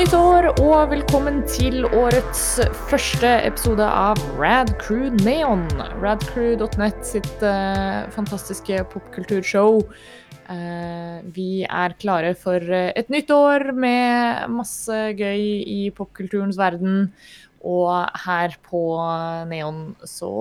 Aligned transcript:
nytt 0.00 0.14
år, 0.16 0.46
og 0.64 0.92
velkommen 0.94 1.42
til 1.50 1.82
årets 1.84 2.54
første 2.88 3.28
episode 3.44 3.84
av 3.84 4.16
Rad 4.38 4.70
Crew 4.80 5.10
Neon. 5.26 5.66
Radcrew.net 6.00 7.02
sitt 7.04 7.44
uh, 7.44 8.08
fantastiske 8.14 8.78
popkulturshow. 8.94 9.82
Uh, 10.48 11.20
vi 11.36 11.66
er 11.68 11.98
klare 12.00 12.32
for 12.32 12.64
eh, 12.64 12.94
et 12.96 13.12
nytt 13.12 13.28
år 13.34 13.74
med 13.76 14.48
masse 14.56 14.96
gøy 15.20 15.44
i 15.68 15.80
popkulturens 15.92 16.56
verden. 16.56 17.10
Og 17.60 17.92
her 18.24 18.56
på 18.70 18.84
Neon 19.52 19.90
så 20.08 20.32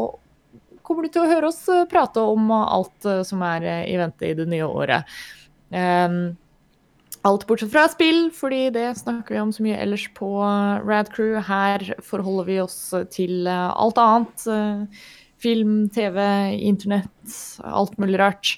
kommer 0.88 1.04
du 1.04 1.12
til 1.18 1.26
å 1.26 1.34
høre 1.34 1.52
oss 1.52 1.66
prate 1.92 2.24
om 2.24 2.48
alt 2.62 3.12
som 3.28 3.44
er 3.50 3.74
i 3.90 4.00
vente 4.00 4.32
i 4.32 4.38
det 4.40 4.48
nye 4.56 4.72
året. 4.72 5.20
Um, 5.68 6.38
Alt 7.28 7.44
bortsett 7.50 7.72
fra 7.74 7.84
spill, 7.92 8.30
fordi 8.32 8.70
det 8.72 8.94
snakker 9.02 9.36
vi 9.36 9.40
om 9.42 9.50
så 9.52 9.64
mye 9.66 9.76
ellers 9.84 10.06
på 10.16 10.30
Rad 10.88 11.10
Crew. 11.12 11.36
Her 11.44 11.84
forholder 12.06 12.46
vi 12.48 12.60
oss 12.64 12.78
til 13.12 13.48
eh, 13.50 13.72
alt 13.76 13.98
annet. 14.00 14.46
eh, 14.48 14.86
Film, 15.40 15.88
TV, 15.96 16.18
internett, 16.68 17.32
alt 17.64 17.94
mulig 18.00 18.18
rart. 18.20 18.58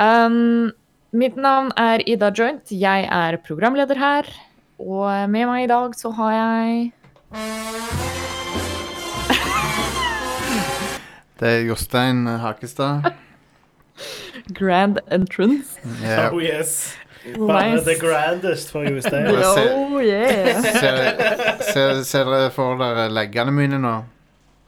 Um, 0.00 0.70
mitt 1.12 1.36
navn 1.36 1.68
er 1.76 2.00
Ida 2.08 2.30
Joint. 2.32 2.64
Jeg 2.72 3.04
er 3.12 3.36
programleder 3.44 3.98
her. 4.00 4.24
Og 4.80 5.04
med 5.28 5.44
meg 5.50 5.66
i 5.66 5.68
dag 5.68 5.92
så 5.98 6.08
har 6.16 6.32
jeg 6.32 6.92
Det 11.38 11.48
er 11.48 11.66
Jostein 11.68 12.24
Hakestad. 12.40 13.12
Grand 14.58 14.98
Entrance. 15.12 15.76
Yeah. 16.00 16.32
Oh 16.32 16.40
yes. 16.40 16.94
Bare 17.38 17.74
Nice. 17.74 17.84
the 17.84 17.94
grandest 18.00 18.70
for 18.70 18.84
Jostein. 18.86 19.26
Oh 19.28 19.98
yeah. 20.00 20.60
Ser, 21.62 22.24
dere 22.24 22.50
for 22.54 22.76
dere 22.78 23.08
leggene 23.10 23.52
mine 23.52 23.78
nå 23.82 23.94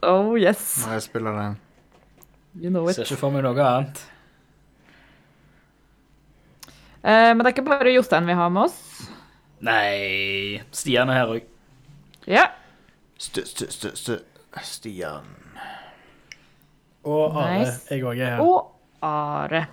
Oh 0.02 0.34
yes. 0.38 0.84
når 0.86 0.92
jeg 0.98 1.02
spiller 1.02 1.32
den? 1.38 1.56
You 2.62 2.70
know 2.70 2.88
it. 2.88 2.96
Ser 2.96 3.02
ikke 3.06 3.16
for 3.20 3.30
meg 3.30 3.42
noe 3.46 3.62
annet. 3.64 4.00
Eh, 7.04 7.30
men 7.32 7.38
det 7.40 7.46
er 7.46 7.54
ikke 7.54 7.64
bare 7.68 7.92
Jostein 7.94 8.26
vi 8.28 8.32
har 8.36 8.48
med 8.52 8.62
oss. 8.68 8.78
Nei 9.64 10.60
Stian 10.72 11.08
er 11.12 11.20
her 11.20 11.34
òg. 11.36 11.44
Ja. 12.28 12.46
St 13.20 13.44
st 13.46 13.68
st 13.72 13.92
st 13.96 14.18
Stian. 14.64 15.28
Og 17.04 17.36
Are, 17.36 17.58
Nice. 17.62 17.86
jeg 17.90 18.02
òg 18.04 18.18
er 18.20 18.34
her. 18.34 18.40
Og 18.40 18.72
Are. 19.02 19.66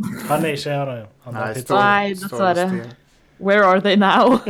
Han 0.00 0.44
er 0.44 0.56
ikke 0.56 0.72
her, 0.72 0.88
da. 0.88 1.06
Han 1.26 1.34
Nei, 1.36 1.52
står- 1.60 1.82
Nei, 1.82 2.14
dessverre. 2.16 2.66
Where 3.42 3.64
are 3.66 3.80
they 3.80 3.96
now? 3.96 4.38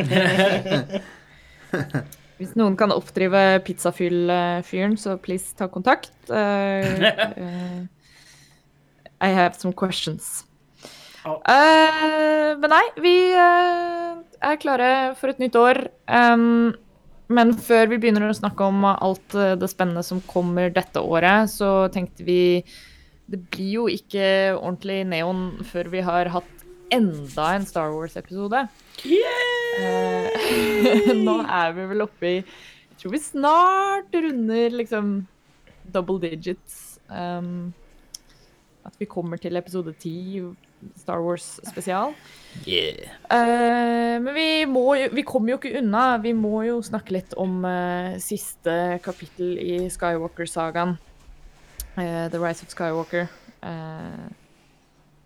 Hvis 2.39 2.55
noen 2.59 2.77
kan 2.77 2.93
oppdrive 2.93 3.63
pizzafyll-fyren, 3.67 4.97
så 4.99 5.17
please 5.23 5.55
ta 5.57 5.69
kontakt. 5.71 6.13
Uh, 6.29 6.37
eh, 6.37 7.83
I 9.23 9.31
have 9.33 9.55
some 9.59 9.73
questions. 9.73 10.45
Eh, 11.25 12.51
men 12.59 12.73
nei, 12.73 12.85
vi 13.01 13.15
uh, 13.39 14.19
er 14.43 14.59
klare 14.63 14.93
for 15.19 15.31
et 15.31 15.39
nytt 15.43 15.57
år. 15.59 15.85
Um, 16.11 16.75
men 17.33 17.55
før 17.57 17.87
vi 17.95 18.01
begynner 18.03 18.27
å 18.29 18.37
snakke 18.37 18.67
om 18.67 18.85
alt 18.91 19.33
det 19.33 19.71
spennende 19.71 20.03
som 20.05 20.21
kommer 20.27 20.69
dette 20.75 21.01
året, 21.01 21.49
så 21.49 21.89
tenkte 21.95 22.27
vi 22.27 22.43
Det 23.31 23.41
blir 23.53 23.71
jo 23.77 23.87
ikke 23.91 24.57
ordentlig 24.57 25.03
neon 25.09 25.45
før 25.69 25.91
vi 25.93 26.03
har 26.05 26.31
hatt 26.35 26.65
enda 26.93 27.49
en 27.57 27.67
Star 27.67 27.93
Wars-episode. 27.95 28.67
Uh, 29.81 31.15
Nå 31.27 31.37
er 31.47 31.77
vi 31.77 31.87
vel 31.95 32.05
oppe 32.05 32.29
i 32.29 32.35
Jeg 32.37 32.99
tror 33.01 33.15
vi 33.15 33.23
snart 33.23 34.19
runder 34.19 34.75
liksom 34.77 35.15
double 35.95 36.21
digits. 36.23 36.99
Um, 37.09 37.73
at 38.85 38.95
vi 38.99 39.07
kommer 39.07 39.39
til 39.39 39.57
episode 39.57 39.95
10 39.95 40.43
Star 40.99 41.23
Wars 41.23 41.61
spesial. 41.69 42.15
Yeah. 42.67 43.15
Uh, 43.31 44.19
men 44.23 44.35
vi, 44.35 44.49
må 44.67 44.97
vi 45.13 45.25
kommer 45.27 45.55
jo 45.55 45.61
ikke 45.61 45.79
unna. 45.79 46.19
Vi 46.23 46.35
må 46.37 46.65
jo 46.67 46.81
snakke 46.85 47.15
litt 47.17 47.37
om 47.39 47.63
uh, 47.65 48.19
siste 48.23 48.99
kapittel 49.05 49.57
i 49.63 49.79
Skywalker-sagaen. 49.93 50.97
Eh, 51.97 52.31
The 52.31 52.39
Rise 52.41 52.65
of 52.65 52.73
Skywalker. 52.73 53.29
Eh, 53.61 54.29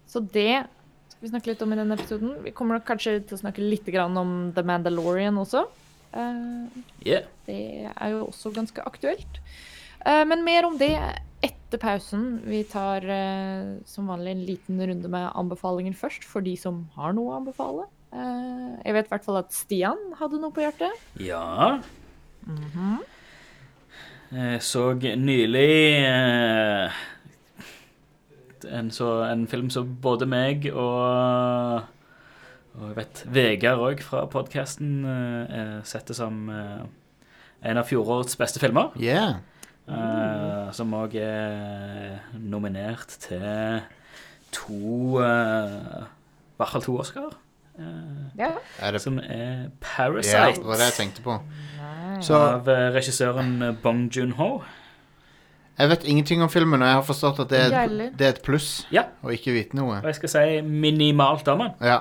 så 0.06 0.20
det 0.20 0.66
skal 1.08 1.22
vi 1.22 1.30
snakke 1.30 1.52
litt 1.52 1.62
om 1.62 1.72
i 1.72 1.78
denne 1.78 1.96
episoden. 1.98 2.36
Vi 2.44 2.54
kommer 2.56 2.82
kanskje 2.84 3.20
til 3.22 3.38
å 3.38 3.42
snakke 3.44 3.64
litt 3.64 3.88
om 4.02 4.52
The 4.54 4.64
Mandalorian 4.66 5.38
også. 5.38 5.66
Eh, 6.12 6.82
yeah. 7.06 7.24
det 7.46 7.92
er 7.92 8.14
jo 8.14 8.26
også 8.26 8.54
ganske 8.54 8.82
aktuelt. 8.82 9.40
Men 10.06 10.44
mer 10.46 10.62
om 10.68 10.76
det 10.78 10.94
etter 11.42 11.80
pausen. 11.82 12.36
Vi 12.46 12.60
tar 12.70 13.02
som 13.90 14.06
vanlig 14.06 14.36
en 14.36 14.44
liten 14.46 14.78
runde 14.78 15.08
med 15.10 15.32
anbefalinger 15.34 15.96
først, 15.98 16.22
for 16.22 16.46
de 16.46 16.52
som 16.54 16.84
har 16.94 17.16
noe 17.16 17.32
å 17.32 17.40
anbefale. 17.40 17.88
Jeg 18.14 18.94
vet 18.94 19.10
i 19.10 19.10
hvert 19.10 19.26
fall 19.26 19.40
at 19.40 19.50
Stian 19.56 19.98
hadde 20.20 20.38
noe 20.38 20.54
på 20.54 20.62
hjertet. 20.62 20.94
Ja. 21.18 21.80
Jeg 24.32 24.62
så 24.66 24.92
nylig 24.98 25.74
eh, 26.02 26.96
en, 28.72 28.90
så, 28.90 29.10
en 29.30 29.46
film 29.48 29.70
som 29.70 29.96
både 30.02 30.26
meg 30.26 30.70
og 30.72 31.92
og 32.76 32.90
jeg 32.90 32.96
vet 32.98 33.20
Vegard 33.32 33.80
òg 33.80 34.02
fra 34.04 34.26
podkasten 34.28 34.98
setter 35.88 36.16
som 36.18 36.42
eh, 36.52 36.82
en 37.64 37.80
av 37.80 37.86
fjorårets 37.88 38.36
beste 38.36 38.60
filmer. 38.60 38.90
Yeah. 39.00 39.38
Eh, 39.86 40.72
som 40.74 40.94
òg 40.98 41.14
er 41.22 42.16
nominert 42.42 43.12
til 43.22 43.84
to 44.50 45.20
eh, 45.22 46.02
I 46.02 46.58
hvert 46.58 46.72
fall 46.72 46.82
to 46.82 46.96
Oscar. 46.98 47.36
Eh, 47.78 48.38
Ja. 48.38 48.50
Er 48.80 48.92
det 48.92 49.00
som 49.00 49.18
er 49.18 49.62
Ja, 49.62 49.68
Parasite. 49.80 50.54
det 50.60 50.64
var 50.64 50.76
det 50.76 50.90
jeg 50.90 50.98
tenkte 51.00 51.22
på. 51.22 51.38
Så 52.22 52.34
Av 52.34 52.68
eh, 52.68 52.90
regissøren 52.94 53.76
Bong 53.82 54.08
Joon-ho. 54.10 54.62
jeg 55.78 55.88
vet 55.88 56.04
ingenting 56.04 56.42
om 56.42 56.48
filmen, 56.48 56.80
og 56.82 56.88
jeg 56.88 56.94
har 56.94 57.02
forstått 57.02 57.40
at 57.40 57.48
det 57.50 57.58
er, 57.72 57.80
heller. 57.80 58.10
det 58.16 58.26
er 58.26 58.28
et 58.30 58.42
pluss 58.42 58.86
Ja. 58.92 59.02
å 59.24 59.28
ikke 59.28 59.52
vite 59.52 59.76
noe. 59.76 59.98
Og 59.98 60.04
jeg 60.04 60.14
skal 60.14 60.28
si 60.28 60.60
minimalt 60.62 61.48
om 61.48 61.58
den. 61.58 61.72
Ja. 61.82 62.00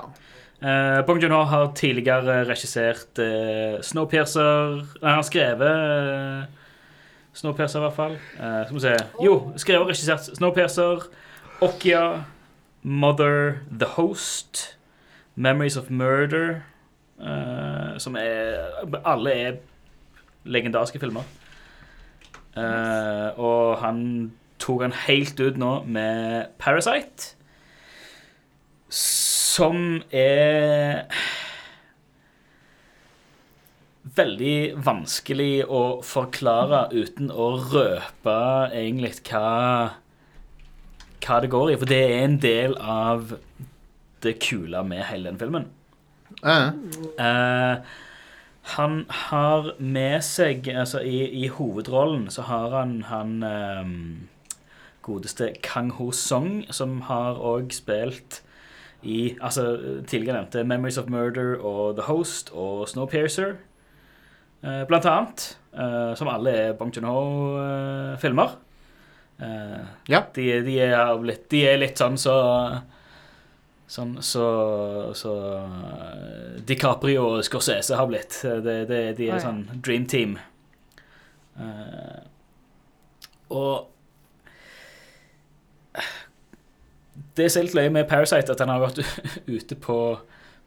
Uh, 0.63 1.01
Bong 1.05 1.19
Joon-ho 1.21 1.43
har 1.43 1.73
tidligere 1.75 2.45
regissert 2.47 3.19
uh, 3.19 3.81
Snowpiercer 3.83 4.77
Nei, 5.01 5.09
han 5.09 5.15
har 5.19 5.25
skrevet 5.27 5.61
uh, 5.61 6.45
Snowpiercer, 7.35 7.79
i 7.79 7.83
hvert 7.83 7.95
fall. 7.97 8.15
Uh, 8.39 8.63
skal 8.63 8.73
vi 8.75 8.79
se 8.79 8.95
Jo, 9.21 9.51
skrevet 9.57 9.81
og 9.81 9.89
regissert 9.91 10.29
Snowpiercer, 10.37 11.03
Okia 11.61 12.23
Mother, 12.83 13.57
The 13.79 13.85
Host, 13.97 14.74
Memories 15.35 15.77
of 15.77 15.89
Murder 15.89 16.61
uh, 17.19 17.97
Som 17.97 18.15
er 18.15 18.71
Alle 19.03 19.31
er 19.31 19.57
legendariske 20.45 20.99
filmer. 21.01 21.25
Uh, 22.55 23.33
og 23.41 23.77
han 23.81 24.03
tok 24.61 24.85
han 24.85 24.93
helt 25.07 25.39
ut 25.41 25.57
nå 25.57 25.71
med 25.89 26.53
Parasite. 26.61 27.33
Som 28.89 30.03
er 30.13 31.09
Veldig 34.15 34.85
vanskelig 34.85 35.65
å 35.65 35.99
forklare 36.05 36.85
uten 36.93 37.31
å 37.33 37.49
røpe 37.73 38.37
egentlig 38.69 39.15
hva 39.25 39.97
Hva 41.25 41.39
det 41.41 41.49
går 41.51 41.73
i. 41.73 41.77
For 41.81 41.89
det 41.89 42.01
er 42.05 42.21
en 42.21 42.37
del 42.39 42.77
av 42.77 43.33
det 44.25 44.39
kule 44.43 44.81
med 44.87 45.05
hele 45.11 45.29
den 45.29 45.39
filmen. 45.41 45.69
Uh. 46.43 46.73
Eh, 47.21 47.77
han 48.75 49.05
har 49.29 49.67
med 49.79 50.23
seg 50.25 50.65
Altså, 50.73 50.99
i, 51.05 51.19
i 51.45 51.47
hovedrollen 51.53 52.25
så 52.33 52.47
har 52.49 52.73
han 52.73 52.95
han 53.11 53.43
um, 53.45 53.91
godeste 55.05 55.51
Kang 55.61 55.91
Ho 55.99 56.09
Song, 56.11 56.63
som 56.73 57.01
har 57.05 57.37
òg 57.37 57.69
spilt 57.77 58.41
i 59.05 59.35
altså, 59.37 59.67
tidligere 60.09 60.39
nevnte 60.39 60.63
Memories 60.65 60.97
of 60.97 61.09
Murder 61.13 61.59
og 61.61 61.99
The 61.99 62.07
Host 62.07 62.49
og 62.57 62.87
Snowpiercer, 62.89 63.51
eh, 64.65 64.81
blant 64.89 65.05
annet. 65.05 65.57
eh, 65.77 66.15
som 66.15 66.27
alle 66.31 66.49
er 66.49 66.73
Bong 66.73 66.89
Joon-ho-filmer. 66.95 68.55
Eh, 69.41 69.85
Ja. 70.09 70.23
de, 70.35 70.45
de, 70.65 70.79
er 70.79 71.21
litt, 71.21 71.49
de 71.51 71.65
er 71.67 71.77
litt 71.77 71.97
sånn 71.99 72.17
så 72.17 72.33
Sånn 73.85 74.15
så, 74.25 74.45
så 75.13 75.31
eh, 75.61 76.61
DiCaprio 76.65 77.25
og 77.35 77.43
Scorsese 77.45 77.97
har 77.99 78.07
blitt. 78.09 78.39
Det, 78.41 78.77
det, 78.89 79.01
de 79.19 79.27
er 79.29 79.35
oh, 79.35 79.37
ja. 79.37 79.43
sånn 79.43 79.65
dream 79.85 80.07
team. 80.09 80.37
Uh, 81.55 82.25
og 83.53 83.91
det 87.37 87.51
som 87.51 87.61
er 87.61 87.67
litt 87.67 87.77
løye 87.77 87.93
med 87.93 88.09
Parasite, 88.09 88.51
at 88.51 88.63
han 88.63 88.73
har 88.73 88.81
vært 88.83 89.03
ute 89.55 89.77
på 89.79 89.99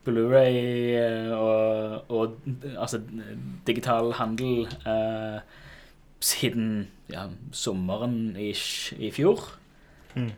Blu-ray 0.06 0.60
eh, 0.96 1.32
og, 1.34 2.06
og 2.08 2.38
altså 2.78 3.02
digital 3.66 4.14
handel 4.16 4.68
uh, 4.86 5.42
siden 6.24 6.86
ja, 7.12 7.26
sommeren 7.52 8.36
i, 8.38 8.52
i 8.96 9.10
fjor. 9.14 9.42
Mm. 10.14 10.30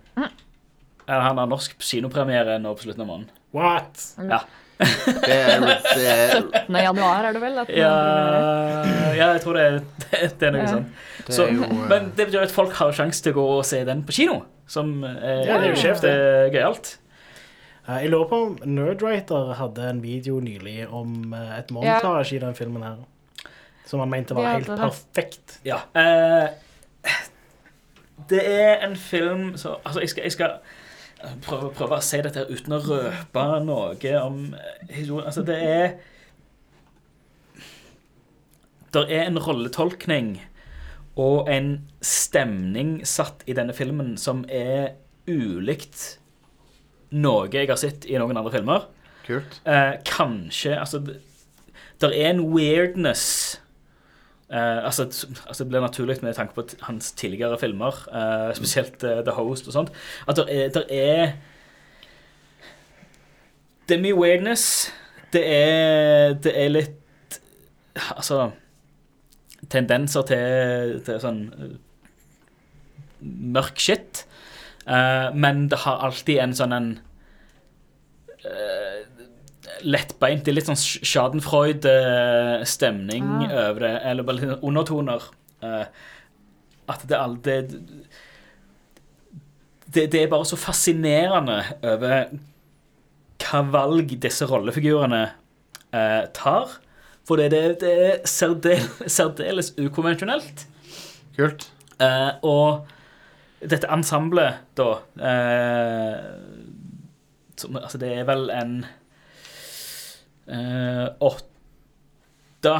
Eh, 1.11 1.21
Han 1.27 1.39
har 1.43 1.47
norsk 1.51 1.75
kinopremiere 1.83 2.59
nå 2.62 2.73
på 2.79 2.87
slutten 2.87 3.03
av 3.05 3.09
måneden. 3.11 3.31
What? 3.57 4.03
Ja. 4.31 4.41
Det 4.81 5.35
er, 5.37 5.61
det 5.61 6.05
er, 6.09 6.31
17. 6.41 6.77
januar 6.81 7.27
er 7.29 7.35
det 7.37 7.41
vel? 7.43 7.59
Ja, 7.77 7.91
ja, 9.12 9.27
jeg 9.35 9.43
tror 9.45 9.59
det, 9.59 9.65
det, 10.07 10.21
det 10.41 10.47
er 10.49 10.55
noe 10.55 10.62
Ja. 10.62 10.71
sånt. 10.71 11.03
Så, 11.29 11.49
jo 11.53 11.67
eh, 11.67 11.83
men 11.91 12.07
det 12.17 12.31
betyr 12.31 12.47
at 12.47 12.55
folk 12.55 12.73
har 12.79 12.95
sjanse 12.97 13.21
til 13.27 13.35
å 13.35 13.37
gå 13.43 13.45
og 13.59 13.67
se 13.69 13.83
den 13.85 14.01
på 14.09 14.15
kino, 14.17 14.39
som 14.71 14.95
er, 15.05 15.43
Ja, 15.45 15.59
det 15.61 15.69
er 15.69 15.75
jo 15.75 15.83
skjevt, 15.83 16.07
det. 16.07 16.15
er 16.17 16.49
gøyalt. 16.55 16.95
Eh, 17.89 17.99
Jeg 18.07 18.11
lurer 18.15 18.31
på 18.31 18.41
om 18.47 18.57
Nerdwriter 18.65 19.53
hadde 19.61 19.91
en 19.91 20.01
video 20.01 20.41
nylig 20.41 20.87
om 20.89 21.35
eh, 21.37 21.59
et 21.59 21.71
montasje 21.77 22.39
i 22.39 22.43
den 22.47 22.57
filmen 22.57 22.87
her. 22.87 22.97
Som 23.91 24.01
han 24.01 24.09
mente 24.17 24.35
var 24.39 24.53
helt 24.55 24.71
perfekt. 24.81 25.59
Ja. 25.67 25.83
eh, 25.93 26.49
det 28.31 28.43
er 28.47 28.85
en 28.87 28.97
film 28.97 29.57
så, 29.59 29.77
Altså, 29.85 30.01
jeg 30.01 30.09
skal, 30.12 30.23
jeg 30.23 30.33
skal 30.33 30.51
prøve, 31.45 31.73
prøve 31.77 31.99
å 31.99 32.05
si 32.05 32.21
dette 32.25 32.43
her 32.43 32.53
uten 32.53 32.77
å 32.77 32.81
røpe 32.85 33.45
noe 33.65 34.15
om 34.21 34.41
eh, 34.55 34.95
historien. 34.97 35.27
Altså, 35.27 35.45
det 35.47 35.59
er 35.65 35.99
Det 38.91 39.05
er 39.07 39.29
en 39.29 39.39
rolletolkning 39.39 40.41
og 41.21 41.47
en 41.53 41.69
stemning 42.03 43.01
satt 43.07 43.45
i 43.47 43.55
denne 43.55 43.75
filmen 43.77 44.17
som 44.19 44.43
er 44.49 44.97
ulikt 45.31 46.19
noe 47.15 47.47
jeg 47.53 47.69
har 47.71 47.79
sett 47.79 48.07
i 48.07 48.19
noen 48.19 48.39
andre 48.39 48.55
filmer. 48.55 48.89
kult. 49.27 49.61
Eh, 49.65 49.95
kanskje 50.07 50.79
Altså, 50.79 50.99
det 52.01 52.11
er 52.11 52.31
en 52.31 52.45
weirdness 52.55 53.61
eh, 54.52 54.85
altså, 54.85 55.02
altså, 55.47 55.64
Det 55.64 55.69
blir 55.69 55.81
naturlig 55.81 56.19
med 56.23 56.35
tanke 56.35 56.55
på 56.55 56.67
hans 56.82 57.12
tidligere 57.12 57.58
filmer, 57.58 57.94
uh, 58.12 58.55
spesielt 58.55 59.05
uh, 59.05 59.23
The 59.25 59.35
Host 59.37 59.67
og 59.67 59.73
sånt, 59.73 59.93
at 60.29 60.37
der 60.37 60.47
er, 60.49 60.69
der 60.69 60.85
er 60.91 61.32
Det 63.88 63.97
er 63.97 64.02
mye 64.02 64.14
weirdness. 64.14 64.93
Det 65.32 65.43
det 66.44 66.52
er 66.55 66.69
litt 66.69 67.41
Altså 68.17 68.50
Tendenser 69.70 70.23
til, 70.23 71.00
til 71.05 71.20
sånn 71.20 71.41
mørk 73.20 73.79
shit. 73.79 74.25
Men 75.35 75.67
det 75.69 75.82
har 75.82 76.00
alltid 76.06 76.38
en 76.41 76.55
sånn 76.56 76.73
en 76.73 76.88
lettbeint, 79.85 80.44
det 80.44 80.50
er 80.53 80.56
litt 80.59 80.67
sånn 80.71 80.85
Schadenfreude-stemning 81.06 83.27
Ah. 83.47 83.69
over 83.71 83.81
det, 83.87 83.94
eller 84.05 84.23
bare 84.27 84.38
litt 84.41 84.62
undertoner. 84.62 85.21
Uh, 85.62 85.85
at 86.88 87.00
det 87.09 87.17
alltid 87.19 87.67
det, 89.94 90.12
det 90.12 90.23
er 90.23 90.29
bare 90.31 90.44
så 90.49 90.56
fascinerende 90.56 91.62
over 91.82 92.25
hva 93.41 93.61
valg 93.73 94.21
disse 94.23 94.47
rollefigurene 94.47 95.25
uh, 95.94 96.25
tar. 96.37 96.69
For 97.26 97.37
det, 97.37 97.50
det, 97.53 97.81
det 97.83 97.93
er 98.06 98.17
særdeles, 98.29 98.91
særdeles 99.19 99.73
ukonvensjonelt. 99.79 100.67
Kult. 101.37 101.71
Uh, 102.00 102.31
og 102.47 102.87
dette 103.61 103.91
ensemblet, 103.93 104.53
da 104.79 104.87
eh, 105.21 106.15
som, 107.61 107.76
Altså, 107.76 107.99
det 108.00 108.09
er 108.17 108.25
vel 108.29 108.49
en 108.55 108.85
eh, 110.49 111.07
åtte 111.21 112.77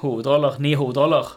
hovedroller, 0.00 0.58
ni 0.60 0.74
hovedroller, 0.74 1.36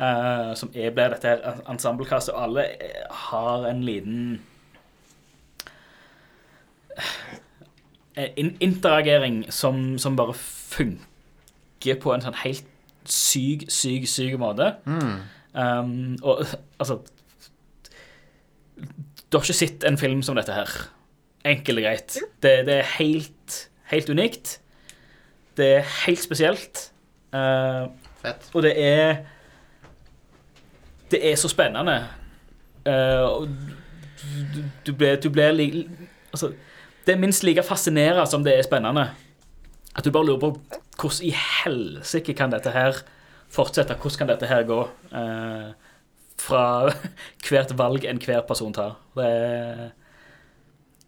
eh, 0.00 0.52
som 0.58 0.70
er, 0.74 0.92
ble 0.94 1.10
dette 1.14 1.32
her 1.32 1.62
ensemblekastet. 1.70 2.34
og 2.34 2.42
alle 2.48 2.68
eh, 2.74 3.02
har 3.28 3.66
en 3.70 3.82
liten 3.84 4.42
en 8.16 8.56
interagering 8.60 9.44
som, 9.52 9.98
som 9.98 10.16
bare 10.16 10.34
funker 10.34 11.98
på 12.00 12.14
en 12.14 12.24
sånn 12.24 12.38
helt 12.44 12.68
syk, 13.04 13.66
syk, 13.70 14.06
syk 14.08 14.38
måte. 14.40 14.72
Mm. 14.88 15.18
Um, 15.56 16.16
og 16.22 16.42
altså 16.78 16.98
Du 19.30 19.38
har 19.38 19.44
ikke 19.44 19.56
sett 19.56 19.84
en 19.88 19.98
film 19.98 20.22
som 20.22 20.36
dette 20.38 20.54
her. 20.54 20.70
Enkelt 21.46 21.80
og 21.80 21.86
greit. 21.86 22.18
Det, 22.42 22.54
det 22.66 22.80
er 22.80 22.94
helt, 22.96 23.56
helt 23.92 24.10
unikt. 24.10 24.58
Det 25.56 25.66
er 25.76 25.88
helt 26.06 26.22
spesielt. 26.22 26.92
Uh, 27.32 27.88
Fett. 28.22 28.50
og 28.54 28.62
det 28.62 28.74
er 28.76 29.16
Det 31.10 31.20
er 31.32 31.36
så 31.36 31.48
spennende. 31.48 32.06
Uh, 32.86 32.92
og 32.92 33.48
du, 34.54 34.62
du 34.86 34.92
blir, 34.92 35.16
du 35.20 35.30
blir 35.30 35.52
li, 35.52 35.88
Altså, 36.32 36.52
det 37.06 37.14
er 37.14 37.18
minst 37.18 37.44
like 37.44 37.62
fascinerende 37.62 38.26
som 38.26 38.44
det 38.44 38.58
er 38.58 38.62
spennende. 38.62 39.10
At 39.96 40.04
du 40.04 40.10
bare 40.10 40.26
lurer 40.26 40.40
på 40.40 40.58
hvordan 41.00 41.26
i 41.28 41.34
helsike 41.36 42.34
kan 42.34 42.52
dette 42.52 42.70
her 42.70 43.02
fortsette? 43.48 43.94
Hvordan 43.94 44.18
kan 44.18 44.28
dette 44.28 44.46
her 44.46 44.62
gå? 44.62 44.80
Uh, 45.12 45.72
fra 46.38 46.90
hvert 47.48 47.78
valg 47.78 48.04
enhver 48.04 48.40
person 48.48 48.74
tar. 48.74 48.98
Det 49.16 49.24
er 49.26 49.88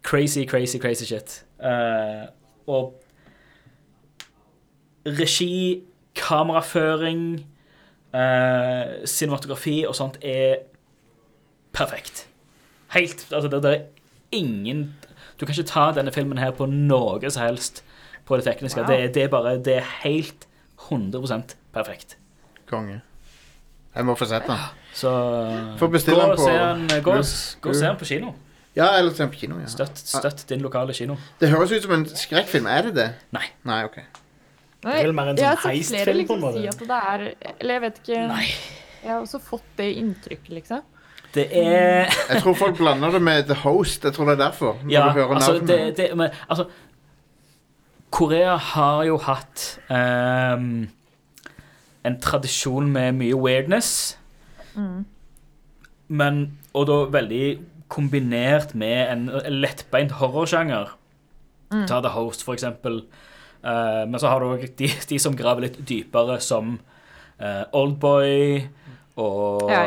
crazy, 0.02 0.44
crazy, 0.46 0.78
crazy 0.78 1.04
shit. 1.04 1.44
Uh, 1.60 2.28
og 2.66 2.94
regi, 5.18 5.82
kameraføring, 6.18 7.46
eh, 8.14 9.06
cinematografi 9.06 9.84
og 9.88 9.94
sånt 9.96 10.18
er 10.22 10.56
perfekt. 11.72 12.26
Helt 12.94 13.26
Altså, 13.32 13.48
det, 13.48 13.62
det 13.62 13.72
er 13.74 13.84
ingen 14.32 14.94
Du 15.38 15.46
kan 15.46 15.54
ikke 15.54 15.68
ta 15.68 15.92
denne 15.92 16.12
filmen 16.12 16.38
her 16.38 16.50
på 16.56 16.66
noe 16.66 17.30
som 17.30 17.42
helst 17.44 17.82
på 18.26 18.36
det 18.36 18.44
tekniske. 18.44 18.80
Wow. 18.80 18.90
Det, 18.90 19.14
det 19.14 19.22
er 19.22 19.28
bare 19.28 19.58
Det 19.64 19.76
er 19.76 19.86
helt 20.02 20.46
100% 20.90 21.54
perfekt. 21.72 22.16
Konge. 22.66 23.00
Jeg 23.94 24.04
må 24.06 24.14
få 24.14 24.24
sett 24.28 24.46
den. 24.46 24.56
Så 24.94 25.10
Får 25.78 25.88
bestille 25.92 26.20
den 26.22 26.36
på 26.36 26.44
se 26.44 26.52
den, 26.52 27.02
gå, 27.02 27.14
gå 27.60 27.70
og 27.72 27.76
se 27.76 27.86
den 27.86 27.96
på 27.96 28.04
kino. 28.04 28.32
Ja, 28.76 28.98
eller 28.98 29.10
se 29.10 29.22
den 29.24 29.32
på 29.32 29.40
kino. 29.40 29.58
Ja. 29.60 29.66
Støtt, 29.66 29.98
støtt 29.98 30.44
din 30.48 30.60
lokale 30.60 30.94
kino. 30.94 31.16
Det 31.40 31.50
høres 31.50 31.72
ut 31.72 31.82
som 31.82 31.94
en 31.96 32.06
skrekkfilm. 32.06 32.66
Er 32.66 32.82
det 32.88 32.94
det? 32.96 33.08
Nei. 33.34 33.44
Nei, 33.66 33.80
ok. 33.88 33.98
Nei, 34.84 34.92
Det 34.92 35.00
er 35.00 35.06
vel 35.08 35.14
mer 35.18 35.28
en 35.32 35.38
sånn 35.40 35.62
heistfilm, 35.64 36.16
liksom, 36.20 36.28
på 36.28 36.34
en 36.34 36.40
liksom 36.40 36.40
måte. 36.44 36.60
si 36.60 36.68
at 36.68 36.78
det 36.88 36.98
er 37.12 37.54
Eller 37.60 37.74
jeg 37.74 37.82
vet 37.82 37.96
ikke 38.02 38.20
Nei. 38.30 38.44
Jeg 39.02 39.10
har 39.10 39.20
også 39.24 39.40
fått 39.42 39.66
det 39.78 39.88
inntrykket, 39.98 40.48
liksom. 40.54 40.82
Det 41.34 41.46
er 41.52 42.06
Jeg 42.28 42.42
tror 42.42 42.54
folk 42.58 42.76
blander 42.78 43.10
det 43.14 43.20
med 43.22 43.44
The 43.46 43.54
Host. 43.54 44.04
Jeg 44.04 44.14
tror 44.16 44.24
det 44.30 44.32
er 44.38 44.44
derfor. 44.48 44.78
Når 44.82 44.90
Ja, 44.92 45.02
du 45.08 45.10
hører 45.18 45.34
altså, 45.34 45.58
det, 45.58 45.96
det, 45.96 46.06
men, 46.16 46.30
altså 46.48 46.68
Korea 48.10 48.56
har 48.56 49.02
jo 49.04 49.18
hatt 49.18 49.78
um, 49.90 50.88
en 52.04 52.20
tradisjon 52.20 52.88
med 52.90 53.12
mye 53.20 53.36
weirdness. 53.36 54.18
Men, 56.08 56.58
og 56.72 56.86
da 56.88 56.98
veldig 57.12 57.58
kombinert 57.92 58.74
med 58.74 59.12
en 59.12 59.26
lettbeint 59.60 60.12
horrorsjanger. 60.20 60.94
Ta 61.70 62.00
The 62.00 62.14
Host, 62.14 62.44
for 62.44 62.56
eksempel. 62.56 63.02
Eh, 63.64 64.04
men 64.08 64.20
så 64.20 64.30
har 64.30 64.40
du 64.40 64.52
òg 64.52 64.66
de, 64.78 64.90
de 65.10 65.18
som 65.18 65.36
graver 65.36 65.66
litt 65.66 65.78
dypere, 65.88 66.38
som 66.44 66.76
uh, 67.42 67.64
Oldboy 67.74 68.62
og, 69.18 69.70
Ja, 69.70 69.82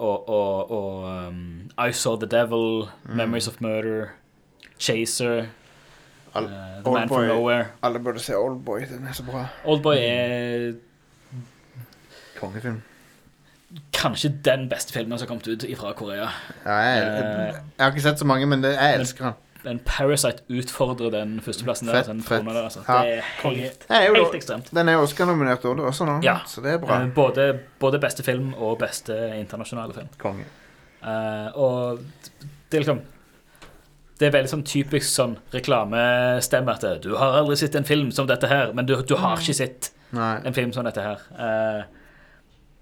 og, 0.00 0.28
og, 0.28 0.70
og 0.72 1.08
um, 1.28 1.40
I 1.76 1.92
Saw 1.92 2.16
The 2.16 2.28
Devil, 2.30 2.86
Memories 3.04 3.48
of 3.48 3.60
Murder, 3.60 4.14
Chaser, 4.78 5.50
All, 6.34 6.46
uh, 6.46 6.80
The 6.84 6.94
Man 6.94 7.08
from 7.08 7.26
Nowhere. 7.28 7.66
Alle 7.82 8.00
burde 8.00 8.22
se 8.24 8.36
Oldboy. 8.36 8.86
Den 8.88 9.06
er 9.06 9.12
så 9.12 9.26
bra. 9.26 9.46
Oldboy 9.64 9.96
er 10.00 10.72
Kongefilm. 12.40 12.80
kanskje 13.92 14.32
den 14.44 14.68
beste 14.68 14.92
filmen 14.92 15.18
som 15.18 15.26
har 15.26 15.28
kommet 15.28 15.48
ut 15.48 15.78
fra 15.78 15.92
Korea. 15.92 16.28
Ja, 16.64 16.72
jeg, 16.72 17.02
jeg, 17.04 17.54
jeg 17.76 17.84
har 17.84 17.92
ikke 17.92 18.02
sett 18.02 18.18
så 18.18 18.26
mange, 18.26 18.46
men 18.46 18.64
det, 18.64 18.72
jeg 18.74 18.94
elsker 18.94 19.24
den. 19.24 19.34
Men 19.64 19.78
Parasite 19.84 20.42
utfordrer 20.48 21.10
den 21.12 21.40
førsteplassen 21.44 21.86
der. 21.90 21.98
Fett, 22.00 22.06
Den 22.06 22.22
fett. 22.22 22.44
der 22.46 22.62
altså. 22.64 22.80
Ja. 22.88 23.02
Det 23.02 23.18
er 23.18 23.22
helt, 23.42 23.80
Det 23.88 23.96
er 23.96 24.06
jo- 24.06 24.14
helt 24.14 24.34
ekstremt. 24.34 24.70
Den 24.74 24.88
er 24.88 24.96
Oscar-nominert 25.02 25.64
også, 25.64 25.84
også 25.86 26.06
nå, 26.06 26.22
Ja. 26.24 26.38
så 26.46 26.62
det 26.62 26.72
er 26.74 26.78
bra. 26.78 27.00
Eh, 27.02 27.08
Både, 27.14 27.58
både 27.78 27.98
beste 28.00 28.22
film 28.22 28.54
og 28.54 28.78
beste 28.78 29.12
internasjonale 29.38 29.92
film. 29.94 30.08
Konge. 30.18 30.44
Uh, 31.02 31.48
og 31.56 31.98
det 32.70 32.76
er 32.78 32.80
liksom 32.84 33.00
Det 34.18 34.26
er 34.26 34.30
veldig 34.42 34.50
sånn 34.50 34.64
typisk 34.68 35.08
sånn 35.08 35.36
reklamestemme 35.54 36.68
at 36.74 37.02
du 37.02 37.14
har 37.16 37.38
aldri 37.38 37.56
sett 37.56 37.74
en 37.74 37.84
film 37.84 38.10
som 38.12 38.26
dette 38.26 38.46
her, 38.48 38.72
men 38.74 38.84
du, 38.84 39.02
du 39.02 39.14
har 39.16 39.38
ikke 39.38 39.54
sett 39.54 39.90
Nei. 40.12 40.42
en 40.44 40.52
film 40.52 40.72
som 40.74 40.84
dette 40.84 41.00
her. 41.00 41.16
Uh, 41.32 41.82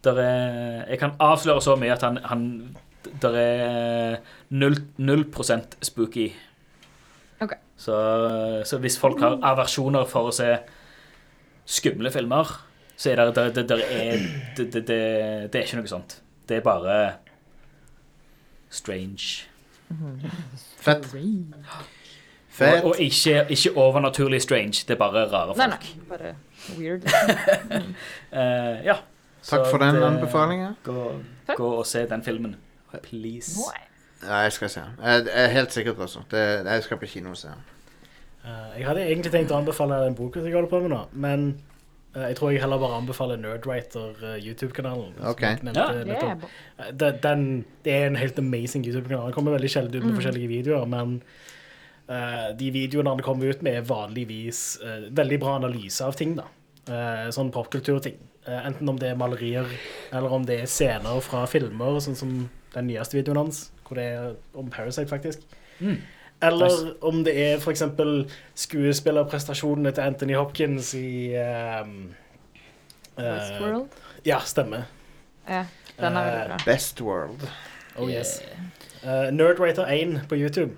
der 0.03 0.19
er, 0.19 0.85
jeg 0.89 0.99
kan 0.99 1.13
avsløre 1.21 1.63
så 1.63 1.77
mye 1.79 1.93
at 1.93 2.03
han, 2.03 2.17
han 2.25 2.77
Der 3.23 3.37
er 3.37 4.17
null, 4.51 4.75
null 4.99 5.25
prosent 5.25 5.77
spooky 5.81 6.27
Ok. 6.33 6.35
Så, 7.79 7.95
så 8.67 8.79
hvis 8.83 8.99
folk 8.99 9.21
har 9.23 9.39
aversjoner 9.47 10.09
for 10.11 10.31
å 10.31 10.35
se 10.35 10.49
skumle 11.69 12.11
filmer, 12.11 12.51
så 12.99 13.13
er 13.13 13.21
det, 13.21 13.35
det, 13.37 13.45
det, 13.55 13.65
det, 13.69 13.79
er, 13.87 14.25
det, 14.57 14.67
det, 14.73 14.83
det, 14.89 15.03
det 15.53 15.61
er 15.61 15.69
ikke 15.69 15.79
noe 15.79 15.91
sånt. 15.91 16.17
Det 16.49 16.59
er 16.59 16.65
bare 16.67 16.97
strange. 18.75 19.47
Fett. 20.79 21.07
Og, 21.07 21.85
Fett. 22.49 22.85
og 22.85 22.99
ikke, 22.99 23.47
ikke 23.55 23.77
overnaturlig 23.79 24.43
strange. 24.43 24.85
Det 24.89 24.97
er 24.97 24.99
bare 24.99 25.29
rare 25.31 25.55
folk. 25.55 25.59
nei. 25.59 25.69
nei. 25.69 26.09
Bare 26.09 26.35
weird. 26.79 27.07
uh, 28.33 28.85
ja. 28.91 28.99
Takk 29.39 29.67
Så 29.67 29.71
for 29.71 29.79
den 29.79 30.03
anbefalingen. 30.03 30.75
Gå, 30.83 31.13
gå 31.57 31.69
og 31.79 31.87
se 31.87 32.09
den 32.11 32.25
filmen. 32.27 32.57
Please. 33.03 33.61
Ja, 34.23 34.41
jeg 34.43 34.53
skal 34.53 34.69
se 34.73 34.81
den. 34.81 34.97
Jeg, 35.05 35.25
jeg 35.27 35.45
er 35.45 35.53
helt 35.55 35.73
sikkert 35.73 35.99
altså. 36.01 36.21
Det, 36.31 36.43
jeg 36.67 36.83
skal 36.83 36.99
på 36.99 37.07
kino 37.07 37.31
og 37.31 37.37
se 37.37 37.49
den. 37.49 37.65
Eh, 38.45 38.79
jeg 38.81 38.87
hadde 38.89 39.05
egentlig 39.07 39.33
tenkt 39.33 39.53
å 39.55 39.59
anbefale 39.61 39.99
den 40.05 40.15
boka 40.19 40.41
som 40.41 40.47
jeg 40.49 40.55
holder 40.59 40.71
på 40.73 40.81
med 40.83 40.91
nå, 40.95 41.01
men 41.13 41.45
eh, 42.17 42.25
jeg 42.33 42.37
tror 42.41 42.51
jeg 42.51 42.63
heller 42.63 42.79
bare 42.83 42.99
anbefaler 43.03 43.37
Nerdwriter 43.43 44.17
eh, 44.33 44.39
YouTube-kanalen. 44.47 45.13
som 45.19 45.27
Ok. 45.33 45.41
jeg 45.47 45.63
nevnte 45.63 45.85
Ja. 45.87 46.05
nettopp. 46.05 46.49
Eh, 46.79 46.91
det- 46.93 47.23
den, 47.23 47.65
det 47.85 47.93
er 47.95 48.07
en 48.07 48.17
helt 48.17 48.39
amazing 48.39 48.85
YouTube-kanal. 48.87 49.27
Den 49.31 49.33
kommer 49.39 49.53
veldig 49.59 49.71
sjelden 49.71 49.95
ut 50.01 50.05
med 50.05 50.15
forskjellige 50.19 50.49
videoer, 50.49 50.87
men 50.87 51.23
eh, 52.09 52.53
de 52.59 52.71
videoene 52.75 53.09
han 53.15 53.21
kommer 53.23 53.51
ut 53.53 53.63
med, 53.63 53.75
er 53.77 53.83
vanligvis 53.87 54.79
eh, 54.83 55.09
veldig 55.13 55.39
bra 55.41 55.57
analyse 55.61 56.01
av 56.05 56.17
ting. 56.17 56.35
da. 56.37 56.45
Eh, 56.89 57.29
sånn 57.31 57.53
popkulturting. 57.53 58.17
Uh, 58.49 58.63
enten 58.65 58.89
om 58.89 58.97
det 58.97 59.11
er 59.11 59.17
malerier, 59.21 59.67
eller 60.11 60.33
om 60.33 60.45
det 60.49 60.55
er 60.63 60.67
scener 60.73 61.19
fra 61.21 61.43
filmer, 61.47 61.99
sånn 62.01 62.15
som 62.17 62.31
den 62.73 62.87
nyeste 62.89 63.19
videoen 63.19 63.37
hans, 63.43 63.71
hvor 63.89 63.99
det 63.99 64.05
er 64.05 64.33
om 64.55 64.71
Parasite, 64.71 65.09
faktisk. 65.09 65.39
Mm. 65.81 65.97
Eller 66.43 66.67
Nice. 66.69 66.95
om 67.03 67.25
det 67.25 67.35
er 67.43 67.59
eksempel 67.71 68.31
skuespillerprestasjonene 68.55 69.91
til 69.91 70.01
Anthony 70.01 70.37
Hopkins 70.37 70.95
i 70.95 71.35
um, 71.83 72.15
uh, 73.19 73.25
Westworld. 73.25 73.89
Ja, 74.27 74.39
stemmer. 74.45 74.83
Ja, 75.49 75.65
den 76.01 76.17
er 76.17 76.25
veldig 76.25 76.47
bra. 76.49 76.59
Best 76.67 77.01
World. 77.03 77.49
Oh 77.97 78.11
yes. 78.11 78.43
Uh, 79.03 79.31
Nerdwriter 79.35 79.87
1 79.87 80.21
på 80.29 80.35
YouTube. 80.35 80.71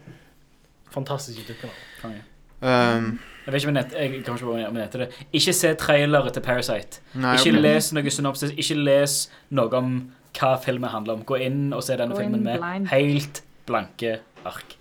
Fantastisk 0.91 1.39
YouTube-kanal. 1.39 2.23
Um, 2.63 3.21
Jeg 3.47 3.53
vet 3.53 3.63
ikke 3.63 3.69
om 3.69 3.77
jeg, 3.77 3.85
jeg 3.93 4.25
kan 4.25 4.35
ikke 4.35 4.47
om 4.69 4.77
jeg 4.77 4.85
heter 4.85 4.99
det. 4.99 5.09
Ikke 5.33 5.53
se 5.53 5.75
trailere 5.75 6.31
til 6.31 6.41
Parasite. 6.41 7.01
nei, 7.15 7.35
Ikke 7.35 7.61
les 7.61 7.93
noe 7.93 8.11
synopsis. 8.11 8.51
Ikke 8.57 8.75
les 8.75 9.31
noe 9.51 9.77
om 9.77 10.13
hva 10.39 10.55
filmen 10.63 10.91
handler 10.93 11.19
om. 11.19 11.25
Gå 11.27 11.41
inn 11.47 11.73
og 11.77 11.83
se 11.87 11.97
denne 11.99 12.15
Go 12.15 12.21
filmen 12.23 12.45
med 12.47 12.61
blind. 12.61 12.91
helt 12.93 13.43
blanke 13.67 14.19
ark. 14.47 14.77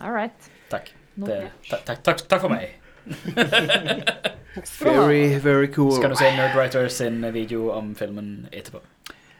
All 0.00 0.12
right. 0.12 0.50
Takk. 0.70 0.92
Det, 1.16 1.50
takk, 1.70 1.84
takk, 1.86 2.02
takk, 2.04 2.26
takk 2.28 2.44
for 2.44 2.52
meg. 2.52 2.74
Very, 4.80 5.38
very 5.38 5.68
cool. 5.68 5.92
Skal 5.92 6.10
du 6.10 6.16
se 6.16 6.30
Nerdwriter 6.32 6.88
sin 6.88 7.20
video 7.32 7.70
om 7.70 7.94
filmen 7.94 8.48
etterpå. 8.52 8.80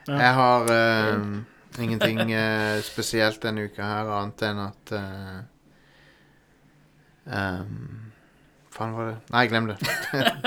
Jeg 0.06 0.34
har 0.34 0.68
uh, 0.70 1.38
ingenting 1.80 2.20
uh, 2.34 2.80
spesielt 2.84 3.40
denne 3.42 3.64
uka 3.66 3.82
her, 3.82 4.10
annet 4.12 4.44
enn 4.46 4.60
at 4.60 4.92
uh, 4.92 5.38
um, 7.26 8.05
Faen 8.76 8.92
var 8.96 9.08
det 9.08 9.16
Nei, 9.32 9.46
glem 9.48 9.70
det. 9.70 9.76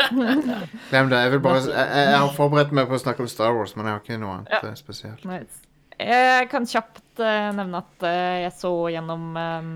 glem 0.92 1.10
det. 1.10 1.22
Jeg, 1.24 1.32
vil 1.34 1.42
bare, 1.44 1.64
jeg, 1.66 2.06
jeg 2.12 2.20
har 2.20 2.36
forberedt 2.38 2.76
meg 2.78 2.90
på 2.90 2.98
å 2.98 3.02
snakke 3.02 3.26
om 3.26 3.32
Star 3.32 3.56
Wars, 3.58 3.74
men 3.78 3.90
jeg 3.90 3.96
har 3.96 4.04
ikke 4.04 4.20
noe 4.22 4.36
annet 4.38 4.54
Ja. 4.54 4.62
eh, 4.70 4.78
spesielt. 4.78 5.26
Nice. 5.30 5.66
Jeg 6.00 6.48
kan 6.52 6.68
kjapt 6.70 7.20
uh, 7.20 7.50
nevne 7.58 7.82
at 7.82 8.06
uh, 8.06 8.36
jeg 8.46 8.54
så 8.56 8.72
gjennom 8.94 9.26
um, 9.36 9.74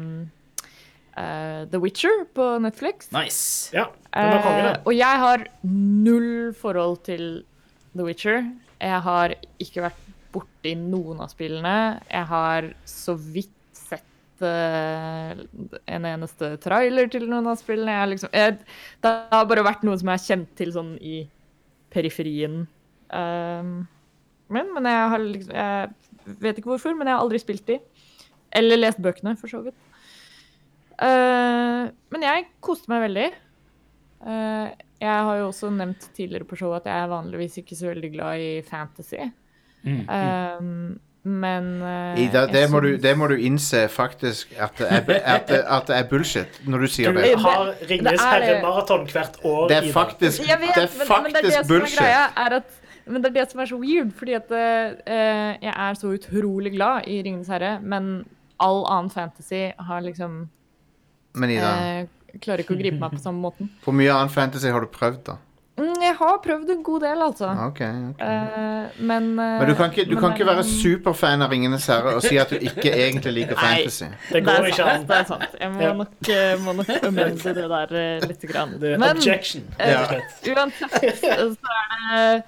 uh, 1.17 1.65
The 1.71 1.81
Witcher 1.83 2.23
på 2.37 2.45
Netflix. 2.63 3.09
Nice. 3.11 3.73
Ja, 3.75 3.89
den 4.13 4.37
var 4.45 4.79
og 4.85 4.93
jeg 4.95 5.23
har 5.25 5.43
null 5.67 6.53
forhold 6.55 7.01
til 7.09 7.43
The 7.91 8.05
Witcher. 8.07 8.45
Jeg 8.79 9.01
har 9.03 9.35
ikke 9.63 9.83
vært 9.89 9.99
borti 10.33 10.77
noen 10.79 11.19
av 11.23 11.33
spillene. 11.33 11.75
Jeg 12.07 12.29
har 12.31 12.71
så 12.89 13.17
vidt 13.17 13.51
en 14.49 16.07
eneste 16.09 16.53
trailer 16.63 17.09
til 17.11 17.25
noen 17.29 17.47
av 17.51 17.59
spillene. 17.61 17.95
Jeg 17.95 18.11
liksom, 18.13 18.31
jeg, 18.33 18.57
det 19.03 19.13
har 19.33 19.49
bare 19.49 19.65
vært 19.65 19.85
noe 19.87 19.97
som 19.99 20.11
jeg 20.11 20.19
har 20.19 20.27
kjent 20.27 20.53
til 20.59 20.73
sånn 20.75 20.93
i 21.01 21.23
periferien. 21.93 22.63
Um, 23.13 23.75
men, 24.53 24.71
men 24.73 24.87
jeg 24.89 25.09
har 25.11 25.21
liksom 25.21 25.53
Jeg 25.53 26.39
vet 26.41 26.57
ikke 26.57 26.71
hvorfor, 26.71 26.95
men 26.97 27.09
jeg 27.09 27.15
har 27.15 27.25
aldri 27.25 27.41
spilt 27.41 27.67
de. 27.69 27.79
Eller 28.53 28.79
lest 28.79 29.01
bøkene, 29.01 29.35
for 29.39 29.51
så 29.51 29.63
vidt. 29.65 29.77
Uh, 30.97 31.89
men 32.13 32.25
jeg 32.25 32.49
koste 32.63 32.91
meg 32.93 33.07
veldig. 33.07 33.29
Uh, 34.23 34.69
jeg 35.03 35.23
har 35.27 35.39
jo 35.39 35.47
også 35.49 35.71
nevnt 35.73 36.05
tidligere 36.15 36.47
på 36.47 36.57
showet 36.59 36.83
at 36.83 36.91
jeg 36.91 37.05
er 37.05 37.11
vanligvis 37.11 37.57
ikke 37.59 37.75
så 37.75 37.89
veldig 37.89 38.11
glad 38.13 38.43
i 38.43 38.51
fantasy. 38.63 39.25
Mm. 39.83 40.03
Eh, 40.07 40.61
men 41.23 41.67
uh, 41.81 42.19
Ida, 42.19 42.45
det 42.51 42.65
må, 42.71 42.81
du, 42.83 42.89
det 42.99 43.13
må 43.15 43.29
du 43.31 43.37
innse 43.39 43.85
faktisk 43.87 44.51
at 44.59 44.75
det 44.77 44.89
er, 44.91 45.03
at 45.23 45.45
det, 45.47 45.59
at 45.63 45.85
det 45.87 45.95
er 45.95 46.07
bullshit 46.09 46.57
når 46.67 46.83
du 46.83 46.87
sier 46.91 47.13
Du 47.15 47.19
det. 47.21 47.29
Du 47.37 47.45
har 47.45 47.69
Ringenes 47.89 48.19
er 48.19 48.33
herre-maraton 48.33 49.05
hvert 49.07 49.37
år. 49.47 49.67
Det 49.71 49.77
er 49.77 49.91
faktisk, 49.95 50.43
vet, 50.43 50.49
det 50.75 50.83
er 50.83 50.89
men, 50.99 51.07
men 51.23 51.31
det 51.31 51.43
er 51.45 51.45
faktisk 51.45 51.69
bullshit. 51.71 51.99
greia, 52.01 52.25
er 52.43 52.57
at 52.59 52.79
men 53.05 53.23
det 53.23 53.31
er 53.33 53.35
det 53.35 53.45
som 53.51 53.59
er 53.59 53.67
så 53.67 53.77
weird, 53.79 54.11
fordi 54.15 54.35
at 54.37 54.51
uh, 54.51 54.57
jeg 55.63 55.73
er 55.73 55.99
så 55.99 56.11
utrolig 56.15 56.71
glad 56.75 57.07
i 57.11 57.21
Ringenes 57.23 57.51
herre, 57.51 57.77
men 57.81 58.11
all 58.63 58.83
annen 58.87 59.11
fantasy 59.11 59.65
har 59.79 60.03
liksom 60.03 60.45
Men 61.39 61.55
Ida, 61.55 61.71
uh, 62.03 62.39
Klarer 62.41 62.63
ikke 62.63 62.73
å 62.73 62.79
gripe 62.79 62.97
meg 62.97 63.13
på 63.13 63.21
samme 63.21 63.43
måten. 63.43 63.69
hvor 63.83 63.93
mye 63.93 64.09
annen 64.11 64.31
fantasy 64.33 64.71
har 64.73 64.81
du 64.81 64.89
prøvd, 64.89 65.19
da? 65.27 65.35
Mm, 65.73 65.95
jeg 66.05 66.13
har 66.19 66.35
prøvd 66.43 66.69
en 66.69 66.81
god 66.85 66.99
del, 67.01 67.21
altså. 67.25 67.47
Ok, 67.65 67.79
ok. 67.81 68.19
Uh, 68.21 68.99
men 69.09 69.29
uh, 69.39 69.45
Men 69.57 69.69
du 69.69 69.73
kan 69.79 69.89
ikke, 69.89 70.03
du 70.05 70.11
men 70.13 70.19
kan 70.21 70.33
ikke 70.35 70.45
være 70.45 70.63
superfan 70.69 71.41
av 71.41 71.49
Ringenes 71.49 71.87
herre 71.89 72.11
og 72.19 72.21
si 72.21 72.37
at 72.37 72.51
du 72.53 72.59
ikke 72.61 72.91
egentlig 72.93 73.33
liker 73.39 73.57
Nei. 73.57 73.63
fantasy. 73.81 74.05
Det 74.05 74.33
Det 74.35 74.43
går 74.45 74.67
ikke 74.69 74.77
sant. 74.77 74.91
an. 74.91 75.07
Det 75.09 75.17
er 75.17 75.23
sant. 75.31 75.55
Jeg 75.59 75.71
må 75.73 75.81
Ja. 75.81 75.93
nok, 75.93 76.29
eh, 76.29 76.53
må 76.61 76.75
nok 76.77 76.91
amende 77.09 77.55
det 77.57 77.65
der 77.73 77.95
uh, 77.97 78.27
lite 78.29 78.47
grann. 78.51 78.75
Det 78.79 78.91
er 78.93 78.97
Men 79.01 79.17
objection. 79.17 79.63
eh, 79.79 79.89
Ja. 79.89 80.03
uansett 80.53 81.19
så 81.21 81.33
er 81.33 81.41
det 82.13 82.43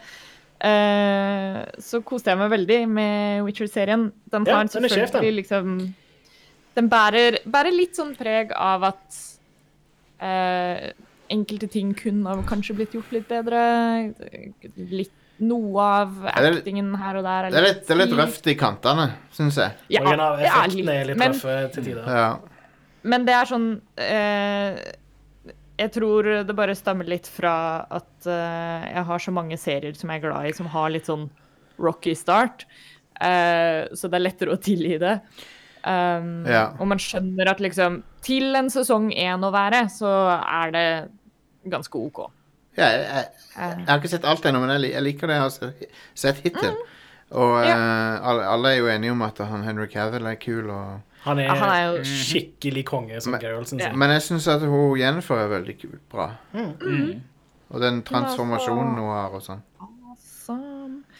eh, 0.62 1.82
Så 1.82 2.02
koste 2.06 2.30
jeg 2.30 2.38
meg 2.38 2.52
veldig 2.54 2.80
med 2.90 3.42
Witcher-serien. 3.48 4.12
Den 4.32 4.46
Ja, 4.46 4.54
har 4.60 4.64
den 4.70 4.84
er 4.84 4.88
den. 4.88 4.90
selvfølgelig 5.00 5.36
liksom 5.42 5.96
Den 6.76 6.90
bærer, 6.90 7.40
bærer 7.48 7.72
litt 7.74 7.96
sånn 7.98 8.14
preg 8.16 8.52
av 8.54 8.84
at 8.84 9.18
eh, 10.22 10.92
enkelte 11.32 11.68
ting 11.72 11.94
kunne 11.98 12.28
ha 12.30 12.42
kanskje 12.48 12.76
blitt 12.78 12.94
gjort 12.96 13.12
litt 13.16 13.28
bedre. 13.30 13.62
Litt, 14.76 15.12
noe 15.40 15.82
av 15.84 16.14
er 16.32 16.46
litt- 16.52 16.62
actingen 16.62 16.94
her 16.96 17.18
og 17.20 17.24
der 17.28 17.50
Det 17.52 17.58
er 17.60 17.66
litt, 17.68 17.82
det 17.88 17.92
er 17.96 18.00
litt 18.06 18.14
røft 18.20 18.48
i 18.48 18.56
kantene, 18.56 19.10
syns 19.36 19.58
jeg. 19.60 19.72
Ja, 19.90 20.02
Noen 20.06 20.20
av 20.24 20.40
effektene 20.40 20.46
er 20.46 20.66
effektene 20.68 20.94
er 21.02 21.06
litt 21.12 21.18
men- 21.18 21.34
røffe 21.34 21.72
til 21.74 21.84
tider. 21.90 22.06
Ja. 22.08 22.38
Men 23.04 23.26
det 23.26 23.34
er 23.36 23.46
sånn 23.46 23.82
eh, 23.98 24.80
Jeg 25.78 25.92
tror 25.92 26.24
det 26.48 26.56
bare 26.56 26.74
stammer 26.74 27.04
litt 27.06 27.28
fra 27.28 27.86
at 27.92 28.26
eh, 28.26 28.86
jeg 28.96 29.04
har 29.06 29.20
så 29.20 29.32
mange 29.36 29.58
serier 29.60 29.94
som 29.94 30.10
jeg 30.10 30.24
er 30.24 30.28
glad 30.30 30.46
i, 30.48 30.54
som 30.56 30.66
har 30.72 30.90
litt 30.90 31.06
sånn 31.06 31.30
rocky 31.78 32.14
start. 32.16 32.64
Eh, 33.20 33.88
så 33.94 34.08
det 34.10 34.16
er 34.16 34.24
lettere 34.24 34.56
å 34.56 34.62
tilgi 34.62 34.98
det. 35.00 35.20
Um, 35.86 36.46
Ja. 36.50 36.72
Og 36.80 36.88
man 36.90 36.98
skjønner 36.98 37.52
at 37.52 37.60
liksom 37.62 38.00
Til 38.26 38.56
en 38.58 38.70
sesong 38.74 39.12
én 39.14 39.44
å 39.46 39.52
være, 39.54 39.84
så 39.94 40.10
er 40.42 40.72
det 40.74 41.10
ganske 41.70 41.96
OK. 42.00 42.24
Ja, 42.78 42.88
jeg, 42.90 43.04
jeg, 43.06 43.26
jeg 43.56 43.86
har 43.88 44.00
ikke 44.02 44.10
sett 44.10 44.26
alt 44.26 44.46
ennå, 44.50 44.60
men 44.66 44.74
jeg, 44.82 44.92
jeg 44.96 45.04
liker 45.06 45.28
det 45.30 45.36
jeg 45.38 45.44
har 45.46 45.54
sett, 45.54 46.42
hittil. 46.42 46.42
hittil. 46.44 46.80
Og 47.32 47.54
eh, 47.64 48.26
alle, 48.30 48.48
alle 48.50 48.72
er 48.74 48.80
jo 48.82 48.90
enige 48.92 49.12
om 49.14 49.22
at 49.26 49.38
han 49.46 49.64
Henry 49.64 49.86
Cavill 49.94 50.26
er 50.30 50.36
kul. 50.42 50.70
Og, 50.74 51.00
Han 51.26 51.40
er, 51.40 51.48
han 51.54 51.70
er 51.70 51.86
jo- 51.96 52.04
skikkelig 52.06 52.84
konge, 52.86 53.22
som 53.22 53.34
Geraldsen 53.42 53.80
Ja. 53.80 53.94
men 53.94 54.10
jeg 54.14 54.22
syns 54.22 54.48
at 54.52 54.62
hun 54.62 54.98
Jennifer 55.00 55.38
er 55.38 55.48
veldig 55.54 55.78
kul, 55.82 55.96
bra. 56.12 56.32
Mm. 56.54 57.22
Og 57.72 57.82
den 57.82 58.02
transformasjonen 58.06 58.94
hun 59.00 59.10
har 59.10 59.34
og 59.34 59.42
sånn. 59.42 59.62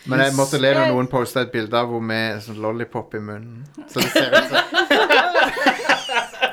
Men 0.06 0.20
jeg 0.22 0.34
måtte 0.38 0.60
le 0.62 0.72
når 0.78 0.92
noen 0.94 1.08
posta 1.10 1.42
et 1.46 1.52
bilde 1.54 1.74
av 1.80 1.90
henne 1.90 2.06
med 2.12 2.42
sånn 2.46 2.60
lollipop 2.62 3.14
i 3.18 3.22
munnen. 3.26 3.66
Så 3.90 4.04
det 4.04 4.12
ser 4.14 4.30
ut 4.36 4.50
som 4.52 4.62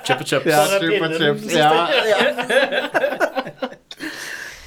Chupa 0.03 0.25
chups. 0.25 0.47
ja, 0.47 0.63
Chupa. 0.81 1.09
Chups. 1.19 1.53
Ja, 1.55 1.73
ja. 2.09 2.19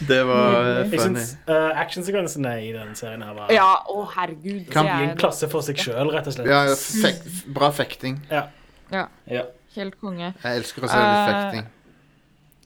Det 0.08 0.20
var 0.27 0.65
Jeg 0.68 1.00
funny. 1.00 1.20
syns 1.22 1.38
uh, 1.48 1.72
actionsekvensene 1.82 2.51
i 2.65 2.72
den 2.75 2.92
serien 3.00 3.22
her 3.24 3.34
var 3.38 3.51
Ja, 3.54 3.70
å 3.89 4.04
herregud. 4.12 4.68
Kan 4.74 4.86
det 4.89 4.92
i 4.92 5.06
er 5.06 5.12
en 5.13 5.18
klasse 5.20 5.48
for 5.50 5.63
seg 5.65 5.80
sjøl, 5.82 6.12
rett 6.13 6.27
og 6.30 6.36
slett. 6.36 6.50
Ja, 6.51 6.60
fek, 6.75 7.22
bra 7.56 7.70
fekting. 7.74 8.20
Ja. 8.30 8.44
Ja, 8.92 9.06
Ja. 9.32 9.46
helt 9.75 9.96
konge. 10.00 10.34
Jeg 10.44 10.60
elsker 10.62 10.86
å 10.86 10.92
se 10.92 11.00
Eh, 11.00 11.32
fekting. 11.32 11.65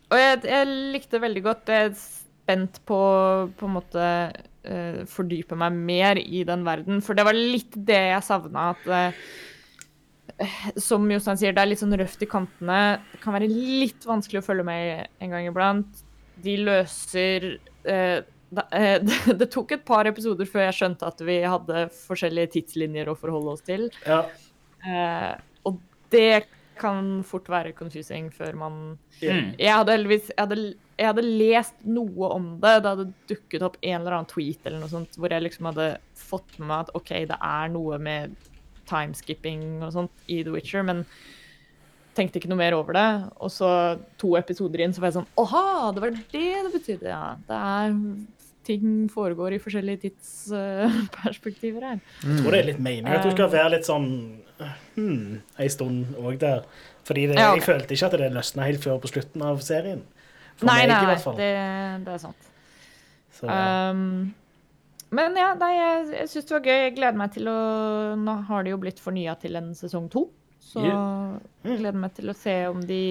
Og 0.09 0.17
jeg, 0.17 0.41
jeg 0.49 0.67
likte 0.97 1.21
veldig 1.21 1.43
godt 1.45 1.67
Jeg 1.69 1.91
er 1.91 1.93
spent 2.01 2.79
på 2.89 2.99
på 3.59 3.65
en 3.69 3.73
måte 3.77 4.05
eh, 4.69 5.03
fordype 5.09 5.57
meg 5.59 5.77
mer 5.91 6.21
i 6.21 6.43
den 6.47 6.65
verden. 6.67 7.03
For 7.05 7.17
det 7.17 7.27
var 7.27 7.37
litt 7.37 7.75
det 7.75 8.01
jeg 8.13 8.25
savna. 8.27 8.71
At 8.75 8.89
uh, 8.89 10.73
som 10.79 11.07
Jostein 11.11 11.39
sier, 11.41 11.55
det 11.55 11.65
er 11.65 11.71
litt 11.73 11.83
sånn 11.83 11.97
røft 11.99 12.23
i 12.23 12.29
kantene. 12.29 12.81
Det 13.11 13.23
kan 13.23 13.35
være 13.35 13.51
litt 13.51 14.07
vanskelig 14.07 14.43
å 14.43 14.45
følge 14.45 14.67
med 14.69 15.07
en 15.19 15.35
gang 15.35 15.49
iblant. 15.49 16.03
De 16.39 16.59
løser 16.63 17.55
uh, 17.89 18.19
da, 18.49 18.65
eh, 18.71 19.01
det, 19.01 19.37
det 19.41 19.49
tok 19.53 19.75
et 19.75 19.85
par 19.85 20.09
episoder 20.09 20.49
før 20.49 20.67
jeg 20.67 20.77
skjønte 20.81 21.09
at 21.09 21.21
vi 21.25 21.39
hadde 21.45 21.87
forskjellige 22.07 22.53
tidslinjer 22.57 23.11
å 23.11 23.17
forholde 23.19 23.55
oss 23.55 23.65
til. 23.65 23.89
Ja. 24.07 24.23
Eh, 24.85 25.33
og 25.69 25.79
det 26.13 26.47
kan 26.79 27.19
fort 27.27 27.49
være 27.51 27.75
confusing 27.77 28.31
før 28.33 28.59
man 28.65 28.81
Mm. 29.19 29.49
Jeg 29.59 29.75
hadde 29.75 29.91
heldigvis 29.91 30.27
jeg 30.29 30.39
hadde, 30.39 30.55
jeg 30.99 31.07
hadde 31.07 31.23
lest 31.23 31.75
noe 31.87 32.29
om 32.35 32.51
det. 32.59 32.75
Det 32.83 32.91
hadde 32.91 33.09
dukket 33.31 33.65
opp 33.65 33.77
en 33.79 34.01
eller 34.01 34.17
annen 34.17 34.29
tweet 34.29 34.65
eller 34.67 34.81
noe 34.81 34.91
sånt, 34.91 35.15
hvor 35.15 35.31
jeg 35.31 35.45
liksom 35.45 35.69
hadde 35.71 35.89
fått 36.19 36.57
med 36.59 36.67
meg 36.67 36.79
at 36.83 36.95
OK, 36.99 37.11
det 37.29 37.37
er 37.39 37.71
noe 37.71 37.99
med 38.03 38.33
timeskipping 38.89 39.83
og 39.85 39.93
sånt 39.95 40.25
i 40.27 40.41
The 40.43 40.53
Witcher, 40.53 40.83
men 40.85 41.05
tenkte 42.17 42.41
ikke 42.41 42.51
noe 42.51 42.59
mer 42.59 42.75
over 42.75 42.97
det. 42.97 43.07
Og 43.39 43.53
så 43.53 43.69
to 44.19 44.33
episoder 44.39 44.83
inn 44.83 44.95
så 44.95 45.03
var 45.03 45.13
jeg 45.13 45.21
sånn 45.21 45.31
Åha, 45.39 45.63
det 45.95 46.03
var 46.03 46.17
det 46.17 46.43
det 46.65 46.73
betydde, 46.75 47.13
ja. 47.13 47.23
Det 47.47 47.63
er 47.69 47.95
Ting 48.69 49.07
foregår 49.09 49.55
i 49.55 49.57
forskjellige 49.63 50.03
tidsperspektiver 50.03 51.85
her. 51.87 52.01
Jeg 52.21 52.41
tror 52.43 52.53
det 52.53 52.59
er 52.59 52.67
litt 52.67 52.81
meningen 52.85 53.15
at 53.15 53.23
du 53.25 53.31
skal 53.31 53.47
være 53.49 53.71
litt 53.73 53.87
sånn 53.87 54.09
hmm, 54.93 55.39
en 55.39 55.71
stund 55.73 56.19
òg 56.19 56.37
der. 56.43 56.67
Fordi 57.07 57.23
det, 57.31 57.39
Ja, 57.39 57.47
okay. 57.55 57.63
jeg 57.63 57.65
følte 57.65 57.95
ikke 57.95 58.09
at 58.11 58.17
det 58.21 58.29
løsna 58.35 58.67
helt 58.67 58.83
før 58.83 58.99
på 59.01 59.09
slutten 59.09 59.45
av 59.47 59.63
serien. 59.65 60.03
For 60.59 60.67
Nei, 60.67 60.81
meg, 60.83 60.91
nei, 60.91 60.99
i 60.99 61.09
hvert 61.13 61.23
fall. 61.23 61.39
det, 61.39 61.49
det 62.05 62.13
er 62.13 62.21
sant. 62.21 62.49
Så, 63.39 63.47
ja. 63.47 63.89
Um, 63.93 64.33
men 65.15 65.37
ja, 65.39 65.53
nei, 65.57 65.71
jeg, 65.77 66.01
jeg 66.17 66.31
syns 66.33 66.49
det 66.49 66.55
var 66.57 66.65
gøy. 66.67 66.79
Jeg 66.83 66.95
gleder 66.97 67.19
meg 67.21 67.31
til 67.33 67.49
å 67.49 67.59
Nå 68.19 68.35
har 68.49 68.65
det 68.65 68.73
jo 68.73 68.81
blitt 68.81 68.99
fornya 69.01 69.37
til 69.41 69.57
en 69.57 69.71
sesong 69.77 70.09
to. 70.11 70.27
Så 70.69 70.83
jeg 70.85 71.79
gleder 71.79 71.97
meg 71.97 72.13
til 72.17 72.29
å 72.29 72.35
se 72.37 72.55
om 72.69 72.83
de 72.85 73.03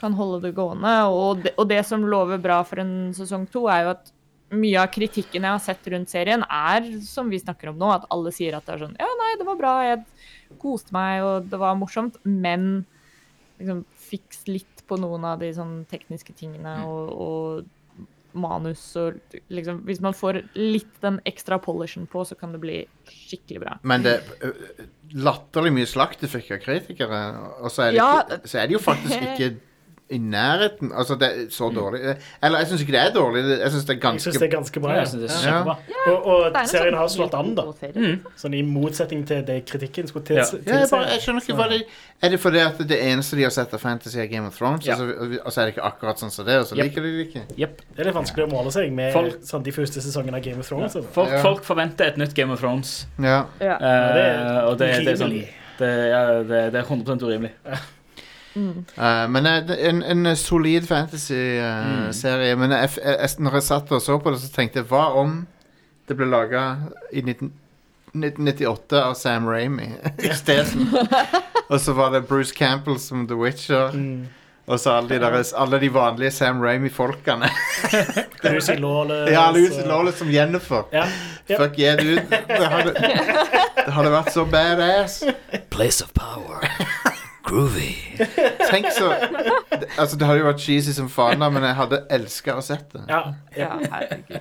kan 0.00 0.16
holde 0.16 0.40
det 0.46 0.54
gående. 0.56 0.94
Og 1.12 1.44
det, 1.44 1.52
og 1.60 1.68
det 1.70 1.82
som 1.86 2.06
lover 2.08 2.40
bra 2.42 2.62
for 2.66 2.82
en 2.82 3.12
sesong 3.14 3.44
to, 3.52 3.66
er 3.70 3.84
jo 3.84 3.92
at 3.92 4.10
mye 4.50 4.80
av 4.82 4.90
kritikken 4.90 5.44
jeg 5.46 5.54
har 5.54 5.62
sett 5.62 5.84
rundt 5.92 6.10
serien, 6.10 6.42
er 6.50 6.88
som 7.06 7.28
vi 7.30 7.38
snakker 7.38 7.70
om 7.70 7.78
nå, 7.78 7.90
at 7.94 8.08
alle 8.10 8.32
sier 8.34 8.56
at 8.56 8.66
det 8.66 8.74
er 8.74 8.82
sånn 8.82 8.96
Ja, 8.98 9.10
nei, 9.20 9.34
det 9.38 9.46
var 9.46 9.58
bra, 9.60 9.74
jeg 9.86 10.56
koste 10.58 10.94
meg, 10.96 11.22
og 11.22 11.50
det 11.52 11.60
var 11.60 11.78
morsomt, 11.78 12.18
men 12.24 12.82
liksom 13.60 13.84
fiks 14.10 14.42
litt 14.50 14.79
på 14.90 14.98
noen 15.00 15.24
av 15.30 15.38
de 15.42 15.52
sånn 15.56 15.78
tekniske 15.90 16.34
tingene 16.38 16.80
og, 16.90 17.12
og 17.14 17.76
manus 18.32 18.82
og 19.00 19.16
liksom 19.50 19.80
Hvis 19.88 19.98
man 20.04 20.14
får 20.14 20.36
litt 20.54 20.92
den 21.02 21.16
ekstra 21.26 21.56
polishen 21.62 22.04
på, 22.10 22.22
så 22.28 22.36
kan 22.38 22.52
det 22.54 22.60
bli 22.62 22.76
skikkelig 23.10 23.62
bra. 23.64 23.72
Men 23.82 24.04
det 24.06 24.12
er 24.20 24.52
latterlig 25.18 25.72
mye 25.80 25.88
slakt 25.90 26.22
du 26.22 26.28
fikk 26.30 26.52
av 26.54 26.60
kritikere. 26.62 27.18
Og 27.58 27.72
så 27.74 27.88
er 27.88 27.90
det, 27.90 27.98
Ja. 27.98 28.12
ikke, 28.22 28.38
så 28.52 28.60
er 28.62 28.68
det 28.70 28.76
jo 28.78 28.82
faktisk 28.84 29.18
ikke 29.32 29.50
i 30.10 30.18
nærheten 30.18 30.90
Altså, 30.92 31.14
det 31.20 31.28
er 31.28 31.44
så 31.54 31.68
dårlig. 31.74 32.00
Eller 32.42 32.58
jeg 32.58 32.66
syns 32.70 32.80
ikke 32.82 32.92
det 32.96 33.00
er 33.00 33.12
dårlig. 33.14 33.42
Jeg 33.60 33.70
syns 33.70 33.84
det 33.84 33.90
er 33.90 33.98
Jeg 33.98 34.02
ganske 34.02 34.32
det 34.32 34.42
er 34.42 34.52
ganske 34.56 34.80
bra. 34.80 34.92
Jeg 34.98 35.08
synes 35.08 35.22
det 35.22 35.46
er 35.46 35.50
Ja. 35.50 35.74
Og, 36.12 36.26
og 36.26 36.44
Det 36.52 36.60
er 36.62 36.66
serien 36.72 36.94
sånn 36.94 36.98
har 36.98 37.08
slått 37.14 37.34
an, 37.38 37.54
da. 37.54 37.64
Sånn 38.42 38.54
I 38.58 38.62
motsetning 38.66 39.22
til 39.28 39.44
det 39.46 39.60
kritikken 39.70 40.08
skulle 40.10 40.24
tilsi. 40.26 40.58
ja, 40.66 40.80
jeg, 40.80 40.88
bare, 40.90 41.10
jeg 41.14 41.20
skjønner 41.24 41.44
ikke 41.46 41.56
hva 41.60 41.68
det 41.70 41.80
Er 42.22 42.28
det 42.34 42.40
fordi 42.40 42.58
at 42.64 42.78
det 42.90 42.98
eneste 43.06 43.36
de 43.38 43.42
har 43.46 43.50
sett 43.54 43.72
av 43.74 43.80
fantasy, 43.80 44.18
er 44.18 44.26
Game 44.26 44.46
of 44.50 44.58
Thrones? 44.58 44.86
Ja. 44.86 44.94
Og, 44.98 44.98
så, 44.98 45.38
og 45.44 45.52
så 45.52 45.60
er 45.60 45.64
det 45.70 45.76
ikke 45.76 45.86
akkurat 45.92 46.18
sånn 46.20 46.30
som 46.34 46.44
det, 46.46 46.58
og 46.58 46.66
så 46.66 46.74
Yep. 46.76 46.84
liker 46.84 47.02
de 47.06 47.12
det 47.16 47.26
ikke? 47.28 47.44
Yep. 47.58 47.80
Det 47.94 48.00
er 48.00 48.10
litt 48.10 48.18
vanskelig 48.18 48.44
å 48.48 48.50
måle 48.52 48.72
seg 48.74 48.92
med 48.92 49.12
Folk- 49.14 49.38
sånn, 49.46 49.62
de 49.64 49.72
første 49.72 50.02
sesongene 50.02 50.36
av 50.36 50.42
Game 50.44 50.58
of 50.60 50.68
Thrones. 50.68 50.94
Ja. 50.98 51.02
Folk, 51.14 51.30
Ja. 51.30 51.40
folk 51.42 51.64
forventer 51.64 52.06
et 52.10 52.16
nytt 52.18 52.34
Game 52.34 52.52
of 52.52 52.60
Thrones. 52.60 53.06
Ja. 53.18 53.44
Ja. 53.60 53.76
Eh, 53.78 54.14
det 54.18 54.26
er 54.26 54.62
og 54.66 54.76
det, 54.78 54.90
det 55.04 55.14
er 55.14 55.22
sånn 55.22 55.38
det, 55.80 55.88
ja, 56.10 56.42
det, 56.42 56.72
det 56.74 56.82
er 56.82 56.84
100% 56.84 57.22
urimelig. 57.24 57.52
Eh, 58.56 59.28
men 59.28 59.46
eh, 59.46 59.88
en, 59.88 60.02
en 60.02 60.36
solid 60.36 60.88
fantasy-serie. 60.88 62.56
men 62.56 62.70
jeg, 62.70 62.90
jeg, 62.96 63.16
jeg, 63.20 63.30
når 63.38 63.58
jeg 63.60 63.62
satt 63.62 63.92
og 63.92 64.02
så 64.02 64.18
på 64.18 64.34
det, 64.34 64.40
så 64.42 64.52
tenkte 64.54 64.82
jeg 64.82 64.90
hva 64.90 65.06
om 65.20 65.46
det 66.08 66.16
ble 66.18 66.26
laga 66.26 66.64
i 67.14 67.22
19, 67.22 67.52
1998 68.14 68.98
av 68.98 69.14
Sam 69.14 69.46
Ramy 69.48 69.92
isteden? 70.30 70.90
og 71.70 71.78
så 71.80 71.94
var 71.94 72.10
det 72.16 72.26
Bruce 72.26 72.54
Campbell 72.54 72.98
som 72.98 73.28
The 73.30 73.38
Witcher. 73.38 73.94
Mm. 73.94 74.28
Og 74.70 74.78
så 74.78 74.92
alle 75.00 75.08
de, 75.08 75.18
deres, 75.18 75.52
alle 75.58 75.80
de 75.82 75.88
vanlige 75.90 76.30
Sam 76.30 76.60
Ramy-folkene. 76.62 77.48
Lucy 78.44 78.76
Lawless. 78.84 79.32
ja, 79.32 79.50
Lucy 79.50 79.82
Lawless 79.86 80.18
som 80.18 80.30
Jennifer. 80.30 80.84
Ja. 80.92 81.06
Yep. 81.50 81.56
Fuck 81.58 81.78
yeah, 81.78 81.98
dude. 81.98 82.22
Det 82.30 82.68
hadde, 82.70 82.94
det 82.94 83.92
hadde 83.96 84.12
vært 84.14 84.30
så 84.34 84.44
badass. 84.46 85.24
Place 85.74 86.04
of 86.04 86.14
power. 86.14 86.62
Groovy. 87.50 87.90
Tenk 88.70 88.86
så 88.94 89.08
det- 89.10 89.88
Altså, 89.98 90.16
det 90.16 90.26
hadde 90.28 90.38
jo 90.42 90.46
vært 90.48 90.62
cheesy 90.62 90.92
som 90.96 91.08
faen, 91.10 91.40
da, 91.42 91.48
men 91.50 91.66
jeg 91.66 91.74
hadde 91.78 91.98
elska 92.14 92.54
å 92.56 92.62
sett 92.64 92.86
det. 92.94 93.02
Ja. 93.10 93.22
Ja, 93.56 93.72
herregud. 93.90 94.40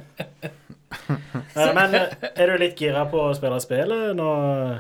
Eh, 0.90 1.68
Men 1.76 1.94
eh, 1.98 2.08
er 2.36 2.50
du 2.50 2.56
litt 2.62 2.80
gira 2.82 3.04
på 3.10 3.20
å 3.30 3.34
spille 3.38 3.58
spillet 3.62 4.16
nå, 4.18 4.30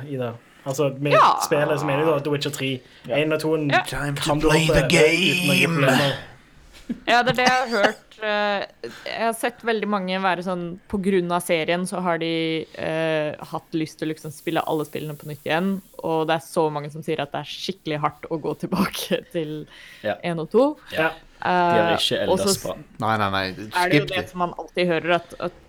Ida? 0.09 0.31
Altså, 0.65 0.87
med 1.01 1.13
Ja. 1.13 1.35
spillet 1.43 1.79
så 1.81 1.85
mener 1.85 2.05
du 2.05 2.09
da 2.11 2.19
The 2.25 2.31
Witcher 2.33 2.53
3. 2.55 2.69
Én 3.17 3.33
og 3.33 3.41
Ja. 3.69 3.81
Time 3.87 4.15
to 4.17 4.23
kan 4.25 4.39
du 4.41 4.49
play 4.49 4.65
the 4.67 4.73
hoppe 4.73 4.85
uten 4.85 5.45
noen 5.45 5.59
game! 5.59 5.75
problemer. 5.75 6.13
Ja, 7.07 7.21
det 7.23 7.29
er 7.33 7.37
det 7.37 7.45
jeg 7.45 7.57
har 7.61 7.69
hørt. 7.77 8.08
Eh, 8.23 8.65
Jeg 9.05 9.21
har 9.25 9.35
sett 9.37 9.61
veldig 9.65 9.87
mange 9.89 10.17
være 10.23 10.43
sånn 10.45 10.63
På 10.91 10.99
grunn 11.03 11.31
av 11.35 11.43
serien 11.45 11.85
så 11.89 12.01
har 12.05 12.19
de 12.21 12.31
eh, 12.79 13.35
hatt 13.51 13.77
lyst 13.77 13.99
til 13.99 14.07
å 14.09 14.11
liksom 14.13 14.33
spille 14.35 14.63
alle 14.67 14.85
spillene 14.87 15.15
på 15.19 15.29
nytt 15.29 15.45
igjen. 15.47 15.71
Og 16.03 16.27
det 16.29 16.37
er 16.39 16.45
så 16.45 16.67
mange 16.73 16.91
som 16.93 17.03
sier 17.05 17.21
at 17.23 17.31
det 17.35 17.41
er 17.43 17.49
skikkelig 17.53 18.01
hardt 18.03 18.29
å 18.31 18.39
gå 18.41 18.53
tilbake 18.65 19.21
til 19.35 19.55
Ja. 20.05 20.17
1 20.23 20.43
og 20.45 20.51
2. 20.55 20.67
Ja. 20.97 21.09
De 21.39 21.47
har 21.47 21.93
Eh, 21.93 21.95
ikke 21.95 22.17
eldre 22.25 22.51
spa. 22.51 22.73
Nei. 22.99 23.13
Nei, 23.21 23.27
nei, 23.31 23.43
er 23.79 23.91
det 23.93 23.99
jo 24.01 24.07
det 24.09 24.15
det. 24.17 24.29
som 24.33 24.41
man 24.43 24.53
alltid 24.59 24.89
hører, 24.89 25.13
at, 25.21 25.35
at 25.47 25.68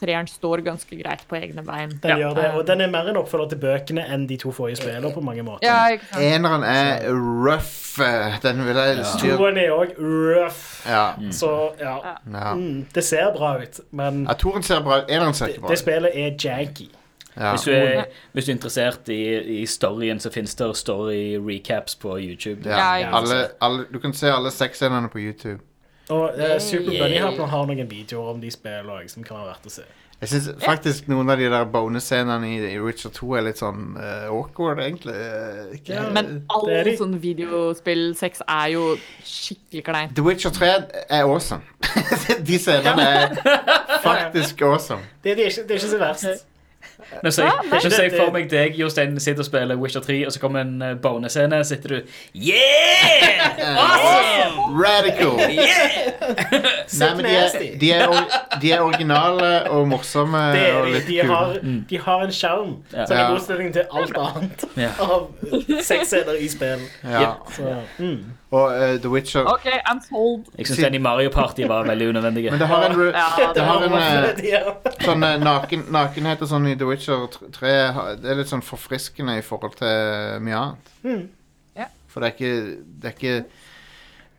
treeren 0.00 0.26
står 0.30 0.62
ganske 0.64 0.96
greit 1.02 1.24
på 1.28 1.36
egne 1.36 1.62
bein. 1.66 1.90
Den 2.02 2.10
Ja. 2.10 2.16
gjør 2.16 2.34
det, 2.34 2.44
og 2.54 2.66
den 2.66 2.80
er 2.80 2.86
mer 2.90 3.08
en 3.10 3.16
oppfølger 3.20 3.48
til 3.50 3.58
bøkene 3.58 4.04
enn 4.08 4.26
de 4.28 4.36
to 4.40 4.52
forrige 4.52 4.76
spillene 4.80 5.12
på 5.12 5.20
mange 5.20 5.42
måter. 5.42 5.66
Ja. 5.66 5.98
Eneren 6.18 6.62
er 6.64 7.10
rough. 7.12 7.76
Den 8.42 8.62
vil 8.66 8.76
jeg 8.76 9.04
styre 9.04 9.36
Toeren 9.36 9.56
er 9.58 9.70
òg 9.74 9.92
rough, 9.98 10.86
Ja. 10.88 11.12
så 11.30 11.72
ja. 11.80 11.96
ja. 12.32 12.54
Mm, 12.54 12.86
det 12.94 13.04
ser 13.04 13.32
bra 13.36 13.56
ut, 13.60 13.80
men 13.90 14.24
ja 14.28 14.32
Toren 14.34 14.62
ser 14.62 14.80
bra 14.82 14.98
ut. 15.02 15.10
Eneren 15.10 15.34
ser 15.34 15.46
det, 15.46 15.54
ikke 15.54 15.60
bra 15.60 15.68
det 15.68 15.78
ut. 15.78 15.78
spillet 15.84 16.10
er 16.14 16.30
janky. 16.44 16.88
Ja. 17.36 17.50
Hvis 17.54 17.62
du, 17.62 17.70
er, 17.72 18.04
hvis 18.32 18.44
du 18.44 18.50
er 18.52 18.54
interessert 18.56 19.08
i, 19.08 19.60
i 19.62 19.66
storyen, 19.66 20.18
så 20.20 20.30
finnes 20.32 20.54
det 20.54 20.66
story-recaps 20.76 21.94
på 22.00 22.16
YouTube. 22.18 22.60
Ja. 22.68 22.96
Ja, 22.98 23.16
Alle, 23.16 23.48
alle, 23.60 23.84
du 23.92 23.98
kan 23.98 24.12
se 24.12 24.26
alle 24.32 24.50
seks 24.50 24.76
scenene 24.78 25.08
på 25.08 25.18
YouTube. 25.18 25.60
Og 26.10 26.36
uh, 26.36 26.58
Super 26.62 26.92
Bunny 26.92 27.18
Hop 27.22 27.40
har 27.52 27.66
noen 27.70 27.90
videoer 27.90 28.34
om 28.34 28.40
de 28.42 28.50
spiller 28.52 29.08
som 29.10 29.26
kan 29.26 29.40
være 29.40 29.52
verdt 29.54 29.68
å 29.70 29.74
se. 29.80 29.88
Jeg 30.20 30.28
syns 30.28 30.48
faktisk 30.60 31.06
noen 31.08 31.32
av 31.32 31.40
de 31.40 31.46
der 31.48 31.62
bonusscenene 31.72 32.44
i, 32.44 32.58
i 32.74 32.76
Richard 32.76 33.14
2 33.16 33.28
er 33.38 33.44
litt 33.46 33.60
sånn 33.62 33.94
uh, 33.96 34.26
awkward, 34.28 34.82
egentlig. 34.84 35.14
Uh, 35.16 35.70
ikke, 35.78 35.94
Ja, 35.96 36.02
Men 36.12 36.28
alle 36.52 36.58
all 36.58 36.72
er 36.74 36.90
de. 36.90 36.94
sånn 36.98 37.14
videospill 37.22 38.10
sex 38.18 38.44
er 38.44 38.66
jo 38.74 38.84
skikkelig 39.24 39.86
kleint. 39.86 40.12
The 40.18 40.26
Witcher 40.26 40.52
3 40.52 40.70
er 41.08 41.24
awesome. 41.24 41.64
de 42.50 42.60
scenene 42.60 43.08
er 43.22 43.34
faktisk 44.04 44.60
awesome. 44.68 45.08
Det, 45.24 45.38
det, 45.38 45.46
er, 45.46 45.54
ikke, 45.54 45.64
det 45.64 45.78
er 45.78 45.80
ikke 45.80 45.92
så 45.94 46.04
verst. 46.04 46.46
Nå 47.24 47.30
ser 47.34 47.44
jeg, 47.44 47.52
nei. 47.70 47.78
ikke 47.78 47.90
se 47.90 48.10
for 48.16 48.30
meg 48.32 48.50
deg, 48.50 48.76
Jostein, 48.78 49.16
sitter 49.20 49.42
og 49.42 49.46
spiller 49.48 49.76
Witcher 49.76 50.00
3, 50.00 50.26
og 50.26 50.32
så 50.32 50.40
kommer 50.40 50.60
en 50.60 50.78
bonescene, 50.78 51.00
bonusscene, 51.02 51.58
og 51.58 51.66
sitter 51.66 51.88
du 51.88 52.00
Yeah! 52.34 53.50
Awesome! 53.84 54.56
Radical! 54.84 55.36
Nei, 57.00 57.14
men 57.16 57.24
de 57.24 57.34
er, 57.36 57.54
de, 57.80 57.92
er, 57.92 58.14
de 58.62 58.72
er 58.72 58.80
originale 58.84 59.50
og 59.70 59.88
morsomme 59.90 60.38
Det 60.54 60.62
er 60.68 60.74
og 60.80 60.86
de. 60.86 60.92
litt 60.96 61.06
De 61.08 61.18
kule. 61.20 61.28
har, 61.34 61.54
de 61.90 61.98
har 62.06 62.24
en 62.26 62.32
sjarm, 62.32 62.76
Ja. 62.92 63.06
som 63.06 63.16
i 63.16 63.20
Ja. 63.20 63.28
motsetning 63.32 63.72
til 63.72 63.82
alt 63.92 64.16
annet 64.16 64.64
Ja. 64.76 64.90
av 65.00 65.30
sexscener 65.82 66.36
i 66.40 66.48
spill. 66.48 66.80
Ja. 67.04 67.32
Så, 67.56 67.76
mm. 67.98 68.18
Og 68.50 68.66
uh, 68.74 68.96
The 68.98 69.08
Witcher 69.08 69.44
OK, 69.46 69.66
I'm 69.86 70.00
sold. 70.02 70.44
Jeg 70.58 70.66
syns 70.66 70.78
den 70.82 70.94
i 70.94 70.98
Mario 70.98 71.30
Party 71.30 71.62
var 71.70 71.84
veldig 71.86 72.08
unødvendig. 72.08 72.50
Men 72.50 72.58
det 72.60 72.66
har 72.66 72.82
en, 72.88 72.96
Ja, 73.14 73.52
det 73.54 73.62
har 73.62 73.84
en 73.84 73.92
eh, 73.92 73.98
er- 74.58 75.04
sånn 75.04 75.22
eh, 75.22 75.36
naken, 75.38 75.84
nakenhet 75.94 76.42
og 76.42 76.48
sånn 76.50 76.66
i 76.66 76.74
The 76.74 76.84
Witcher 76.84 76.99
3 77.00 77.72
Det 78.20 78.30
er 78.30 78.38
litt 78.38 78.50
sånn 78.50 78.64
forfriskende 78.64 79.38
i 79.38 79.44
forhold 79.44 79.76
til 79.80 80.40
mye 80.46 80.60
annet. 80.60 80.90
Mm. 81.04 81.22
Yeah. 81.76 81.92
For 82.10 82.22
det 82.22 82.30
er 82.30 82.36
ikke 82.36 82.54
Det 83.02 83.10
er 83.10 83.16
ikke 83.16 83.36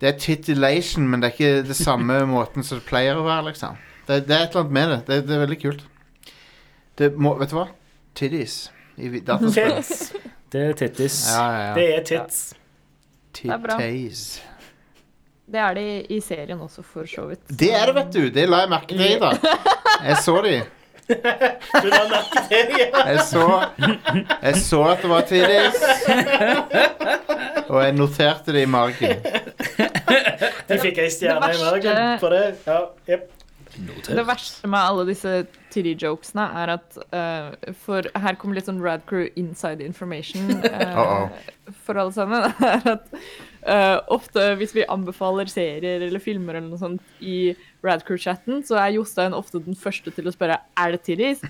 Det 0.02 0.10
er 0.10 0.19
titillation, 0.19 1.08
men 1.08 1.21
det 1.21 1.30
er 1.30 1.36
ikke 1.38 1.67
det 1.69 1.78
samme 1.78 2.19
måten 2.36 2.65
som 2.65 2.80
det 2.82 2.88
pleier 2.89 3.19
å 3.19 3.26
være, 3.28 3.52
liksom. 3.52 3.78
Det, 4.08 4.24
det 4.28 4.36
er 4.36 4.47
et 4.47 4.56
eller 4.56 4.63
annet 4.65 4.78
med 4.80 4.93
det. 4.95 5.02
Det, 5.08 5.19
det 5.28 5.36
er 5.36 5.43
veldig 5.45 5.60
kult. 5.62 5.84
Det 6.97 7.12
må, 7.17 7.36
vet 7.39 7.54
du 7.54 7.60
hva? 7.60 7.67
Tiddies 8.17 8.63
i 8.97 9.19
dataspill. 9.19 10.21
Det 10.52 10.62
er 10.67 10.74
tittis. 10.76 11.17
Ja, 11.32 11.43
ja, 11.56 11.67
Det 11.78 11.84
ja. 11.86 12.00
er 12.02 12.04
tits. 12.04 12.39
bra. 13.32 13.78
Titties. 13.80 14.41
Det 15.52 15.60
er 15.60 15.74
det 15.78 15.86
i 16.12 16.19
serien 16.24 16.60
også, 16.60 16.84
for 16.84 17.08
så 17.08 17.24
vidt. 17.30 17.45
Det 17.47 17.69
er 17.76 17.86
det, 17.88 17.95
vet 17.95 18.12
du. 18.13 18.26
Det 18.36 18.43
la 18.50 18.65
jeg 18.65 18.71
merke 18.71 18.97
til 18.97 19.06
i 19.15 19.19
dag. 19.19 19.39
Jeg 20.10 20.17
så 20.24 20.36
de. 20.43 20.56
Du 21.09 21.87
la 21.89 22.01
merke 22.09 22.43
til 22.49 22.69
det, 22.69 22.79
ja. 22.79 23.03
Jeg 23.09 23.25
så, 23.27 23.45
jeg 24.41 24.55
så 24.61 24.81
at 24.91 25.03
det 25.03 25.11
var 25.11 25.27
tidis. 25.29 25.83
Og 27.67 27.83
jeg 27.83 27.97
noterte 27.97 28.55
det 28.55 28.65
i 28.65 28.69
margen. 28.69 29.21
De 30.69 30.79
fikk 30.81 31.01
ei 31.03 31.11
stjerne 31.11 31.51
i 31.51 31.61
margen 31.61 32.17
for 32.21 32.35
det. 32.35 32.43
Ja, 32.67 32.81
jep. 33.09 33.29
Det 34.07 34.23
verste 34.27 34.67
med 34.67 34.79
alle 34.79 35.05
disse 35.07 35.45
tiddy-jokesene 35.71 36.43
er 36.59 36.73
at 36.73 36.97
uh, 37.15 37.71
For 37.85 38.03
her 38.19 38.35
kommer 38.39 38.57
litt 38.57 38.67
sånn 38.67 38.81
Rad 38.83 39.05
Crew 39.07 39.29
inside 39.39 39.79
information 39.85 40.49
uh, 40.59 40.91
Uh-oh. 40.99 41.29
for 41.85 42.01
alle 42.01 42.11
sammen. 42.11 42.51
er 42.73 42.97
at 42.97 43.07
eh, 43.65 43.97
Ofte 44.13 44.52
hvis 44.60 44.74
vi 44.76 44.86
anbefaler 44.89 45.50
serier 45.52 46.02
eller 46.08 46.19
filmer 46.24 46.54
eller 46.60 46.69
noe 46.71 46.80
sånt 46.82 47.02
i 47.21 47.54
Rad 47.86 48.04
Crew-chatten, 48.06 48.62
så 48.67 48.78
er 48.78 48.93
Jostein 48.97 49.34
ofte 49.34 49.62
den 49.65 49.76
første 49.78 50.12
til 50.13 50.28
å 50.30 50.34
spørre 50.36 50.60
er 50.78 50.91
det 50.95 51.02
titties. 51.08 51.41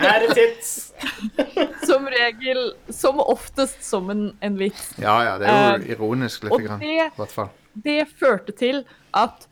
Er 0.00 0.24
det 0.24 0.30
tits? 0.34 0.70
Som 1.90 2.06
regel, 2.08 2.60
som 2.94 3.18
oftest 3.20 3.82
som 3.84 4.08
en, 4.12 4.22
en 4.40 4.54
vits. 4.56 4.92
Ja, 5.00 5.16
ja, 5.26 5.32
det 5.40 5.46
er 5.50 5.58
jo 5.58 5.82
Eh, 5.82 5.90
ironisk 5.96 6.44
lite 6.46 6.62
grann. 6.64 6.80
det 6.80 6.94
I 6.94 7.08
hvert 7.18 7.34
fall. 7.34 7.50
Det 7.74 7.98
førte 8.18 8.52
til 8.56 8.80
at 9.16 9.46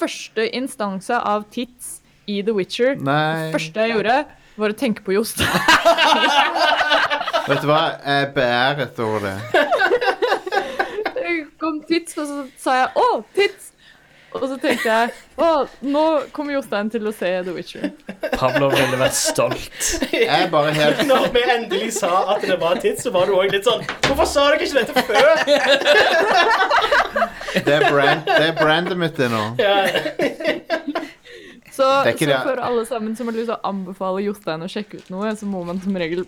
første 0.00 0.46
instanse 0.56 1.16
av 1.18 1.44
tits 1.52 1.98
i 2.30 2.40
The 2.46 2.54
Witcher 2.56 2.94
Nei. 2.96 3.50
Det 3.50 3.54
første 3.58 3.80
jeg 3.84 3.96
gjorde, 3.98 4.16
var 4.60 4.72
å 4.72 4.76
tenke 4.80 5.04
på 5.04 5.12
Jostein. 5.16 5.50
Vet 7.50 7.62
du 7.64 7.68
hva? 7.70 7.80
Jeg 8.04 8.28
beæret 8.36 8.98
over. 9.02 9.26
Det 9.52 9.79
tits, 11.90 12.16
og 12.18 12.30
så 12.30 12.38
sa 12.60 12.78
jeg 12.84 12.88
'Å, 12.94 13.10
tits'! 13.36 13.66
Og 14.30 14.44
så 14.46 14.56
tenkte 14.62 14.86
jeg 14.86 15.10
'Å, 15.42 15.68
nå 15.82 16.04
kommer 16.32 16.54
Jostein 16.54 16.90
til 16.92 17.08
å 17.10 17.12
se 17.12 17.30
The 17.42 17.54
Witcher'. 17.54 17.90
Pavlov 18.38 18.76
ville 18.76 18.98
vært 19.00 19.16
stolt. 19.18 19.88
Jeg 20.14 20.50
bare 20.52 20.72
helt 20.76 21.02
Når 21.08 21.26
vi 21.34 21.42
endelig 21.56 21.92
sa 21.98 22.12
at 22.36 22.44
det 22.46 22.58
var 22.60 22.78
tits, 22.82 23.02
så 23.02 23.10
var 23.14 23.26
du 23.26 23.34
òg 23.34 23.50
litt 23.50 23.66
sånn 23.66 23.82
Hvorfor 24.06 24.28
sa 24.28 24.46
dere 24.50 24.62
ikke 24.62 24.84
dette 24.84 25.02
før? 25.08 25.26
Det 27.50 27.72
er, 27.74 27.82
brand, 27.90 28.22
det 28.28 28.44
er 28.52 28.54
brandet 28.54 28.98
mitt, 29.00 29.16
det 29.18 29.26
nå. 29.32 29.42
Så, 31.74 31.86
Det 32.04 32.12
er 32.12 32.16
så 32.20 32.42
for 32.44 32.60
alle 32.62 32.84
sammen 32.86 33.16
som 33.16 33.26
har 33.30 33.34
lyst 33.34 33.48
til 33.50 33.56
å 33.56 33.62
anbefale 33.70 34.22
Jostein 34.22 34.62
å 34.62 34.68
sjekke 34.70 35.00
ut 35.00 35.10
noe, 35.10 35.32
så 35.34 35.48
må 35.48 35.64
man 35.66 35.80
som 35.82 35.96
regel 35.98 36.26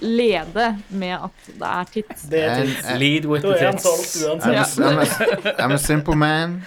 lede 0.00 0.76
med 0.88 1.08
at 1.08 1.30
det 1.46 1.62
er 1.62 1.84
tits. 1.92 2.22
Det 2.30 2.44
er 2.44 2.64
tits. 2.64 2.86
Lead 2.98 3.26
with 3.26 3.42
Da 3.42 3.48
the 3.48 3.58
er 3.58 3.70
han 3.70 3.78
solgt. 3.78 4.16
I'm 4.44 4.48
uansett. 4.48 4.80
a, 4.80 4.90
I'm, 4.90 5.46
a, 5.62 5.66
I'm 5.66 5.72
a 5.72 5.76
simple 5.78 6.16
man. 6.16 6.62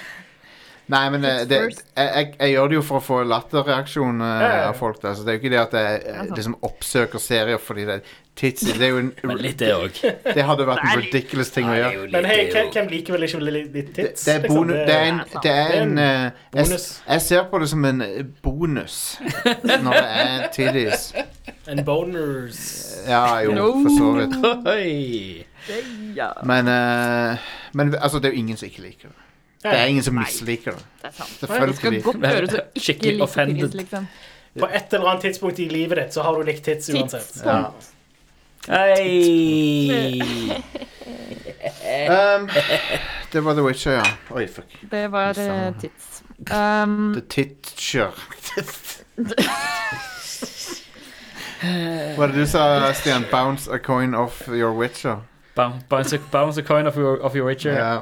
Nei, 0.87 1.09
men 1.11 1.23
det, 1.23 1.33
det, 1.49 1.57
jeg, 1.67 1.81
jeg, 1.97 2.29
jeg 2.39 2.53
gjør 2.53 2.69
det 2.71 2.77
jo 2.77 2.83
for 2.87 3.01
å 3.01 3.03
få 3.03 3.17
latterreaksjon 3.27 4.21
eh, 4.23 4.37
Ja, 4.39 4.51
ja. 4.53 4.69
av 4.69 4.77
folk. 4.79 5.01
Da. 5.03 5.11
Så 5.17 5.25
det 5.27 5.33
er 5.33 5.37
jo 5.37 5.41
ikke 5.41 5.51
det 5.51 5.59
at 5.59 5.75
jeg 5.75 5.99
eh, 6.13 6.21
liksom 6.31 6.55
oppsøker 6.63 7.23
serier 7.23 7.59
fordi 7.59 7.83
det 7.89 7.97
er 7.97 8.13
titsy. 8.37 8.69
Det, 8.71 8.85
er 8.85 8.93
jo 8.93 9.01
en, 9.01 9.09
Men 9.27 9.41
litt 9.43 9.59
det 9.59 9.73
òg. 9.75 9.99
det 10.37 10.45
hadde 10.47 10.67
vært 10.69 10.85
en 10.85 11.01
ridiculous 11.01 11.51
ting 11.51 11.67
å 11.67 11.75
gjøre. 11.75 12.07
Men 12.13 12.29
hei, 12.29 12.39
hvem, 12.53 12.87
liker 12.93 13.17
vel 13.17 13.27
ikke 13.27 13.43
litt, 13.49 13.91
tits? 13.97 14.23
det, 14.23 14.37
er 14.37 14.45
liksom? 14.45 14.61
bonu, 14.61 14.73
det 14.77 14.95
er 14.95 15.05
en, 15.09 15.21
det 15.43 15.55
er 15.57 15.75
en 15.81 15.93
uh, 15.99 16.47
jeg, 16.61 16.79
jeg 16.79 17.25
ser 17.27 17.45
på 17.51 17.61
det 17.63 17.69
som 17.73 17.91
en 17.91 18.07
eh, 18.07 18.23
bonus 18.47 18.97
når 19.83 19.91
det 19.91 20.07
er 20.23 20.49
tiddies. 20.55 21.07
En 21.67 21.83
boners. 21.83 22.63
Ja, 23.09 23.41
jo, 23.43 23.73
for 23.83 23.91
så 23.99 24.15
vidt. 24.21 25.45
Men, 26.47 26.69
uh, 26.71 27.47
men 27.75 27.95
altså, 27.99 28.21
det 28.23 28.29
er 28.29 28.37
jo 28.37 28.39
ingen 28.39 28.57
som 28.57 28.69
ikke 28.69 28.85
liker 28.85 29.09
det. 29.11 29.26
Det 29.63 29.73
er 29.73 29.85
ingen 29.89 30.03
som 30.03 30.15
misliker 30.15 30.71
det. 30.77 30.83
det 31.01 31.07
er 31.09 31.11
sant. 31.17 31.37
Det 31.41 31.49
Selvfølgelig. 31.49 32.03
godt 32.03 32.17
gjøres 32.17 32.49
å 32.53 32.57
ikke 32.61 32.83
Skikkelig 32.87 33.13
like 33.13 33.23
offended. 33.23 33.73
liksom. 33.73 34.07
På 34.59 34.65
et 34.73 34.93
eller 34.93 35.09
annet 35.11 35.21
tidspunkt 35.27 35.59
i 35.59 35.67
livet 35.69 35.97
ditt 35.97 36.13
så 36.13 36.21
har 36.25 36.37
du 36.37 36.43
likt 36.47 36.63
tits 36.65 36.89
uansett. 36.89 37.41
Ja. 37.45 37.71
Hei. 38.67 40.21
Um, 42.07 42.49
det 43.31 43.43
var 43.43 43.53
The 43.53 43.63
Witcher, 43.63 43.91
ja. 43.91 44.03
Oi, 44.35 44.47
fuck. 44.47 44.65
Det 44.91 45.11
var 45.11 45.29
eh, 45.29 45.35
Faen. 45.35 45.75
Um, 46.83 47.13
The 47.13 47.21
Titcher. 47.29 48.11
Hva 51.61 52.17
var 52.17 52.27
det 52.27 52.35
du 52.35 52.45
sa, 52.45 52.91
Stian? 52.93 53.25
Bounce 53.31 53.71
a 53.71 53.77
coin 53.79 54.13
off 54.15 54.47
your 54.47 54.71
Witcher? 54.77 55.17
Bounce, 55.55 55.85
bounce, 55.89 56.15
a, 56.15 56.19
bounce 56.31 56.57
a 56.61 56.63
coin 56.63 56.87
of 56.87 56.95
your, 56.97 57.17
of 57.23 57.35
your 57.35 57.47
Witcher. 57.47 57.73
Ja. 57.73 58.01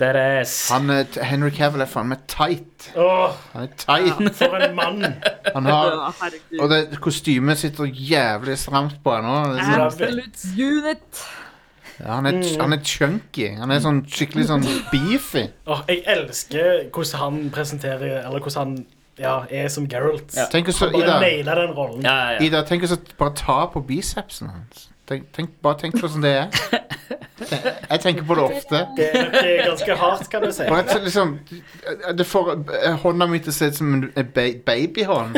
That 0.00 0.16
ass. 0.16 0.54
Han, 0.72 0.88
er- 0.90 1.18
Henry 1.28 1.50
Cavill 1.52 1.84
er 1.84 1.88
faen 1.90 2.08
meg 2.08 2.22
tight. 2.30 2.86
Åh, 2.96 3.34
Han 3.52 3.66
er 3.66 3.74
tight. 3.76 4.30
for 4.38 4.56
en 4.56 4.74
mann. 4.78 5.02
Han 5.54 5.68
har, 5.68 5.90
ja, 5.92 6.10
herregud. 6.22 6.60
og 6.64 6.70
det 6.72 7.00
kostymet 7.04 7.60
sitter 7.60 7.84
jævlig 7.84 8.56
stramt 8.58 8.96
på 9.04 9.12
han 9.12 9.28
òg. 9.28 9.58
Ja. 9.58 9.84
Absolute 9.86 10.54
unit. 10.56 11.24
Ja, 12.00 12.14
han, 12.14 12.26
er, 12.30 12.38
han 12.62 12.72
er 12.72 12.80
chunky. 12.84 13.50
Han 13.58 13.70
er 13.74 13.82
sånn 13.84 13.98
skikkelig 14.08 14.46
sånn 14.48 14.64
beefy. 14.88 15.42
Åh, 15.68 15.82
jeg 15.90 16.00
elsker 16.08 16.86
hvordan 16.94 17.20
han 17.20 17.40
presenterer 17.52 18.22
Eller 18.22 18.40
hvordan 18.40 18.60
han 18.62 18.78
ja, 19.20 19.34
er 19.50 19.68
som 19.68 19.84
Geralt. 19.90 20.32
Ja. 20.36 20.46
Tenk 20.52 20.70
Ida 20.70 20.78
Han 20.86 20.92
bare 20.94 21.02
Ida, 21.04 21.18
nailer 21.20 21.60
den 21.60 21.74
rollen. 21.76 22.06
Ja, 22.06 22.14
ja, 22.16 22.30
ja. 22.38 22.46
Ida, 22.46 22.62
tenk 22.64 22.86
å 22.88 22.96
bare 23.18 23.34
ta 23.36 23.58
på 23.74 23.82
bicepsen 23.84 24.48
hans. 24.48 24.86
Tenk, 25.10 25.28
tenk, 25.36 25.50
bare 25.60 25.76
tenk 25.82 25.98
på 25.98 26.06
hvordan 26.06 26.24
det 26.24 26.32
er. 26.38 26.48
Jeg 27.90 28.00
tenker 28.00 28.24
på 28.24 28.34
det 28.34 28.42
ofte. 28.42 28.86
Det 28.96 29.06
er 29.10 29.24
nok 29.24 29.34
eh, 29.40 29.64
ganske 29.66 29.96
hardt, 30.02 30.30
kan 30.30 30.42
du 30.44 30.52
si. 30.52 30.66
Bare 30.68 30.84
et, 30.84 31.02
liksom 31.04 31.38
Det 32.18 32.26
får 32.26 32.52
eh, 32.52 32.98
hånda 33.02 33.26
mi 33.30 33.38
til 33.38 33.52
å 33.52 33.56
se 33.56 33.70
ut 33.70 33.80
som 33.80 33.94
en 33.94 34.10
en 34.16 34.32
ba 34.34 34.46
babyhånd. 34.66 35.36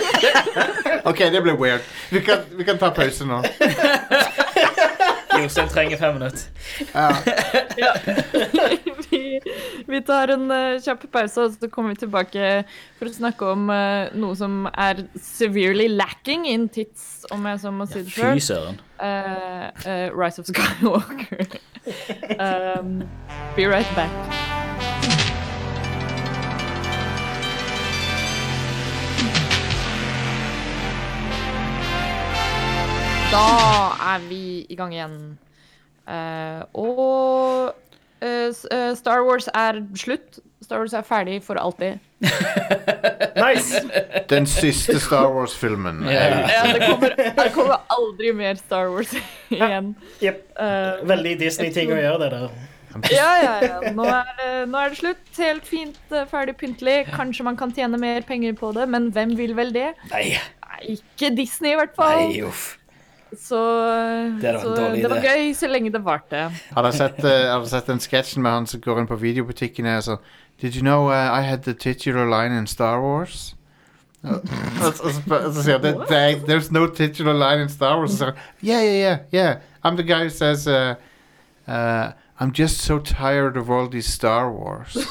OK, 1.10 1.18
det 1.32 1.42
ble 1.42 1.56
weird. 1.58 1.86
Vi 2.10 2.20
kan, 2.24 2.44
vi 2.56 2.64
kan 2.64 2.78
ta 2.78 2.90
pause 2.94 3.26
nå. 3.26 3.42
Jostein 5.40 5.68
trenger 5.68 5.96
fem 5.96 6.14
minutter. 6.14 6.40
Ja. 6.94 7.16
vi, 9.10 9.40
vi 9.86 10.00
tar 10.06 10.34
en 10.34 10.50
uh, 10.50 10.80
kjapp 10.82 11.06
pause, 11.12 11.46
og 11.46 11.56
så 11.56 11.70
kommer 11.72 11.94
vi 11.94 12.02
tilbake 12.04 12.50
for 12.98 13.08
å 13.08 13.14
snakke 13.14 13.52
om 13.54 13.70
uh, 13.72 14.10
noe 14.18 14.36
som 14.38 14.66
er 14.74 15.04
severely 15.22 15.88
lacking 15.88 16.46
in 16.50 16.68
tits, 16.68 17.24
om 17.32 17.46
jeg 17.48 17.62
så 17.62 17.72
må 17.74 17.88
si 17.90 18.04
det 18.04 18.44
sjøl. 18.44 18.76
Søren. 19.00 20.12
Rise 20.14 20.38
of 20.38 20.46
Skywalker. 20.46 21.58
um, 22.78 23.08
be 23.56 23.66
right 23.66 23.88
back. 23.96 24.10
Da 33.30 33.38
er 34.14 34.18
vi 34.28 34.66
i 34.68 34.74
gang 34.74 34.92
igjen. 34.92 35.38
Uh, 36.10 36.66
og 36.74 37.74
uh, 38.22 38.50
eh, 38.70 38.96
Star 38.98 39.22
Wars 39.22 39.46
er 39.54 39.78
slutt. 39.94 40.40
Star 40.62 40.78
Wars 40.82 40.92
er 40.94 41.02
ferdig 41.06 41.40
for 41.42 41.56
alltid. 41.60 41.98
Nice! 43.40 43.80
Den 44.28 44.46
siste 44.46 44.98
Star 45.00 45.30
Wars-filmen. 45.32 46.02
Ja. 46.10 46.24
Ja, 46.50 46.64
det, 46.74 46.82
kommer, 46.86 47.14
det 47.16 47.46
kommer 47.54 47.78
aldri 47.94 48.32
mer 48.36 48.58
Star 48.60 48.90
Wars 48.92 49.14
igjen. 49.48 49.94
Ja. 50.20 50.32
Yep. 50.32 50.42
Uh, 50.60 51.08
Veldig 51.08 51.36
Disney-ting 51.40 51.92
å 51.94 51.98
gjøre, 52.00 52.18
det 52.26 52.30
der. 52.34 52.50
ja, 53.14 53.30
ja, 53.40 53.54
ja. 53.64 53.92
Nå 53.96 54.04
er, 54.10 54.30
det, 54.40 54.50
nå 54.72 54.80
er 54.82 54.92
det 54.92 54.98
slutt. 55.00 55.22
Helt 55.38 55.68
fint, 55.68 55.98
eh, 56.10 56.26
ferdig 56.30 56.56
pyntelig. 56.60 56.98
Kanskje 57.14 57.46
man 57.46 57.56
kan 57.60 57.72
tjene 57.76 58.00
mer 58.02 58.26
penger 58.28 58.56
på 58.58 58.72
det, 58.76 58.88
men 58.90 59.08
hvem 59.14 59.36
vil 59.38 59.54
vel 59.58 59.70
det? 59.76 59.92
Nei, 60.12 60.24
Nei, 60.70 60.96
ikke 60.98 61.32
Disney, 61.38 61.72
i 61.74 61.78
hvert 61.80 61.94
fall. 61.96 62.26
nei, 62.28 62.42
uff. 62.46 62.74
Så, 63.38 63.60
Det 64.42 64.60
så 64.62 64.74
det 64.94 65.10
var 65.10 65.20
gøy 65.22 65.52
så 65.54 65.68
lenge 65.70 65.92
det 65.94 66.00
varte. 66.04 66.50
Har 66.74 66.82
dere 66.82 66.92
sett, 66.92 67.20
uh, 67.24 67.64
sett 67.70 67.86
den 67.86 68.00
sketsjen 68.02 68.42
med 68.42 68.50
han 68.50 68.66
som 68.66 68.80
går 68.80 69.00
inn 69.00 69.06
på 69.10 69.16
videobutikken 69.20 69.86
og 69.86 70.02
så 70.02 70.16
Did 70.60 70.74
you 70.76 70.82
know 70.82 71.06
uh, 71.08 71.30
I 71.38 71.40
had 71.42 71.62
the 71.62 71.72
titular 71.72 72.26
line 72.28 72.52
in 72.58 72.66
Star 72.66 73.00
Wars? 73.00 73.54
Og 74.22 74.42
så 75.54 75.62
sier 75.62 75.78
han 75.78 75.84
"There- 75.86 76.06
there- 76.10 76.44
There's 76.46 76.70
no 76.70 76.86
titular 76.86 77.32
line 77.32 77.62
in 77.62 77.68
Star 77.68 77.96
Wars. 77.98 78.10
Og 78.10 78.16
så 78.18 78.18
sier 78.18 78.26
han 78.26 78.36
Yeah, 78.62 78.84
yeah, 78.84 78.98
yeah, 79.00 79.18
yeah. 79.32 79.56
I'm 79.84 79.96
the 79.96 80.02
guy 80.04 80.24
who 80.24 80.28
says 80.28 80.66
uh, 80.68 80.94
uh, 81.68 82.12
I'm 82.40 82.52
just 82.52 82.78
so 82.82 82.98
tired 82.98 83.56
of 83.56 83.70
all 83.70 83.88
these 83.88 84.08
Star 84.12 84.50
Wars. 84.50 84.96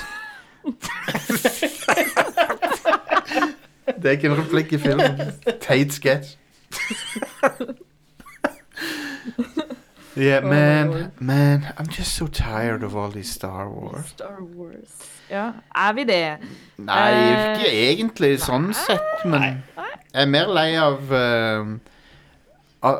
Det 4.01 4.05
er 4.05 4.11
ikke 4.11 4.27
en 4.29 4.37
replikk 4.37 4.73
i 4.73 4.77
filmen. 4.77 5.21
Teit 5.61 5.93
sketsj. 5.93 6.35
Yeah, 10.17 10.41
man, 10.43 11.11
man, 11.19 11.65
I'm 11.77 11.87
just 11.87 12.15
so 12.15 12.27
tired 12.27 12.83
of 12.83 12.95
all 12.95 13.09
these 13.11 13.31
Star 13.31 13.69
Wars. 13.69 14.07
Star 14.09 14.37
Wars. 14.41 14.89
Ja, 15.29 15.51
er 15.75 15.93
vi 15.93 16.03
det? 16.03 16.37
Nei, 16.77 17.11
Eh, 17.13 17.53
ikke 17.59 17.71
egentlig 17.91 18.39
sånn 18.41 18.73
sett, 18.73 19.25
men 19.25 19.41
jeg 19.77 20.23
er 20.23 20.25
mer 20.25 20.47
lei 20.47 20.73
av 20.81 21.13
eh, 21.13 21.65
av 22.83 22.99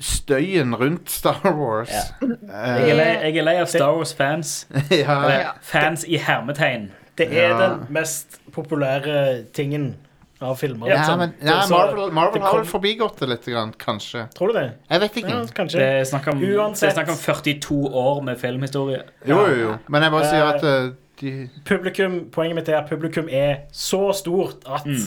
støyen 0.00 0.74
rundt 0.76 1.10
Star 1.10 1.52
Wars. 1.56 1.88
Ja. 1.94 2.26
Eh, 2.26 2.80
Jeg 2.80 2.90
er 2.90 2.94
lei, 2.94 3.08
jeg 3.30 3.36
er 3.36 3.42
lei 3.46 3.56
av 3.62 3.66
Star 3.70 3.94
Wars-fans. 3.96 4.66
ja, 4.90 5.16
Eller 5.24 5.52
fans 5.62 6.04
i 6.04 6.16
hermetegn. 6.20 6.90
Det 7.18 7.30
er 7.32 7.48
Ja. 7.48 7.68
den 7.68 7.86
mest 7.88 8.40
populære 8.52 9.44
tingen 9.54 9.94
av 10.42 10.56
filmer. 10.58 10.88
Ja, 10.88 11.02
sånn. 11.04 11.18
men 11.18 11.34
ja, 11.42 11.60
Så- 11.62 11.70
Marvel, 11.76 12.10
Marvel 12.12 12.32
det 12.34 12.42
har 12.42 12.50
kom- 12.50 12.60
vel 12.62 12.66
forbigått 12.70 13.18
det 13.18 13.28
litt, 13.28 13.44
grann, 13.44 13.72
kanskje. 13.78 14.28
Tror 14.34 14.48
du 14.48 14.52
det? 14.54 14.72
Jeg 14.90 15.00
vet 15.00 15.12
ikke. 15.16 15.28
Ja, 15.28 15.44
kanskje. 15.54 15.78
Det 15.78 15.88
er 16.00 16.04
snakk 16.04 16.28
om, 16.32 16.40
det 16.40 16.48
Uansett. 16.56 16.88
er 16.90 16.94
snakk 17.04 17.08
om 17.10 17.16
42 17.16 17.90
år 17.92 18.22
med 18.22 18.38
filmhistorie. 18.38 19.02
Jo, 19.26 19.46
jo, 19.46 19.54
jo. 19.54 19.78
Men 19.88 20.02
jeg 20.02 20.10
bare 20.12 20.24
sier 20.24 20.42
Eh, 20.42 20.54
at 20.54 20.64
eh, 20.64 20.90
de 21.20 21.50
Publikum, 21.64 22.30
poenget 22.32 22.54
mitt 22.54 22.68
er 22.68 22.78
at 22.78 22.88
publikum 22.88 23.28
er 23.30 23.56
så 23.72 24.12
stort 24.14 24.64
at 24.66 24.84
Mm. 24.86 25.06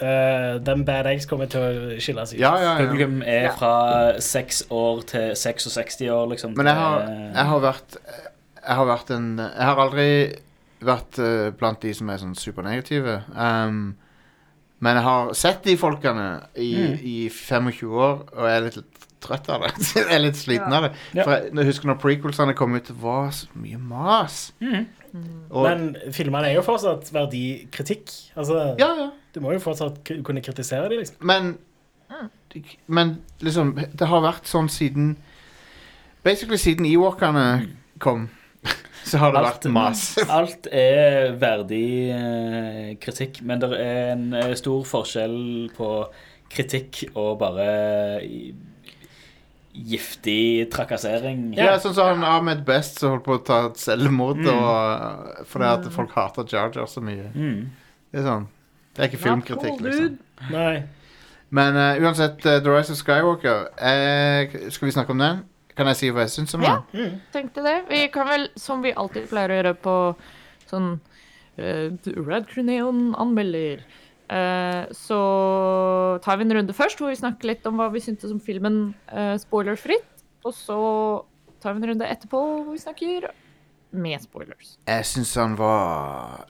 eh, 0.00 0.58
den 0.58 0.84
Bad 0.84 1.06
Eggs 1.06 1.26
kommer 1.26 1.46
til 1.50 1.60
å 1.60 1.96
skille 1.98 2.22
seg 2.26 2.34
ut. 2.38 2.40
Ja, 2.40 2.54
ja, 2.56 2.78
ja. 2.78 2.86
Publikum 2.86 3.22
er 3.26 3.42
Ja. 3.42 3.52
fra 3.56 4.12
6 4.20 4.62
år 4.70 5.02
til 5.06 5.34
66 5.34 6.08
år, 6.08 6.28
liksom. 6.30 6.54
Men 6.56 6.66
jeg 6.66 6.74
har, 6.76 7.00
jeg 7.34 7.44
har 7.46 7.60
vært 7.60 7.96
Jeg 8.68 8.76
har 8.76 8.86
vært 8.86 9.10
en 9.16 9.36
Jeg 9.38 9.64
har 9.64 9.76
aldri 9.76 10.36
vært 10.82 11.18
eh, 11.18 11.50
blant 11.50 11.80
de 11.80 11.92
som 11.94 12.08
er 12.10 12.18
sånn 12.18 12.34
supernegative. 12.36 13.22
Um, 13.34 13.96
men 14.80 14.94
jeg 14.98 15.04
har 15.04 15.32
sett 15.34 15.62
de 15.64 15.76
folkene 15.76 16.26
i, 16.56 16.68
Mm. 16.76 16.98
i 17.02 17.16
25 17.28 17.90
år, 17.98 18.20
og 18.32 18.46
jeg 18.46 18.56
er 18.56 18.66
litt 18.68 19.04
trøtt 19.20 19.48
av 19.50 19.64
det. 19.66 19.72
jeg 19.96 20.06
er 20.14 20.20
litt 20.22 20.36
sliten 20.38 20.72
av 20.72 20.84
det. 20.86 20.92
For 21.24 21.32
jeg, 21.34 21.50
jeg 21.58 21.66
husker 21.72 21.90
når 21.90 21.98
prequelsene 22.02 22.54
kom 22.54 22.76
ut, 22.78 22.86
det 22.86 22.94
var 23.02 23.30
så 23.34 23.48
mye 23.58 23.78
mas. 23.82 24.52
Mm. 24.62 24.86
Og, 25.50 25.64
Men 25.64 26.12
filmene 26.14 26.50
er 26.50 26.54
jo 26.58 26.62
fortsatt 26.62 27.08
verdikritikk. 27.14 28.12
Altså, 28.36 28.74
ja, 28.78 28.90
ja. 29.00 29.08
Du 29.34 29.40
må 29.40 29.52
jo 29.56 29.58
fortsatt 29.64 30.02
kunne 30.06 30.42
kritisere 30.44 30.88
dem, 30.92 31.00
liksom. 31.02 31.16
Men 31.26 31.56
Men 32.86 33.18
liksom 33.44 33.74
Det 33.76 34.06
har 34.08 34.22
vært 34.24 34.46
sånn 34.48 34.70
siden 34.72 35.10
Basically 36.24 36.56
siden 36.56 36.86
Ewokene 36.88 37.44
kom, 38.00 38.28
så 39.08 39.18
har 39.22 39.32
det 39.34 39.40
Alt- 39.40 39.48
vært 39.50 39.68
mas. 39.74 40.02
Alt 40.38 40.68
er 40.70 41.32
verdig 41.40 41.84
eh, 42.14 42.96
kritikk, 43.02 43.40
men 43.48 43.60
det 43.62 43.70
er 43.80 44.12
en 44.14 44.26
eh, 44.38 44.54
stor 44.60 44.84
forskjell 44.88 45.38
på 45.76 45.90
kritikk 46.52 47.02
og 47.14 47.38
bare 47.42 47.68
giftig 49.78 50.68
trakassering. 50.72 51.52
Ja, 51.58 51.76
sånn 51.78 51.94
som 51.94 52.08
han 52.16 52.24
Ahmed 52.26 52.64
Best 52.66 52.98
som 52.98 53.12
holdt 53.14 53.26
på 53.26 53.36
å 53.36 53.42
ta 53.46 53.58
et 53.68 53.78
selvmord 53.78 54.40
Mm. 54.42 54.48
og, 54.54 55.44
fordi 55.46 55.68
at 55.70 55.90
folk 55.94 56.14
hater 56.16 56.48
Jar 56.50 56.72
Jar 56.74 56.88
så 56.90 57.02
mye. 57.04 57.28
Mm. 57.34 57.68
Det 58.10 58.20
er 58.22 58.24
sånn 58.26 58.48
Det 58.96 59.04
er 59.04 59.10
ikke 59.12 59.20
filmkritikk, 59.22 59.80
liksom. 59.84 60.16
Nei. 60.50 60.82
Men 61.54 61.76
uh, 61.78 61.94
uansett, 62.02 62.42
uh, 62.44 62.58
The 62.60 62.68
Rise 62.74 62.92
of 62.92 62.98
Skywalker 62.98 63.68
eh, 63.80 64.50
Skal 64.74 64.88
vi 64.88 64.92
snakke 64.92 65.14
om 65.14 65.22
den? 65.22 65.38
Kan 65.78 65.86
jeg 65.92 65.98
si 66.00 66.10
hva 66.10 66.24
jeg 66.26 66.34
syns 66.34 66.56
om 66.58 66.64
Ja. 66.66 66.74
den? 66.90 67.20
Tenkte 67.34 67.62
det. 67.62 67.76
Vi 67.88 68.02
kan 68.10 68.26
vel, 68.26 68.48
som 68.58 68.82
vi 68.82 68.90
alltid 68.92 69.28
pleier 69.30 69.54
å 69.54 69.58
gjøre 69.60 69.74
på 69.84 69.94
sånn 70.68 70.88
uh, 70.98 71.88
Red 72.26 72.48
Cruneon 72.50 73.14
anmelder, 73.14 73.84
uh, 74.28 74.90
så 74.92 75.20
tar 76.24 76.40
vi 76.40 76.48
en 76.48 76.56
runde 76.58 76.74
først 76.76 76.98
hvor 77.00 77.12
vi 77.12 77.20
snakker 77.20 77.52
litt 77.52 77.66
om 77.70 77.78
hva 77.78 77.88
vi 77.94 78.02
syntes 78.02 78.34
om 78.34 78.42
filmen 78.42 78.88
uh, 79.12 79.36
spoilerfritt. 79.38 80.24
Og 80.46 80.54
så 80.54 80.78
tar 81.62 81.74
vi 81.74 81.82
en 81.84 81.92
runde 81.92 82.10
etterpå 82.10 82.42
hvor 82.42 82.72
vi 82.74 82.82
snakker 82.82 83.30
med 83.94 84.20
spoilers. 84.22 84.76
Jeg 84.86 85.06
syns 85.08 85.34
han 85.38 85.54
var 85.58 86.46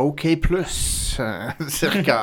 OK 0.00 0.24
pluss, 0.42 0.80
cirka. 1.80 2.22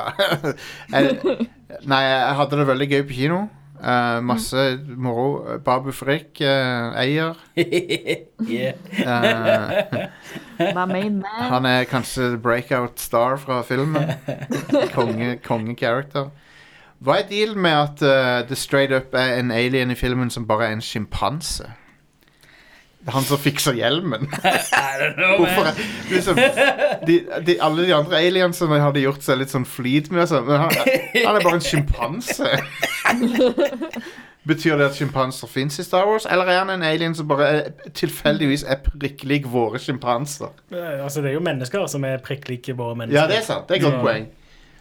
jeg, 0.92 1.38
nei, 1.86 2.02
jeg 2.08 2.36
hadde 2.42 2.58
det 2.60 2.68
veldig 2.74 2.90
gøy 2.90 3.02
på 3.06 3.18
kino. 3.22 3.40
Eh, 3.82 4.20
masse 4.20 4.78
moro. 4.96 5.58
Babu 5.64 5.92
Frik 5.92 6.40
uh, 6.40 6.98
eier. 6.98 7.34
Eh, 10.58 10.74
main 10.74 11.20
man. 11.20 11.24
han 11.38 11.66
er 11.66 11.84
kanskje 11.84 12.36
breakout 12.42 13.00
star 13.00 13.36
fra 13.36 13.62
filmen. 13.62 14.10
Konge, 14.96 15.36
konge-character. 15.44 16.30
Hva 16.98 17.20
er 17.20 17.28
dealen 17.30 17.60
med 17.62 18.02
at 18.02 18.48
The 18.48 18.56
Straight 18.58 18.90
Up 18.92 19.14
er 19.14 19.38
en 19.38 19.52
alien 19.54 19.90
i 19.90 19.94
filmen 19.94 20.30
som 20.30 20.48
bare 20.48 20.66
er 20.66 20.72
en 20.72 20.82
sjimpanse? 20.82 21.70
Han 23.06 23.22
som 23.24 23.38
fikser 23.40 23.72
hjelmen. 23.78 24.26
Hvorfor 25.38 25.68
er, 25.70 25.78
liksom, 26.10 26.36
de, 27.06 27.14
de, 27.46 27.54
Alle 27.62 27.86
de 27.86 27.94
andre 27.96 28.18
aliensene 28.20 28.80
hadde 28.82 29.00
gjort 29.00 29.22
seg 29.24 29.38
litt 29.40 29.52
sånn 29.54 29.64
flid 29.64 30.10
med, 30.12 30.24
og 30.26 30.28
sånn, 30.32 30.44
men 30.48 30.58
han, 30.64 30.74
han 31.24 31.38
er 31.38 31.44
bare 31.46 31.54
en 31.60 31.64
sjimpanse. 31.64 32.50
Betyr 34.48 34.78
det 34.80 34.86
at 34.88 34.96
sjimpanser 34.96 35.50
fins 35.50 35.76
i 35.80 35.84
Star 35.84 36.06
Wars, 36.08 36.24
eller 36.30 36.48
er 36.48 36.58
han 36.62 36.70
en 36.72 36.84
alien 36.86 37.14
som 37.16 37.26
bare 37.28 37.48
er, 37.52 37.66
tilfeldigvis 37.98 38.62
er 38.70 38.78
prikk 38.84 39.24
lik 39.28 39.48
våre 39.52 39.80
sjimpanser? 39.82 40.52
Altså, 40.72 41.20
det 41.20 41.32
er 41.32 41.36
jo 41.36 41.42
mennesker 41.44 41.84
som 41.92 42.06
er 42.08 42.20
prikk 42.24 42.48
like 42.48 42.76
våre 42.78 42.96
mennesker. 42.96 43.18
Ja, 43.20 43.26
det 43.28 43.42
er 43.42 43.44
sant. 43.46 43.68
Det 43.68 43.76
er 43.76 43.82
et 43.82 43.86
godt 43.88 43.98
Ja. 43.98 44.04
poeng. 44.06 44.28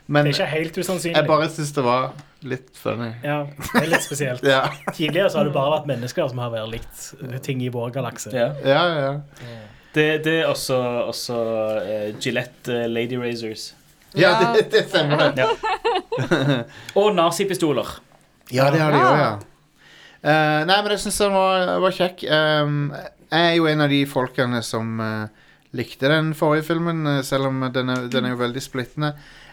Men 0.08 0.26
Det 0.26 0.38
er 0.38 0.44
ikke 0.46 0.52
helt 0.56 0.78
usannsynlig. 0.78 1.18
jeg 1.20 1.28
bare 1.28 1.50
syns 1.52 1.72
det 1.76 1.84
var 1.84 2.14
litt 2.46 2.78
funny. 2.78 3.10
Ja, 3.24 3.40
det 3.74 3.82
er 3.82 3.90
litt 3.92 4.06
spesielt. 4.06 4.44
Ja, 4.54 4.68
Tidligere 4.94 5.30
så 5.32 5.42
har 5.42 5.50
det 5.50 5.56
bare 5.56 5.78
vært 5.80 5.90
mennesker 5.90 6.30
som 6.30 6.42
har 6.42 6.52
vært 6.54 6.70
likt 6.76 7.42
ting 7.46 7.64
i 7.66 7.72
vår 7.74 7.92
galakse. 7.96 8.32
Ja. 8.36 8.52
ja, 8.62 8.84
ja. 9.02 9.58
Det, 9.98 10.08
det 10.26 10.34
er 10.44 10.52
også, 10.52 10.78
også 11.10 11.38
uh, 11.82 12.20
Gillette 12.22 12.74
uh, 12.84 12.86
Lady 12.92 13.18
Razors. 13.18 13.72
Ja, 14.18 14.54
det, 14.54 14.68
det 14.74 14.86
stemmer. 14.90 15.32
Ja. 15.38 15.50
Og 17.00 17.16
nazipistoler. 17.18 17.96
Ja, 18.54 18.70
det 18.74 18.82
har 18.84 18.94
de 18.94 19.02
Ja. 19.02 19.08
òg, 19.12 19.22
ja. 19.24 19.36
Uh, 20.18 20.62
nei, 20.68 20.78
men 20.82 20.92
jeg 20.94 21.02
syns 21.06 21.20
den 21.22 21.34
var, 21.34 21.74
var 21.82 21.94
kjekk. 21.96 22.24
Um, 22.30 22.78
jeg 23.32 23.52
er 23.52 23.58
jo 23.58 23.68
en 23.70 23.84
av 23.86 23.92
de 23.92 24.00
folkene 24.10 24.62
som 24.66 25.02
likte 25.76 26.08
den 26.10 26.32
forrige 26.38 26.64
filmen, 26.70 27.04
selv 27.28 27.50
om 27.50 27.66
den 27.76 27.92
er, 27.92 28.06
den 28.12 28.26
er 28.26 28.32
jo 28.34 28.40
veldig 28.40 28.62
splittende. 28.64 29.12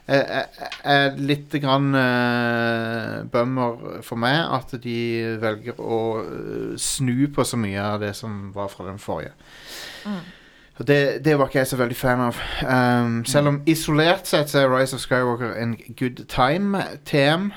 Jeg 0.09 0.27
jeg- 0.29 0.49
jeg 0.85 1.05
er 1.07 1.17
litt 1.17 1.55
grann 1.63 1.95
uh, 1.95 3.23
bummer 3.33 4.03
for 4.03 4.17
meg 4.21 4.37
at 4.53 4.75
de 4.85 4.97
velger 5.41 5.79
å 5.81 5.99
eh, 6.21 6.77
snu 6.77 7.27
på 7.33 7.45
så 7.49 7.57
mye 7.57 7.81
av 7.81 8.01
det 8.03 8.11
som 8.17 8.53
var 8.53 8.69
fra 8.69 8.85
den 8.85 8.99
forrige. 9.01 9.33
Og 10.77 10.87
det, 10.87 11.25
det 11.25 11.39
var 11.39 11.49
ikke 11.49 11.59
jeg 11.63 11.71
så 11.71 11.77
veldig 11.81 11.97
fan 11.97 12.21
av. 12.21 12.37
Um, 12.67 13.25
selv 13.25 13.49
om 13.49 13.63
isolert 13.71 14.27
sett 14.29 14.51
så 14.53 14.59
er 14.65 14.73
Rise 14.75 14.97
of 14.99 15.01
Skywalker 15.01 15.55
en 15.63 15.77
good 15.97 16.25
time, 16.29 16.83
TM. 17.07 17.53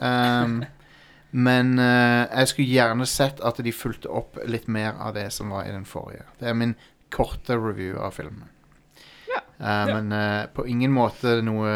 Um, 0.00 0.64
men 1.46 1.78
uh, 1.78 2.26
jeg 2.34 2.48
skulle 2.50 2.72
gjerne 2.74 3.06
sett 3.06 3.38
at 3.46 3.60
de 3.62 3.72
fulgte 3.72 4.10
opp 4.10 4.40
litt 4.48 4.66
mer 4.68 4.96
av 4.98 5.14
det 5.14 5.28
som 5.36 5.52
var 5.54 5.68
i 5.68 5.74
den 5.76 5.84
forrige. 5.86 6.26
Det 6.40 6.48
er 6.50 6.58
min 6.58 6.74
korte 7.14 7.54
review 7.60 8.00
av 8.00 8.16
filmen. 8.18 8.49
Ja. 9.60 9.86
Eh, 9.86 9.94
Men 9.94 10.12
eh, 10.16 10.46
på 10.54 10.66
ingen 10.66 10.92
måte 10.94 11.40
noe 11.44 11.74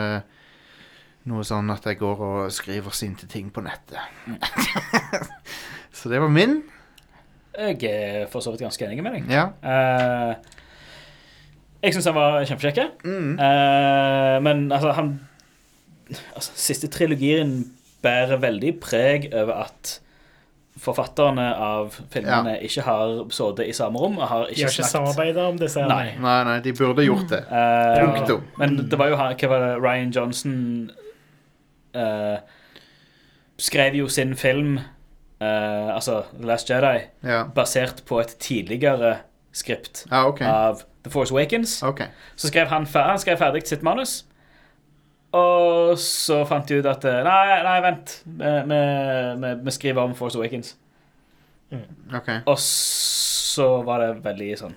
Noe 1.24 1.40
sånn 1.48 1.70
at 1.72 1.86
jeg 1.88 1.96
går 1.96 2.18
og 2.20 2.52
skriver 2.52 2.92
sinte 2.92 3.24
ting 3.24 3.46
på 3.48 3.62
nettet. 3.64 3.96
Så 5.96 6.10
det 6.12 6.18
var 6.20 6.28
min. 6.28 6.58
Jeg 7.56 7.78
er 7.88 8.26
for 8.28 8.44
så 8.44 8.52
vidt 8.52 8.60
ganske 8.66 8.84
enig 8.84 9.00
med 9.00 9.14
deg. 9.16 9.30
Ja. 9.32 9.46
Uh, 9.64 10.34
jeg 11.80 11.94
syns 11.94 12.10
han 12.10 12.16
var 12.18 12.44
kjempekjekk. 12.44 13.04
Mm. 13.06 13.30
Uh, 13.38 14.36
men 14.44 14.66
altså, 14.68 14.92
han 14.98 15.14
altså, 16.34 16.52
Siste 16.58 16.90
trilogien 16.92 17.72
bærer 18.04 18.42
veldig 18.42 18.74
preg 18.84 19.30
over 19.32 19.64
at 19.64 19.94
forfatterne 20.84 21.46
av 21.56 21.94
filmene 22.12 22.58
ikke 22.66 22.84
har 22.86 23.14
sittet 23.32 23.70
i 23.70 23.76
samme 23.76 24.00
rom 24.00 24.18
og 24.18 24.28
har 24.28 24.48
De 24.50 24.60
har 24.62 24.70
ikke 24.70 24.82
snakket. 24.82 24.90
samarbeida 24.92 25.46
om 25.48 25.60
disse. 25.60 25.84
Nei. 25.88 26.14
Nei, 26.20 26.36
nei, 26.48 26.58
de 26.64 26.74
burde 26.76 27.06
gjort 27.06 27.30
det. 27.32 27.40
Eh, 27.48 28.02
Punktum. 28.04 28.44
Men 28.60 28.76
det 28.90 28.98
var 29.00 29.12
jo 29.12 29.20
her, 29.20 29.36
hva 29.40 29.52
var 29.54 29.64
det, 29.64 29.72
Ryan 29.82 30.12
Johnson 30.14 30.56
uh, 31.96 32.36
skrev 33.58 33.96
jo 33.98 34.08
sin 34.08 34.36
film, 34.36 34.78
uh, 35.40 35.94
altså 35.94 36.22
The 36.32 36.46
Last 36.46 36.70
Jedi, 36.70 36.98
Ja, 37.24 37.44
basert 37.54 38.04
på 38.06 38.20
et 38.20 38.36
tidligere 38.40 39.16
skript 39.54 40.06
ah, 40.10 40.26
okay. 40.26 40.46
av 40.46 40.82
The 41.04 41.10
Force 41.10 41.34
Awakens. 41.34 41.82
Okay. 41.82 42.06
Så 42.36 42.48
skrev 42.50 42.66
han, 42.66 42.86
han 42.94 43.18
skrev 43.18 43.38
ferdig 43.38 43.66
sitt 43.68 43.82
manus. 43.82 44.24
Og 45.34 45.98
så 45.98 46.40
fant 46.46 46.68
de 46.68 46.78
ut 46.78 46.86
at 46.86 47.04
eh, 47.10 47.20
Nei, 47.26 47.62
nei 47.66 47.78
vent. 47.82 48.12
Vi, 48.24 49.74
skriver 49.74 50.02
om 50.06 50.14
Force 50.18 50.38
Awakens. 50.38 50.74
ok 52.14 52.28
Og 52.46 52.58
så 52.60 53.66
var 53.86 54.02
det 54.04 54.10
veldig 54.22 54.50
sånn 54.60 54.74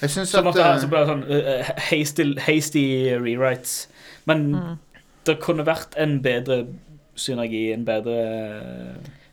Jeg 0.00 0.10
syns 0.10 0.32
Så, 0.32 0.40
at 0.40 0.46
måtte, 0.48 0.64
eh, 0.64 0.80
så 0.82 0.88
ble 0.90 1.02
det 1.04 1.10
sånn 1.12 1.24
uh, 1.28 1.70
hasty, 1.90 2.26
hasty 2.46 2.84
rewrites. 3.18 3.76
Men 4.30 4.48
det 5.26 5.38
kunne 5.42 5.66
vært 5.66 5.94
en 6.00 6.18
bedre 6.24 6.62
synergi, 7.18 7.68
en 7.74 7.84
bedre 7.86 8.18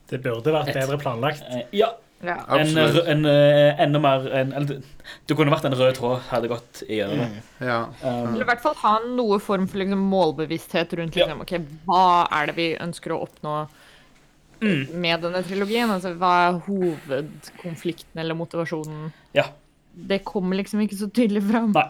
Det 0.10 0.22
burde 0.26 0.54
vært 0.54 0.70
Et- 0.74 0.80
bedre 0.82 0.98
planlagt. 1.02 1.44
Ja, 1.74 1.92
Ja. 2.26 2.38
en, 2.58 2.78
en, 3.16 3.26
eh, 3.30 3.82
enda 3.86 4.00
mer 4.02 4.28
en, 4.42 4.54
det- 4.70 5.36
kunne 5.38 5.54
vært 5.54 5.66
en 5.70 5.78
rød 5.78 5.96
tråd, 6.00 6.20
hadde 6.32 6.50
gått 6.52 6.84
igjennom 6.88 7.22
det. 7.22 7.44
Ja. 7.68 7.80
Um, 8.02 8.34
Eller 8.34 8.46
i 8.46 8.50
hvert 8.50 8.62
fall 8.64 8.76
ha 8.82 9.00
noe 9.06 9.40
form 9.40 9.68
for 9.68 9.82
liksom, 9.82 10.02
målbevissthet 10.12 10.94
rundt 11.00 11.16
Ja. 11.20 11.30
okay, 11.36 11.60
hva 11.86 12.28
er 12.32 12.48
det 12.52 12.56
vi 12.58 12.70
ønsker 12.82 13.14
å 13.16 13.22
oppnå 13.28 13.58
med 14.62 15.22
denne 15.22 15.42
trilogien. 15.46 15.92
Altså, 15.92 16.14
hva 16.20 16.34
er 16.48 16.60
hovedkonflikten 16.68 18.22
eller 18.22 18.38
motivasjonen? 18.38 19.12
Ja. 19.36 19.50
Det 19.96 20.24
kommer 20.28 20.58
liksom 20.60 20.82
ikke 20.84 20.98
så 21.00 21.10
tydelig 21.12 21.44
fram. 21.50 21.72
Nei. 21.76 21.90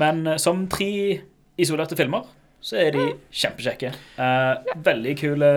Men 0.00 0.26
eh, 0.26 0.38
som 0.40 0.66
tre 0.72 1.20
isolerte 1.60 1.96
filmer, 1.98 2.24
så 2.62 2.78
er 2.78 2.94
de 2.94 3.04
kjempekjekke. 3.34 3.92
Eh, 4.22 4.74
veldig 4.86 5.14
kule 5.20 5.50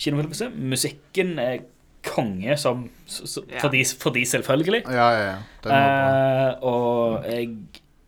kinofilmer. 0.00 0.54
Musikken 0.74 1.36
er 1.42 1.62
konge 2.06 2.56
som, 2.60 2.84
for, 3.08 3.68
de, 3.72 3.84
for 4.00 4.10
de, 4.14 4.24
selvfølgelig. 4.28 4.82
Ja, 4.90 5.08
ja, 5.14 5.24
ja. 5.30 5.36
Eh, 5.74 6.64
og 6.66 7.24
jeg 7.28 7.48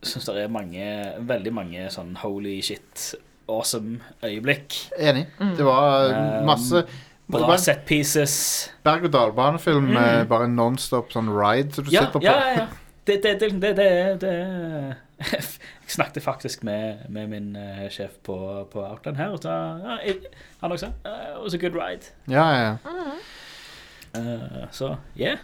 syns 0.05 0.29
det 0.29 0.43
er 0.45 0.53
mange, 0.53 0.87
veldig 1.27 1.53
mange 1.53 1.87
sånn 1.93 2.13
holy 2.21 2.59
shit, 2.61 3.09
awesome 3.49 3.99
øyeblikk. 4.23 4.75
Enig. 4.99 5.25
Det 5.57 5.65
var 5.65 6.11
Um, 6.13 6.45
masse 6.47 6.85
Bra 7.27 7.43
var 7.49 7.57
set 7.59 7.81
pieces. 7.85 8.69
berg-og-dal-banefilm 8.87 9.89
med 9.97 10.27
bare 10.29 10.47
nonstop 10.47 11.09
sånn 11.11 11.27
ride 11.35 11.73
som 11.75 11.83
du 11.83 11.89
Mm. 11.89 11.93
Ja, 11.97 12.05
sitter 12.05 12.19
på. 12.19 12.23
ja, 12.23 12.37
ja. 12.39 12.53
ja. 12.61 12.67
Det, 13.07 13.21
det, 13.23 13.33
det, 13.39 13.49
det, 13.61 13.75
det, 13.75 14.21
det 14.21 14.95
Jeg 15.87 15.91
snakket 15.95 16.23
faktisk 16.23 16.63
med, 16.67 17.05
med 17.09 17.27
min 17.31 17.55
eh, 17.55 17.85
sjef 17.89 18.17
på, 18.23 18.35
på 18.71 18.81
Outland 18.83 19.17
her, 19.17 19.29
og 19.31 19.39
så, 19.43 19.49
ja, 19.49 20.13
han 20.61 20.71
også 20.75 20.89
sa 20.89 21.09
uh, 21.09 21.37
it 21.39 21.43
was 21.43 21.53
a 21.55 21.57
good 21.57 21.75
ride. 21.75 22.11
Ja, 22.27 22.43
ja, 22.51 22.61
ja. 22.63 22.75
Eh, 24.17 24.65
så 24.75 24.95
yeah. 25.19 25.39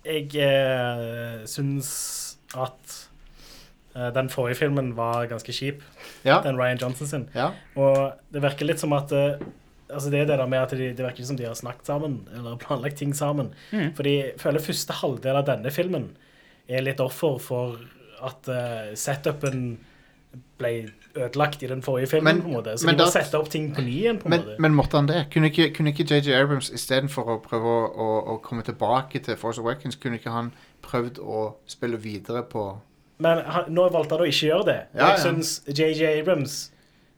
Jeg 0.00 0.32
uh, 0.32 1.42
syns 1.44 1.88
at 2.56 2.94
uh, 3.92 4.08
den 4.16 4.30
forrige 4.32 4.62
filmen 4.62 4.94
var 4.96 5.28
ganske 5.28 5.52
kjip. 5.52 5.82
ja. 6.24 6.40
Den 6.42 6.56
Ryan 6.56 6.80
Johnson 6.80 7.06
sin. 7.06 7.28
ja. 7.34 7.50
Og 7.76 8.12
det 8.32 8.42
virker 8.42 8.66
litt 8.66 8.80
som 8.80 8.96
at 8.96 9.12
uh, 9.12 9.36
Altså 9.90 10.06
det 10.06 10.20
er 10.20 10.26
det 10.30 10.36
der 10.38 10.46
med 10.46 10.60
at 10.62 10.70
de, 10.70 10.92
det 10.94 11.02
virker 11.02 11.18
ikke 11.18 11.26
som 11.26 11.36
de 11.36 11.48
har 11.48 11.54
snakket 11.58 11.88
sammen 11.90 12.20
eller 12.30 12.58
planlagt 12.62 13.00
ting 13.00 13.10
sammen. 13.16 13.48
Mm. 13.72 13.88
Fordi 13.98 14.12
jeg 14.14 14.36
føler 14.38 14.62
første 14.62 14.94
halvdel 14.94 15.38
av 15.40 15.48
denne 15.48 15.72
filmen 15.74 16.04
er 16.70 16.84
litt 16.86 17.02
offer 17.02 17.40
for 17.42 17.80
at 18.22 18.50
uh, 18.54 18.92
setupen 18.94 19.80
ble 20.58 20.90
ødelagt 21.16 21.62
i 21.62 21.66
den 21.66 21.82
forrige 21.82 22.06
filmen. 22.06 22.34
Men- 22.36 22.42
på 22.42 22.48
en 22.48 22.54
måte. 22.54 22.76
Så 22.78 22.86
de 22.86 22.92
må 22.92 22.98
da- 22.98 23.10
sette 23.10 23.38
opp 23.38 23.48
ting 23.50 23.74
på 23.74 23.80
ny 23.82 23.90
igjen. 24.02 24.18
på 24.18 24.24
en 24.26 24.30
Men, 24.30 24.40
måte. 24.40 24.56
men 24.58 24.74
måtte 24.74 24.96
han 24.96 25.06
det? 25.06 25.26
Kunne 25.32 25.50
ikke, 25.50 25.70
kunne 25.74 25.90
ikke 25.92 26.04
JJ 26.04 26.32
Abrams 26.42 26.70
istedenfor 26.70 27.24
å 27.24 27.40
prøve 27.42 27.64
å, 27.64 27.96
å, 27.96 28.08
å 28.34 28.42
komme 28.42 28.62
tilbake 28.62 29.22
til 29.22 29.36
Force 29.36 29.58
Awakens, 29.60 29.96
kunne 29.96 30.18
ikke 30.18 30.30
han 30.30 30.52
prøvd 30.82 31.18
å 31.18 31.54
spille 31.66 31.96
videre 31.96 32.42
på 32.42 32.78
Men 33.18 33.38
han, 33.44 33.64
nå 33.68 33.90
valgte 33.92 34.10
han 34.16 34.20
å 34.20 34.28
ikke 34.28 34.46
gjøre 34.48 34.64
det. 34.64 34.82
Ja, 34.94 35.00
ja. 35.00 35.10
Jeg 35.10 35.18
syns 35.18 35.62
JJ 35.66 36.20
Abrams 36.20 36.70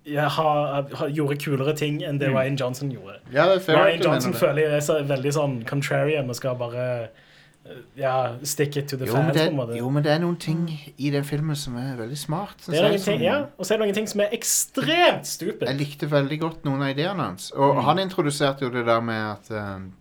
ja, 0.05 0.29
ha, 0.29 0.83
ha, 0.83 1.07
gjorde 1.07 1.37
kulere 1.39 1.77
ting 1.77 2.01
enn 2.03 2.19
det 2.19 2.29
Ryan 2.33 2.57
Johnson 2.57 2.91
gjorde. 2.91 3.21
Ja. 3.33 3.45
Ryan 3.55 4.03
Johnson 4.03 4.33
føler 4.33 4.63
jeg 4.63 4.73
er 4.73 4.81
så, 4.81 4.97
veldig 5.07 5.33
sånn 5.33 5.65
contrarian 5.69 6.29
og 6.29 6.35
skal 6.37 6.57
bare 6.59 7.09
ja, 7.97 8.35
stick 8.43 8.77
it 8.77 8.89
to 8.89 8.97
the 8.97 9.07
Jo 9.07 9.13
fans. 9.15 9.33
det, 9.37 9.45
på 9.47 9.51
en 9.51 9.57
måte. 9.57 9.77
jo, 9.79 9.91
men 9.91 10.03
det 10.05 10.13
er 10.13 10.19
noen 10.19 10.37
ting 10.37 10.65
i 10.99 11.11
den 11.11 11.25
filmen 11.25 11.57
som 11.57 11.77
er 11.77 11.97
veldig 11.97 12.19
smart. 12.19 12.57
Det 12.67 12.75
er 12.79 12.83
noen 12.83 12.91
ting, 12.93 13.05
som- 13.05 13.23
ja, 13.23 13.37
og 13.59 13.65
så 13.67 13.75
er 13.75 13.79
det 13.79 13.87
noen 13.87 13.95
ting 13.95 14.09
som 14.09 14.21
er 14.21 14.29
ekstremt 14.33 15.27
stupid. 15.27 15.67
Jeg 15.69 15.77
likte 15.77 16.11
veldig 16.11 16.41
godt 16.41 16.65
noen 16.65 16.83
av 16.83 16.89
ideene 16.91 17.23
hans. 17.23 17.51
Og 17.51 17.75
Mm. 17.77 17.83
han 17.85 17.99
introduserte 17.99 18.63
jo 18.65 18.71
det 18.71 18.87
der 18.87 19.01
med 19.01 19.31
at 19.33 19.51
um, 19.77 19.93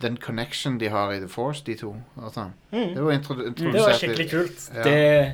Den 0.00 0.16
connection 0.16 0.78
de 0.78 0.88
har 0.88 1.10
i 1.12 1.18
The 1.20 1.28
Force, 1.28 1.62
de 1.66 1.74
to. 1.74 1.94
Altså, 2.22 2.50
Mm. 2.72 2.94
Det 2.94 3.02
var 3.04 3.12
mm. 3.12 3.54
Det 3.54 3.72
var 3.80 3.92
skikkelig 3.92 4.30
kult. 4.30 4.70
Ja. 4.74 4.82
Det 4.82 5.32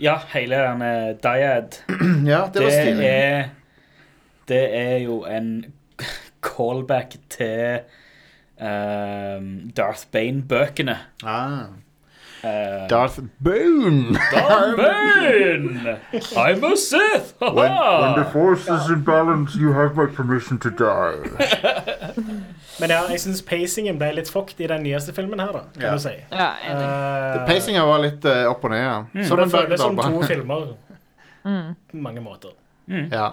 Ja, 0.00 0.18
hele 0.34 0.54
den 0.56 0.82
eh, 0.82 1.14
Dyad 1.22 1.78
ja, 2.26 2.46
det 2.52 2.62
var 2.62 2.70
stilig. 2.70 3.50
Det 4.48 4.74
er 4.76 4.96
jo 4.98 5.24
en 5.24 5.64
callback 6.42 7.16
til 7.30 7.78
Darth 8.58 10.06
Bane-bøkene. 10.12 10.96
Ah. 11.24 11.64
Eh, 12.44 12.88
Darth 12.90 13.20
Bane! 13.42 14.14
Darth 14.32 14.76
Bane! 14.76 15.96
I'm 16.36 16.64
a 16.64 16.76
Sith! 16.76 17.34
When 17.40 17.72
the 18.18 18.26
force 18.32 18.68
is 18.68 18.90
in 18.90 19.02
balance, 19.02 19.54
you 19.56 19.72
have 19.72 19.96
my 19.96 20.06
permission 20.06 20.58
to 20.58 20.70
die. 20.70 21.24
Men 22.80 22.90
ja, 22.90 23.00
jeg 23.08 23.20
syns 23.22 23.40
pacingen 23.46 23.96
ble 23.98 24.10
litt 24.18 24.28
fucked 24.30 24.60
i 24.60 24.66
den 24.68 24.82
nyeste 24.84 25.14
filmen 25.16 25.40
her, 25.40 25.52
da, 25.54 25.62
kan 25.78 25.82
Ja. 25.88 25.92
du 25.94 25.98
si. 26.02 26.12
Ja. 26.32 26.48
Uh, 26.68 27.46
Pacinga 27.48 27.84
var 27.88 28.02
litt 28.02 28.24
uh, 28.28 28.50
opp 28.50 28.64
og 28.66 28.70
ned, 28.74 28.82
ja. 28.82 29.24
Som 29.28 29.38
det 29.40 29.48
føles 29.54 29.80
som 29.80 29.96
to 30.02 30.22
filmer 30.32 30.74
Mm. 31.44 31.74
på 31.90 31.96
mange 32.00 32.20
måter. 32.24 32.54
Ja. 32.88 33.30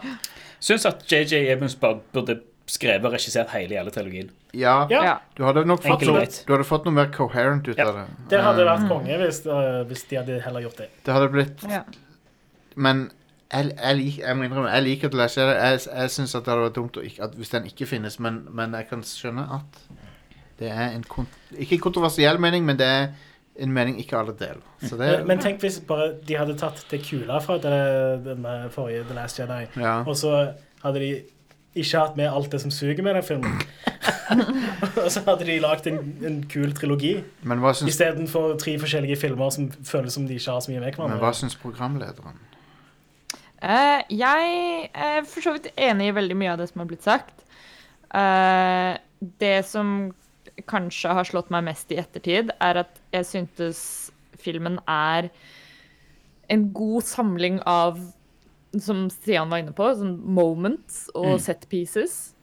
Syns 0.59 0.85
at 0.85 1.03
JJ 1.11 1.45
Abrams 1.53 1.75
bare 1.79 1.99
burde 2.13 2.39
skrevet 2.71 3.03
og 3.09 3.13
regissert 3.17 3.49
hele 3.51 3.75
jævla 3.75 3.91
trilogien. 3.91 4.29
ja. 4.55 4.75
Ja. 4.91 5.15
Du 5.37 5.43
hadde 5.43 5.65
nok 5.67 5.83
fått 5.83 6.05
greit. 6.07 6.43
du 6.47 6.53
hadde 6.53 6.67
fått 6.67 6.85
noe 6.87 6.95
mer 6.95 7.09
coherent 7.11 7.67
ut 7.67 7.77
Ja, 7.77 7.87
av 7.89 7.95
det. 7.99 8.05
Det 8.31 8.39
hadde 8.43 8.61
Eh, 8.63 8.69
vært 8.71 8.87
konge 8.91 9.17
hvis, 9.21 9.41
uh, 9.47 9.81
hvis 9.89 10.03
de 10.09 10.19
hadde 10.21 10.37
heller 10.45 10.61
gjort 10.67 10.77
det. 10.83 10.89
Det 11.05 11.13
hadde 11.17 11.29
blitt 11.33 11.65
Ja. 11.69 11.81
Men 12.75 13.09
jeg, 13.51 13.73
jeg, 13.75 13.95
lik, 13.99 14.19
jeg 14.21 14.37
må 14.39 14.45
innrømme, 14.47 14.69
jeg 14.71 14.83
liker 14.85 15.09
at 15.11 15.17
lese 15.19 15.41
det. 15.49 15.55
Jeg, 15.59 15.79
jeg 15.99 16.09
syns 16.13 16.31
det 16.37 16.45
hadde 16.47 16.61
vært 16.63 16.77
dumt 16.77 16.97
å 16.97 17.03
ikke, 17.03 17.23
at, 17.27 17.33
hvis 17.35 17.49
den 17.51 17.65
ikke 17.67 17.85
finnes, 17.89 18.15
men, 18.23 18.37
men 18.55 18.77
jeg 18.79 18.87
kan 18.87 19.03
skjønne 19.03 19.43
at 19.57 19.81
det 20.61 20.69
er 20.71 20.93
en 20.95 21.03
kont 21.09 21.27
Ikke 21.57 21.75
en 21.75 21.81
kontroversiell 21.83 22.39
mening, 22.39 22.63
men 22.65 22.77
det 22.79 22.87
er 22.87 23.09
en 23.59 23.73
mening 23.75 23.97
ikke 23.99 24.15
alle 24.21 24.31
deler. 24.39 24.61
Så 24.85 24.95
det 24.95 25.09
Men, 25.17 25.27
men 25.27 25.39
tenk 25.43 25.59
hvis 25.65 25.81
bare 25.87 26.13
de 26.23 26.37
hadde 26.39 26.55
tatt 26.61 26.79
det 26.93 27.01
kule 27.03 27.41
fra 27.43 27.57
det, 27.59 27.75
den 28.29 28.47
forrige 28.71 29.03
The 29.09 29.17
Last 29.17 29.39
Jedi, 29.41 29.65
ja. 29.75 29.97
og 30.07 30.15
så 30.15 30.53
hadde 30.85 30.99
de 31.03 31.11
ikke 31.75 31.99
hatt 31.99 32.17
med 32.19 32.27
alt 32.27 32.51
det 32.51 32.61
som 32.61 32.71
suger 32.71 33.03
med 33.03 33.15
den 33.15 33.23
filmen. 33.23 33.61
og 35.03 35.09
så 35.11 35.23
hadde 35.25 35.47
de 35.47 35.57
lagd 35.63 35.87
en, 35.87 35.99
en 36.27 36.39
kul 36.51 36.73
trilogi 36.75 37.13
syns, 37.43 37.83
istedenfor 37.87 38.57
tre 38.59 38.77
forskjellige 38.79 39.19
filmer 39.21 39.53
som 39.55 39.69
føles 39.87 40.13
som 40.13 40.27
de 40.27 40.35
ikke 40.39 40.51
har 40.51 40.63
så 40.63 40.71
mye 40.71 40.81
med 40.81 40.87
men 40.87 40.97
hva 40.97 41.07
hverandre. 41.07 41.33
syns 41.39 41.55
programlederen? 41.59 42.41
Uh, 43.61 44.01
jeg 44.09 44.89
er 44.89 45.21
for 45.29 45.45
så 45.45 45.53
vidt 45.55 45.69
enig 45.77 46.09
i 46.09 46.15
veldig 46.17 46.37
mye 46.37 46.55
av 46.55 46.61
det 46.63 46.71
som 46.71 46.81
har 46.81 46.89
blitt 46.89 47.05
sagt. 47.05 47.43
Uh, 48.11 48.97
det 49.39 49.61
som 49.69 50.11
kanskje 50.67 51.13
har 51.15 51.27
slått 51.27 51.51
meg 51.53 51.67
mest 51.69 51.91
i 51.93 51.99
ettertid, 52.01 52.51
er 52.59 52.83
at 52.83 52.97
jeg 53.13 53.27
syntes 53.29 53.83
filmen 54.41 54.79
er 54.89 55.29
en 56.51 56.65
god 56.75 57.05
samling 57.07 57.61
av, 57.69 57.99
som 58.79 59.09
Stian 59.11 59.51
var 59.51 59.63
inne 59.63 59.73
på, 59.75 59.87
sånn 59.97 60.15
moments 60.23 61.07
og 61.17 61.39
set 61.43 61.65
pieces. 61.71 62.35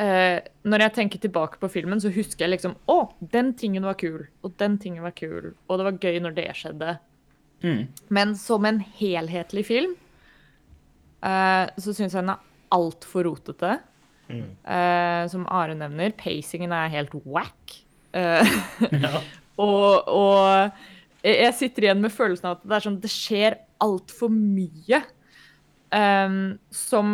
Eh, 0.00 0.40
når 0.66 0.86
jeg 0.86 0.94
tenker 0.96 1.22
tilbake 1.22 1.60
på 1.60 1.70
filmen, 1.70 2.00
så 2.02 2.10
husker 2.10 2.46
jeg 2.46 2.56
liksom 2.56 2.72
Å, 2.90 2.96
den 3.30 3.52
tingen 3.54 3.84
var 3.86 3.94
kul, 4.00 4.24
og 4.42 4.56
den 4.58 4.74
tingen 4.82 5.04
var 5.04 5.14
kul, 5.14 5.52
og 5.68 5.78
det 5.78 5.86
var 5.86 6.00
gøy 6.02 6.18
når 6.24 6.34
det 6.38 6.48
skjedde. 6.58 6.96
Mm. 7.64 7.84
Men 8.12 8.34
som 8.36 8.66
en 8.68 8.80
helhetlig 8.98 9.64
film 9.68 9.94
eh, 11.24 11.66
så 11.78 11.94
syns 11.94 12.12
jeg 12.12 12.18
den 12.18 12.34
er 12.34 12.42
altfor 12.74 13.28
rotete. 13.28 13.78
Eh, 14.32 15.22
som 15.30 15.46
Are 15.52 15.76
nevner, 15.76 16.14
pacingen 16.16 16.72
er 16.74 16.92
helt 16.92 17.14
whack. 17.24 17.78
Eh, 18.16 18.56
og, 19.64 20.10
og 20.10 21.24
jeg 21.24 21.54
sitter 21.56 21.88
igjen 21.88 22.02
med 22.02 22.12
følelsen 22.12 22.50
av 22.50 22.58
at 22.58 22.66
det 22.66 22.76
er 22.76 22.84
sånn 22.84 23.00
Det 23.02 23.10
skjer 23.10 23.56
altfor 23.84 24.32
mye 24.32 25.00
eh, 25.94 26.38
som 26.74 27.10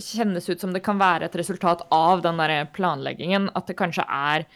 kjennes 0.00 0.48
ut 0.48 0.60
som 0.60 0.72
det 0.74 0.82
kan 0.84 1.00
være 1.00 1.28
et 1.28 1.38
resultat 1.38 1.84
av 1.92 2.22
den 2.24 2.40
der 2.40 2.66
planleggingen. 2.74 3.50
At 3.56 3.70
det 3.70 3.78
kanskje 3.78 4.06
er 4.06 4.46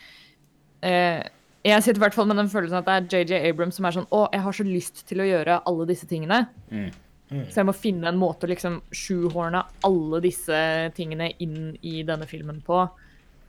uh, 0.85 1.23
Jeg 1.65 1.83
sitter 1.85 2.01
i 2.01 2.05
hvert 2.05 2.17
fall 2.17 2.29
med 2.29 2.37
den 2.41 2.53
følelsen 2.53 2.81
at 2.81 2.89
det 2.89 3.21
er 3.21 3.25
JJ 3.25 3.49
Abrams 3.51 3.79
som 3.79 3.89
er 3.89 3.97
sånn 3.97 4.09
Å, 4.13 4.27
jeg 4.35 4.45
har 4.45 4.57
så 4.57 4.67
lyst 4.69 5.05
til 5.09 5.23
å 5.25 5.29
gjøre 5.29 5.63
alle 5.69 5.89
disse 5.89 6.09
tingene. 6.11 6.45
Så 7.51 7.63
jeg 7.63 7.67
må 7.67 7.75
finne 7.77 8.11
en 8.11 8.21
måte 8.21 8.47
å 8.47 8.51
liksom 8.51 8.79
shoehorne 8.95 9.65
alle 9.89 10.21
disse 10.23 10.59
tingene 10.95 11.31
inn 11.43 11.73
i 11.83 12.03
denne 12.07 12.29
filmen 12.31 12.61
på. 12.65 12.85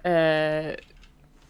Uh, 0.06 0.72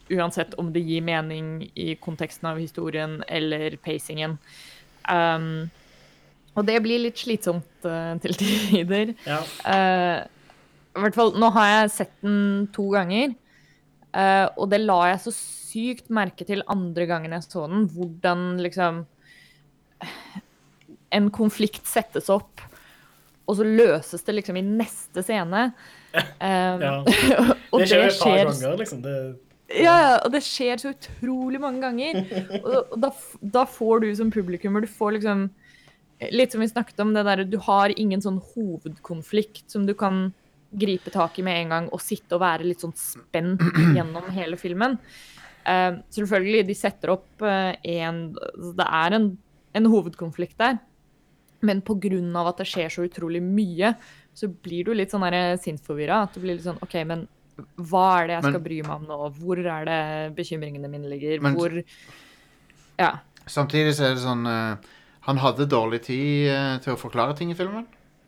uansett 0.09 0.53
om 0.61 0.71
det 0.73 0.83
gir 0.85 1.05
mening 1.05 1.67
i 1.73 1.93
konteksten 2.01 2.49
av 2.49 2.59
historien 2.61 3.19
eller 3.29 3.77
pacingen. 3.85 4.37
Um, 5.09 5.69
og 6.55 6.67
det 6.67 6.77
blir 6.83 7.03
litt 7.03 7.19
slitsomt 7.19 7.87
uh, 7.87 8.15
til 8.23 8.37
tider. 8.41 9.13
Ja. 9.27 9.41
Uh, 9.65 10.19
I 10.95 11.03
hvert 11.05 11.17
fall, 11.17 11.33
nå 11.39 11.51
har 11.55 11.71
jeg 11.71 11.93
sett 11.97 12.15
den 12.25 12.69
to 12.75 12.87
ganger, 12.93 13.35
uh, 14.15 14.47
og 14.55 14.69
det 14.71 14.81
la 14.83 15.01
jeg 15.11 15.23
så 15.25 15.35
sykt 15.35 16.11
merke 16.13 16.47
til 16.47 16.63
andre 16.71 17.07
gangen 17.09 17.35
jeg 17.35 17.47
så 17.47 17.65
den, 17.71 17.89
hvordan 17.91 18.47
liksom 18.63 19.03
en 21.17 21.31
konflikt 21.35 21.87
settes 21.87 22.31
opp, 22.33 22.63
og 23.45 23.59
så 23.59 23.65
løses 23.67 24.23
det 24.25 24.39
liksom 24.39 24.57
i 24.57 24.65
neste 24.65 25.21
scene. 25.25 25.69
Um, 26.15 26.81
Ja. 26.81 26.95
Det 27.75 27.89
skjer 27.89 28.05
et 28.07 28.21
par 28.21 28.37
ganger, 28.47 28.77
liksom. 28.79 29.01
Det, 29.03 29.15
ja, 29.73 30.19
og 30.21 30.31
det 30.33 30.41
skjer 30.45 30.79
så 30.79 30.91
utrolig 30.93 31.59
mange 31.61 31.81
ganger. 31.83 32.21
Og 32.91 32.97
da, 33.01 33.09
da 33.41 33.65
får 33.67 34.03
du 34.03 34.09
som 34.17 34.31
publikummer 34.31 34.85
Du 34.85 34.87
får 34.87 35.17
liksom 35.17 35.47
Litt 36.31 36.53
som 36.53 36.61
vi 36.63 36.69
snakket 36.71 36.99
om, 37.03 37.13
det 37.13 37.25
der 37.27 37.43
du 37.43 37.57
har 37.65 37.91
ingen 37.99 38.21
sånn 38.23 38.39
hovedkonflikt 38.53 39.69
som 39.71 39.85
du 39.87 39.93
kan 39.97 40.29
gripe 40.75 41.11
tak 41.11 41.39
i 41.39 41.43
med 41.45 41.59
en 41.61 41.73
gang 41.73 41.87
og 41.93 42.01
sitte 42.03 42.37
og 42.37 42.43
være 42.43 42.67
litt 42.67 42.83
sånn 42.83 42.95
spent 42.99 43.63
gjennom 43.97 44.29
hele 44.35 44.59
filmen. 44.59 44.97
Uh, 45.65 46.01
selvfølgelig, 46.13 46.65
de 46.67 46.75
setter 46.77 47.11
opp 47.15 47.41
uh, 47.41 47.73
en 47.89 48.19
Det 48.35 48.85
er 48.85 49.15
en, 49.17 49.31
en 49.73 49.89
hovedkonflikt 49.91 50.59
der. 50.61 50.77
Men 51.65 51.81
av 51.81 52.51
at 52.51 52.59
det 52.61 52.67
skjer 52.69 52.91
så 52.93 53.05
utrolig 53.07 53.41
mye, 53.41 53.95
så 54.35 54.47
blir 54.47 54.85
du 54.85 54.93
litt 54.93 55.11
sånn 55.11 55.25
sinnsforvirra. 55.57 56.23
At 56.27 56.35
du 56.35 56.43
blir 56.43 56.55
litt 56.57 56.67
sånn 56.67 56.81
OK, 56.83 56.99
men 57.07 57.25
hva 57.79 58.21
er 58.21 58.27
det 58.27 58.35
jeg 58.35 58.43
skal 58.43 58.59
Men- 58.59 58.63
bry 58.67 58.81
meg 58.83 58.95
om 58.95 59.05
nå? 59.07 59.19
Hvor 59.39 59.57
er 59.59 59.85
det 59.87 60.35
bekymringene 60.35 60.89
mine 60.91 61.09
ligger? 61.09 61.41
Men- 61.41 61.55
Hvor 61.55 61.83
Ja. 62.99 63.19
Samtidig 63.47 63.93
så 63.95 64.05
er 64.05 64.15
det 64.15 64.23
sånn 64.23 64.45
eh, 64.47 64.77
Han 65.25 65.39
hadde 65.41 65.65
dårlig 65.69 66.03
tid 66.07 66.49
eh, 66.53 66.75
til 66.83 66.93
å 66.93 66.99
forklare 66.99 67.35
ting 67.37 67.51
i 67.53 67.57
filmen. 67.57 67.85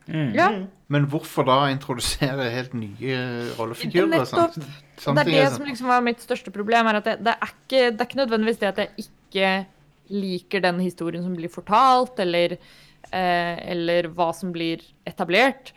Mm. 0.07 0.29
ja. 0.37 0.47
Men 0.87 1.03
hvorfor 1.11 1.43
da 1.43 1.57
introdusere 1.67 2.45
helt 2.53 2.73
nye 2.77 3.17
rollefigurer? 3.57 4.21
og 4.21 4.29
sånt? 4.29 4.55
Nettopp. 4.55 4.85
Det 4.95 5.03
Samtidig 5.03 5.35
er 5.35 5.43
det 5.43 5.49
som 5.51 5.59
sånn- 5.59 5.71
liksom 5.73 5.89
var 5.91 6.05
mitt 6.05 6.23
største 6.23 6.53
problem. 6.55 6.87
er 6.87 6.99
at 7.01 7.09
det, 7.09 7.17
det, 7.27 7.33
er 7.35 7.51
ikke, 7.51 7.81
det 7.91 7.99
er 8.01 8.07
ikke 8.07 8.21
nødvendigvis 8.21 8.61
det 8.61 8.69
at 8.71 8.81
jeg 8.85 9.07
ikke 9.07 9.51
liker 10.07 10.63
den 10.63 10.79
historien 10.79 11.25
som 11.25 11.35
blir 11.35 11.51
fortalt, 11.51 12.19
eller, 12.23 12.55
eh, 13.11 13.55
eller 13.67 14.07
hva 14.15 14.31
som 14.33 14.53
blir 14.55 14.81
etablert. 15.05 15.73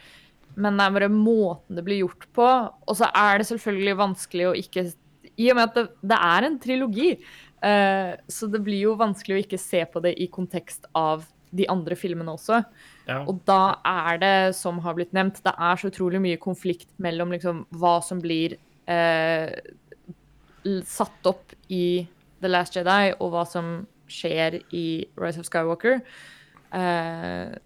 Men 0.54 0.78
det 0.78 0.86
er 0.86 0.94
bare 0.94 1.10
måten 1.10 1.76
det 1.78 1.84
blir 1.86 2.04
gjort 2.04 2.26
på. 2.32 2.46
Og 2.86 2.96
så 2.96 3.10
er 3.10 3.38
det 3.42 3.48
selvfølgelig 3.50 3.98
vanskelig 3.98 4.46
å 4.46 4.56
ikke 4.58 4.86
I 5.40 5.50
og 5.50 5.56
med 5.56 5.68
at 5.70 5.74
det, 5.74 5.84
det 6.04 6.18
er 6.30 6.46
en 6.46 6.58
trilogi, 6.62 7.10
eh, 7.66 8.14
så 8.28 8.48
det 8.50 8.62
blir 8.66 8.88
jo 8.88 8.96
vanskelig 9.00 9.36
å 9.36 9.42
ikke 9.44 9.60
se 9.60 9.84
på 9.88 10.02
det 10.04 10.14
i 10.20 10.30
kontekst 10.32 10.88
av 10.96 11.26
de 11.50 11.66
andre 11.70 11.96
filmene 11.98 12.34
også. 12.34 12.60
Ja. 13.08 13.22
Og 13.28 13.40
da 13.48 13.80
er 13.86 14.20
det, 14.22 14.34
som 14.58 14.78
har 14.84 14.96
blitt 14.98 15.14
nevnt, 15.16 15.42
det 15.44 15.52
er 15.52 15.80
så 15.80 15.90
utrolig 15.90 16.20
mye 16.22 16.40
konflikt 16.40 16.90
mellom 17.02 17.34
liksom 17.34 17.64
hva 17.80 17.96
som 18.06 18.22
blir 18.22 18.56
eh, 18.90 19.50
satt 20.86 21.30
opp 21.30 21.56
i 21.72 22.06
The 22.40 22.50
Last 22.50 22.76
Jedi, 22.78 23.14
og 23.18 23.34
hva 23.34 23.46
som 23.48 23.80
skjer 24.10 24.60
i 24.74 24.86
Rise 25.20 25.42
of 25.42 25.48
Skywalker. 25.48 26.00
Eh, 26.74 27.58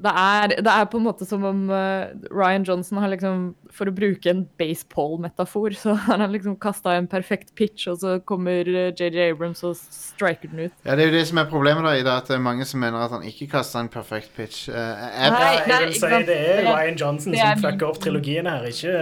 det, 0.00 0.12
er, 0.16 0.48
det 0.64 0.72
er 0.72 0.86
på 0.90 0.98
en 0.98 1.04
måte 1.04 1.26
som 1.28 1.42
om 1.44 1.66
uh, 1.70 2.08
Ryan 2.32 2.64
Johnson 2.66 2.98
har 2.98 3.10
liksom 3.12 3.54
For 3.72 3.88
å 3.90 3.94
bruke 3.94 4.30
en 4.32 4.40
baseball-metafor, 4.58 5.74
så 5.78 5.94
har 6.06 6.18
han 6.22 6.32
liksom 6.32 6.56
kasta 6.60 6.94
en 6.96 7.06
perfekt 7.10 7.54
pitch, 7.58 7.86
og 7.92 8.00
så 8.02 8.14
kommer 8.28 8.68
eh, 8.68 8.90
JJ 8.92 9.30
Abrams 9.30 9.62
og 9.64 9.76
striker 9.78 10.50
den 10.52 10.66
ut. 10.66 10.74
Ja, 10.84 10.96
Det 10.96 11.06
er 11.06 11.12
jo 11.12 11.16
det 11.16 11.24
som 11.30 11.40
er 11.40 11.48
problemet, 11.48 11.84
da, 11.86 11.94
Ida. 12.00 12.18
At 12.20 12.28
det 12.28 12.36
er 12.36 12.44
mange 12.44 12.66
som 12.68 12.82
mener 12.84 13.04
at 13.04 13.14
han 13.14 13.24
ikke 13.28 13.48
kasta 13.54 13.80
en 13.80 13.88
perfekt 13.92 14.32
pitch. 14.36 14.66
Uh, 14.68 14.76
Nei, 14.76 15.32
Ja, 15.32 15.48
jeg 15.78 15.88
vil 15.88 15.96
si 15.96 16.12
det 16.28 16.36
er 16.36 16.62
Ryan 16.68 17.00
Johnson 17.00 17.34
er 17.36 17.54
som 17.54 17.64
fucker 17.64 17.88
opp 17.92 18.00
trilogien 18.02 18.48
her, 18.50 18.68
ikke 18.68 18.94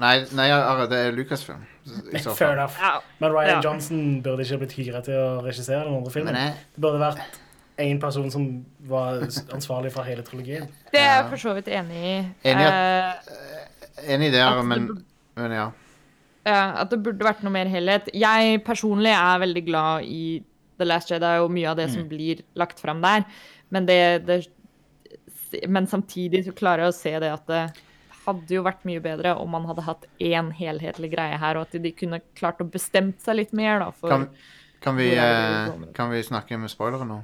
nei, 0.00 0.14
nei, 0.36 0.48
Are, 0.54 0.86
det 0.90 1.04
er 1.08 1.14
Lucasfilm. 1.16 1.66
Fair 2.36 2.52
enough. 2.54 2.76
Ja. 2.78 2.98
Men 3.18 3.32
Ryan 3.32 3.56
Ja. 3.56 3.60
Johnson 3.64 4.22
burde 4.22 4.44
ikke 4.46 4.58
blitt 4.62 4.76
hyret 4.78 5.04
til 5.08 5.16
å 5.18 5.40
regissere 5.44 5.84
den 5.86 5.96
andre 5.96 6.12
filmen. 6.14 6.34
Men 6.34 6.42
jeg, 6.52 6.66
Det 6.76 6.82
burde 6.84 7.00
vært 7.02 7.40
én 7.80 8.00
person 8.02 8.30
som 8.32 8.46
var 8.88 9.22
ansvarlig 9.54 9.92
for 9.94 10.02
hele 10.06 10.22
trilogien. 10.26 10.68
Det 10.92 11.00
er 11.00 11.22
jeg 11.22 11.28
for 11.30 11.36
så 11.42 11.54
vidt 11.56 11.68
enig 11.68 12.00
i. 12.00 12.14
Enig 12.50 12.66
i 12.66 12.70
Eh, 12.70 14.14
enig 14.14 14.30
der, 14.32 14.46
At 14.58 14.64
men, 14.64 14.86
burde- 14.88 15.04
men 15.36 15.50
ja. 15.56 15.66
Ja, 16.46 16.60
at 16.80 16.90
det 16.90 17.02
burde 17.04 17.24
vært 17.26 17.42
noe 17.44 17.52
mer 17.52 17.66
helhet. 17.68 18.08
Jeg 18.16 18.62
personlig 18.64 19.12
er 19.12 19.38
veldig 19.42 19.64
glad 19.66 20.04
i 20.08 20.42
The 20.78 20.86
Last 20.88 21.10
Jedi 21.12 21.34
og 21.42 21.50
mye 21.52 21.68
av 21.68 21.76
det 21.76 21.88
Mm. 21.90 21.94
som 21.94 22.08
blir 22.08 22.40
lagt 22.56 22.80
fram 22.80 23.02
der. 23.02 23.24
Men, 23.70 23.84
det, 23.86 24.24
det, 24.26 24.46
men 25.68 25.86
samtidig 25.86 26.44
så 26.46 26.52
klarer 26.56 26.86
jeg 26.86 26.92
å 26.94 26.96
se 26.96 27.12
det 27.20 27.32
at 27.32 27.46
det 27.46 27.72
hadde 28.26 28.48
jo 28.54 28.62
vært 28.62 28.84
mye 28.88 29.00
bedre 29.02 29.34
om 29.40 29.50
man 29.50 29.64
hadde 29.66 29.82
hatt 29.84 30.06
én 30.20 30.50
helhetlig 30.54 31.10
greie 31.12 31.36
her, 31.38 31.56
og 31.56 31.62
at 31.68 31.82
de 31.82 31.92
kunne 31.92 32.20
klart 32.36 32.58
å 32.60 32.68
bestemt 32.70 33.20
seg 33.20 33.36
litt 33.36 33.52
mer, 33.52 33.78
da. 33.80 33.90
For, 33.90 34.08
Kan, 34.08 34.28
kan, 34.80 34.96
vi, 34.96 35.10
eh, 35.14 35.70
kan 35.94 36.10
vi 36.10 36.22
snakke 36.22 36.58
med 36.58 36.70
spoilere 36.70 37.06
nå? 37.06 37.22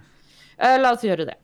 Eh, 0.59 0.77
la 0.81 0.93
oss 0.97 1.05
gjøre 1.05 1.27
det. 1.29 1.37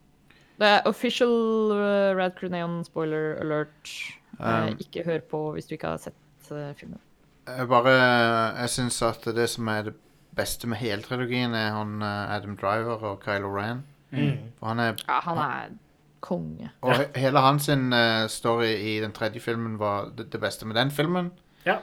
Det 0.61 0.69
er 0.69 0.87
official 0.89 1.33
uh, 1.73 2.13
Rad 2.17 2.35
Cruneon 2.39 2.83
spoiler 2.87 3.39
alert. 3.43 3.91
Eh, 4.39 4.69
Um. 4.73 4.79
ikke 4.81 5.03
hør 5.05 5.21
på 5.31 5.39
hvis 5.55 5.67
du 5.69 5.75
ikke 5.77 5.91
har 5.93 6.01
sett 6.01 6.49
uh, 6.51 6.73
filmen. 6.79 6.99
Jeg 7.47 7.69
bare 7.69 7.93
Jeg 8.63 8.71
syns 8.71 9.01
at 9.03 9.25
det 9.37 9.49
som 9.51 9.69
er 9.69 9.83
det 9.91 9.95
beste 10.37 10.67
med 10.71 10.79
hele 10.81 11.03
trilogien, 11.05 11.53
er 11.55 11.71
han 11.75 12.03
Adam 12.03 12.57
Driver 12.57 13.03
og 13.05 13.21
Kylo 13.25 13.51
Ren. 13.53 13.83
Mm. 14.11 14.39
For 14.59 14.67
han 14.73 14.79
er 14.81 14.95
Ja, 15.09 15.19
han 15.27 15.39
er 15.39 15.75
konge. 16.25 16.71
Og 16.81 16.95
he- 16.95 17.11
hele 17.19 17.41
hans 17.45 17.67
sin, 17.69 17.93
story 18.29 18.71
i 18.79 19.01
den 19.03 19.13
tredje 19.13 19.41
filmen 19.41 19.79
var 19.79 20.09
det, 20.17 20.31
det 20.33 20.41
beste 20.41 20.67
med 20.67 20.77
den 20.77 20.91
filmen. 20.91 21.31
Ja. 21.67 21.77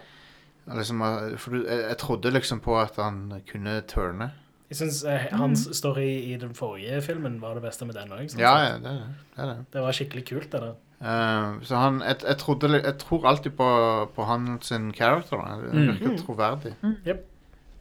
Liksom, 0.65 1.01
for 1.37 1.51
du, 1.51 1.65
jeg, 1.67 1.79
jeg 1.89 1.97
trodde 1.97 2.31
liksom 2.31 2.59
på 2.59 2.79
at 2.79 2.95
han 2.97 3.41
kunne 3.51 3.81
turne. 3.81 4.31
Jeg 4.69 4.77
syns 4.77 4.99
hans 5.33 5.63
story 5.73 6.07
i 6.29 6.35
den 6.37 6.51
forrige 6.53 7.01
filmen 7.01 7.39
var 7.41 7.53
det 7.57 7.63
beste 7.63 7.85
med 7.89 7.95
den 7.97 8.11
òg. 8.13 8.27
Ja, 8.37 8.51
ja, 8.67 8.73
det 8.77 8.83
det. 8.83 9.07
det, 9.37 9.55
det. 9.73 9.81
Var 9.81 9.91
skikkelig 9.97 10.25
kult, 10.27 10.51
det 10.51 10.61
der. 10.61 10.75
Uh, 11.01 11.61
så 11.63 11.75
han 11.79 12.01
jeg, 12.03 12.15
jeg, 12.27 12.37
trodde, 12.37 12.69
jeg 12.83 12.97
tror 13.01 13.25
alltid 13.27 13.51
på, 13.57 13.69
på 14.15 14.23
han 14.29 14.57
sin 14.61 14.91
character. 14.93 15.37
Han 15.41 15.61
Mm. 15.71 15.87
virker 15.87 16.17
troverdig. 16.25 16.73
Yep. 17.07 17.25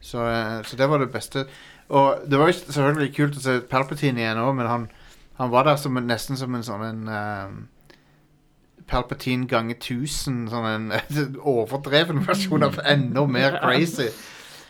Så, 0.01 0.23
eh, 0.23 0.63
så 0.63 0.77
det 0.79 0.89
var 0.89 0.97
det 0.97 1.11
beste. 1.11 1.45
Og 1.89 2.21
det 2.31 2.39
var 2.39 2.47
jo 2.47 2.53
selvfølgelig 2.53 3.15
kult 3.15 3.35
å 3.37 3.41
se 3.43 3.59
Palpatine 3.69 4.21
igjen 4.23 4.37
òg, 4.39 4.53
men 4.55 4.67
han, 4.67 4.85
han 5.37 5.51
var 5.51 5.63
der 5.67 5.75
som 5.75 5.97
en, 5.97 6.07
nesten 6.07 6.37
som 6.37 6.55
en 6.55 6.63
sånn 6.63 6.85
en 6.87 7.07
uh, 7.11 7.51
Palpatine 8.87 9.47
ganger 9.47 9.75
1000. 9.75 10.47
Sånn 10.49 10.67
en 10.69 10.91
overdreven 11.53 12.23
versjon 12.25 12.63
av 12.65 12.79
enda 12.93 13.25
mer 13.27 13.59
crazy. 13.61 14.09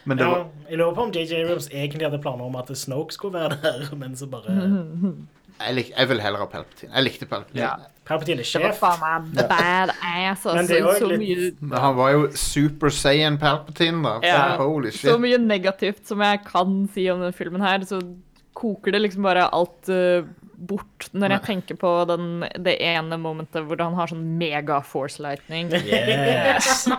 Men 0.09 0.17
det 0.19 0.25
Ja, 0.25 0.31
var 0.33 0.71
jeg 0.71 0.79
lurer 0.81 0.95
på 0.97 1.03
om 1.07 1.11
JJ 1.13 1.43
Abrams 1.43 1.67
egentlig 1.69 2.07
hadde 2.07 2.19
planer 2.23 2.47
om 2.49 2.55
at 2.59 2.69
Snoke 2.77 3.13
skulle 3.15 3.37
være 3.37 3.59
der, 3.63 3.89
men 3.99 4.15
så 4.17 4.25
bare 4.31 4.49
jeg, 5.59 5.75
lik, 5.75 5.89
jeg 5.95 6.09
vil 6.09 6.21
heller 6.23 6.39
ha 6.39 6.47
Palpatine. 6.49 6.91
Jeg 6.95 7.03
likte 7.05 7.27
Palpatine. 7.29 7.61
Ja. 7.61 7.73
Palpatine 8.09 8.41
er 8.41 8.47
sjef. 8.47 8.77
faen 8.79 9.01
meg 9.03 9.43
badass. 9.51 10.45
Jo 10.71 10.93
så 10.97 11.09
litt- 11.11 11.21
mye 11.21 11.49
Men 11.59 11.77
han 11.83 11.97
var 11.99 12.13
jo 12.15 12.23
Super 12.39 12.89
Saiyan 12.95 13.37
Palpatine, 13.41 14.01
da. 14.05 14.15
Ja. 14.25 14.39
Holy 14.61 14.89
Så 14.95 15.17
mye 15.21 15.37
negativt 15.43 16.07
som 16.09 16.23
jeg 16.25 16.41
kan 16.47 16.79
si 16.95 17.05
om 17.11 17.19
denne 17.21 17.35
filmen 17.37 17.61
her, 17.61 17.85
så 17.85 17.99
koker 18.59 18.91
det 18.95 19.03
liksom 19.03 19.23
bare 19.27 19.45
alt 19.55 19.87
eh, 19.93 20.23
bort 20.59 21.07
når 21.15 21.33
jeg 21.37 21.43
tenker 21.45 21.77
på 21.79 21.89
den, 22.09 22.43
det 22.59 22.75
ene 22.83 23.15
momentet 23.21 23.63
hvor 23.67 23.79
han 23.79 23.95
har 23.95 24.11
sånn 24.11 24.25
mega 24.39 24.81
force 24.85 25.21
lightning. 25.23 25.71
Yes. 25.73 26.87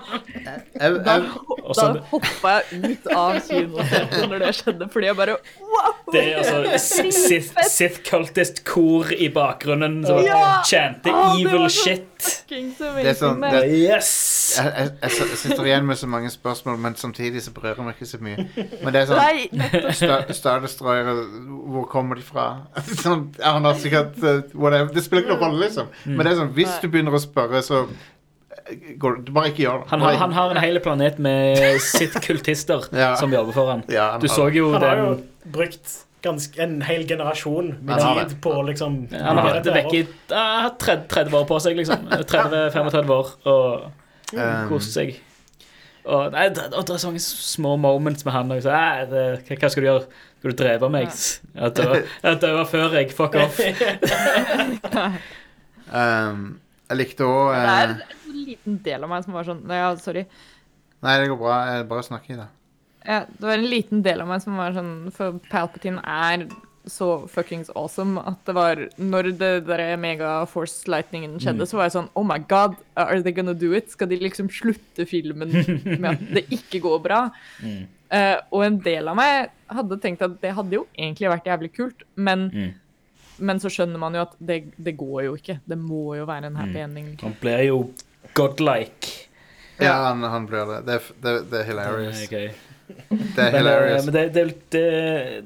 Da, 0.81 0.89
da 1.05 1.91
hoppa 2.11 2.53
jeg 2.71 2.81
ut 2.81 3.09
av 3.13 3.37
kinoen 3.45 4.31
når 4.31 4.43
det 4.47 4.53
skjedde, 4.57 4.87
fordi 4.93 5.11
jeg 5.11 5.19
bare 5.19 5.35
wow! 5.61 5.91
Det 6.13 6.23
er 6.23 6.39
altså 6.41 7.11
Sith, 7.13 7.53
Sith 7.69 8.01
Cultist 8.07 8.63
kor 8.69 9.13
i 9.13 9.29
bakgrunnen 9.33 10.01
som 10.07 10.23
Ja! 10.25 10.61
chanter 10.67 11.13
evil 11.37 11.69
så 11.71 11.97
shit. 12.21 12.79
Det 12.79 13.07
er 13.07 13.15
sånn- 13.19 13.41
det- 13.51 13.63
Yes! 13.71 14.11
jeg, 14.59 14.73
jeg, 14.77 14.91
jeg 15.03 15.39
sitter 15.39 15.65
igjen 15.69 15.87
med 15.87 15.99
så 15.99 16.07
mange 16.11 16.31
spørsmål, 16.31 16.79
men 16.83 16.95
samtidig 16.99 17.43
så 17.45 17.53
berører 17.55 17.83
meg 17.87 17.95
ikke 17.99 18.09
så 18.11 18.19
mye. 18.23 18.47
Men 18.83 18.93
det 18.95 19.03
er 19.03 19.11
sånn. 19.11 19.93
Star, 19.95 20.33
Star 20.35 20.61
Destroyer, 20.65 21.11
hvor 21.71 21.87
kommer 21.91 22.17
de 22.19 22.23
fra? 22.27 22.47
Sånn, 23.05 23.29
han 23.43 23.65
har 23.69 23.75
sikkert 23.81 24.19
uh, 24.25 24.41
whatever. 24.55 24.91
Det 24.95 25.05
spiller 25.07 25.23
ikke 25.27 25.37
noen 25.37 25.45
rolle, 25.47 25.61
liksom. 25.69 25.87
Men 26.07 26.25
det 26.27 26.33
er 26.35 26.41
sånn, 26.43 26.53
hvis 26.57 26.75
du 26.83 26.89
begynner 26.91 27.15
å 27.15 27.23
spørre, 27.23 27.63
så 27.67 27.85
eh, 27.87 28.93
går 29.01 29.21
det 29.25 29.35
Bare 29.37 29.53
ikke 29.53 29.65
gjør 29.65 29.83
det. 29.85 29.91
Han 29.95 30.05
har, 30.05 30.19
han 30.25 30.33
har 30.37 30.55
en 30.57 30.63
hel 30.65 30.81
planet 30.85 31.19
med 31.23 31.81
sitt 31.85 32.19
kultister 32.27 32.87
Ja. 32.97 33.15
som 33.21 33.33
jobber 33.33 33.55
for 33.57 33.71
han. 33.77 33.85
Ja, 33.89 34.13
han 34.17 34.21
Du 34.25 34.29
har 34.29 34.37
så 34.37 34.49
jo 34.55 34.73
Han 34.75 34.83
har 34.83 34.97
jo 35.05 35.11
den 35.15 35.53
brukt 35.55 35.99
ganske, 36.25 36.61
en 36.63 36.81
hel 36.85 37.07
generasjon 37.09 37.73
med 37.81 37.97
tid 37.97 38.21
har 38.21 38.35
på 38.45 38.53
liksom 38.69 39.01
Han 39.15 39.41
har 39.41 39.49
vært 39.49 39.71
vekk 39.79 39.97
i 39.97 40.03
ah, 40.37 40.69
30, 40.75 41.09
30 41.13 41.41
år 41.41 41.49
på 41.49 41.59
seg, 41.65 41.81
liksom. 41.81 42.07
30-35 42.35 43.17
år 43.17 43.35
og 43.51 43.91
Um, 44.31 44.69
kost 44.71 44.95
seg. 44.95 45.17
Og, 46.05 46.31
nei, 46.33 46.47
det, 46.55 46.71
og 46.71 46.85
det 46.87 46.95
er 46.95 47.03
sånne 47.03 47.21
små 47.23 47.75
moments 47.81 48.25
med 48.27 48.35
han. 48.35 48.53
Så, 48.63 48.71
hva, 48.73 49.71
skal 49.73 49.83
du 49.83 49.89
gjøre? 49.89 50.05
Skal 50.41 50.55
du 50.55 50.57
drepe 50.63 50.89
meg? 50.93 51.11
Jeg 51.11 51.75
det 52.45 52.53
var 52.57 52.69
før 52.71 52.97
jeg. 52.97 53.11
Fuck 53.17 53.37
off. 53.43 53.59
um, 56.01 56.47
jeg 56.91 56.99
likte 56.99 57.27
òg 57.27 57.53
Det 57.55 57.75
er 57.75 57.93
en 57.93 58.01
liten 58.47 58.79
del 58.87 59.05
av 59.07 59.13
meg 59.13 59.27
som 59.27 59.37
var 59.37 59.47
sånn 59.47 59.61
Ja, 59.71 59.91
sorry. 60.01 60.25
Nei, 61.05 61.19
det 61.21 61.29
går 61.33 61.39
bra. 61.41 61.59
Jeg 61.75 61.87
bare 61.91 62.07
snakker 62.07 62.35
i 62.35 62.41
det. 62.41 62.49
Ja, 63.11 63.25
det 63.27 63.43
var 63.49 63.57
en 63.59 63.67
liten 63.73 64.03
del 64.07 64.21
av 64.23 64.29
meg 64.31 64.43
som 64.45 64.55
var 64.61 64.75
sånn 64.77 64.91
For 65.17 65.41
Palpatine 65.51 66.03
er 66.07 66.45
så 66.91 67.07
fuckings 67.29 67.69
awesome 67.77 68.23
at 68.25 68.39
det 68.49 68.55
var 68.57 68.81
Når 68.97 69.27
det 69.39 69.49
der 69.69 69.83
mega 70.01 70.31
force 70.49 70.87
lightningen 70.89 71.35
skjedde, 71.43 71.67
så 71.69 71.77
var 71.81 71.89
jeg 71.89 71.97
sånn 71.99 72.09
Oh 72.17 72.25
my 72.25 72.39
god, 72.49 72.77
are 72.97 73.19
they 73.23 73.35
gonna 73.37 73.53
do 73.55 73.73
it? 73.77 73.91
Skal 73.93 74.09
de 74.13 74.17
liksom 74.23 74.49
slutte 74.55 75.05
filmen 75.11 75.51
med 75.53 76.09
at 76.15 76.23
det 76.39 76.45
ikke 76.57 76.81
går 76.87 77.03
bra? 77.05 77.19
Mm. 77.65 77.83
Uh, 78.11 78.39
og 78.51 78.65
en 78.67 78.79
del 78.83 79.07
av 79.13 79.15
meg 79.21 79.51
hadde 79.71 79.99
tenkt 80.03 80.23
at 80.27 80.39
det 80.43 80.55
hadde 80.57 80.75
jo 80.81 80.87
egentlig 80.99 81.29
vært 81.31 81.47
jævlig 81.47 81.69
kult, 81.77 82.01
men, 82.19 82.49
Mm. 82.51 82.71
men 83.47 83.61
så 83.63 83.71
skjønner 83.71 84.01
man 84.03 84.17
jo 84.19 84.25
at 84.25 84.33
det, 84.43 84.57
det 84.83 84.97
går 84.99 85.21
jo 85.29 85.37
ikke. 85.39 85.61
Det 85.71 85.79
må 85.79 86.17
jo 86.19 86.25
være 86.27 86.49
en 86.51 86.57
happy 86.59 86.75
Mm. 86.81 86.83
ending. 86.89 87.13
Han 87.23 87.37
blir 87.41 87.63
jo 87.69 87.77
godlike. 88.35 89.13
Ja, 89.81 89.95
han, 90.09 90.23
han 90.27 90.47
blir 90.51 90.67
det. 90.73 90.81
Det 90.89 90.97
er, 90.99 91.07
det, 91.23 91.37
det 91.53 91.61
er 91.61 91.69
hilarious. 91.71 92.25
Det 92.29 92.41
er 92.49 92.51
Men, 93.11 93.27
er 93.39 93.57
hilarious. 93.57 94.07
men 94.07 94.15
det, 94.15 94.25
det, 94.35 94.45
det, 94.73 94.85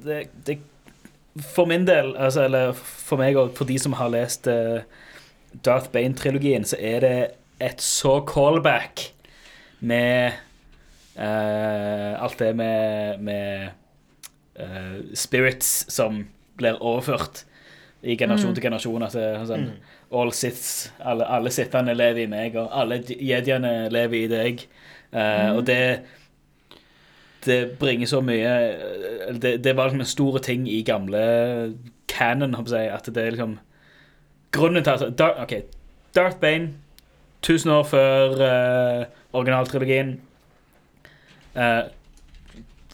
det, 0.04 0.20
det 0.46 0.58
for 1.54 1.66
min 1.66 1.86
del, 1.86 2.12
altså, 2.16 2.44
eller 2.46 2.74
for 2.78 3.18
meg 3.18 3.36
og 3.40 3.54
for 3.58 3.66
de 3.66 3.78
som 3.82 3.96
har 3.98 4.12
lest 4.14 4.46
uh, 4.46 4.84
Darth 5.66 5.90
Bane-trilogien, 5.94 6.66
så 6.66 6.78
er 6.78 7.00
det 7.02 7.16
et 7.62 7.82
så 7.82 8.20
callback 8.28 9.08
med 9.80 10.36
uh, 11.18 12.22
alt 12.22 12.38
det 12.38 12.52
med, 12.56 13.18
med 13.18 13.74
uh, 14.60 15.02
spirits 15.14 15.84
som 15.92 16.22
blir 16.58 16.78
overført 16.78 17.44
i 18.04 18.16
generasjon 18.20 18.54
til 18.54 18.62
generasjon. 18.68 19.02
At 19.06 19.16
det, 19.16 19.24
er 19.24 19.46
sånn, 19.48 19.68
all 20.14 20.32
sits, 20.36 20.90
alle, 21.02 21.26
alle 21.26 21.50
sittende 21.54 21.94
lever 21.96 22.26
i 22.26 22.30
meg, 22.30 22.58
og 22.60 22.68
alle 22.70 23.00
jediene 23.08 23.88
lever 23.92 24.18
i 24.20 24.28
deg. 24.30 24.66
Eh, 25.14 25.50
Og 25.54 25.64
det 25.66 25.80
det 27.44 27.78
bringer 27.78 28.06
så 28.06 28.20
mye 28.20 28.52
Det, 29.40 29.64
det 29.64 29.76
var 29.76 29.88
liksom 29.88 30.00
en 30.00 30.06
stor 30.06 30.38
ting 30.38 30.68
i 30.68 30.82
gamle 30.82 31.74
canon, 32.08 32.54
jeg, 32.54 32.90
at 32.90 33.06
det 33.06 33.22
er 33.22 33.30
liksom 33.30 33.58
Grunnen 34.54 34.84
til 34.84 34.90
at 34.90 35.18
Darth, 35.18 35.42
OK, 35.42 35.52
Darth 36.14 36.36
Bane, 36.38 36.74
1000 37.42 37.72
år 37.72 37.82
før 37.82 38.30
uh, 38.38 39.04
originaltrilogien. 39.32 40.20
uh, 41.56 41.90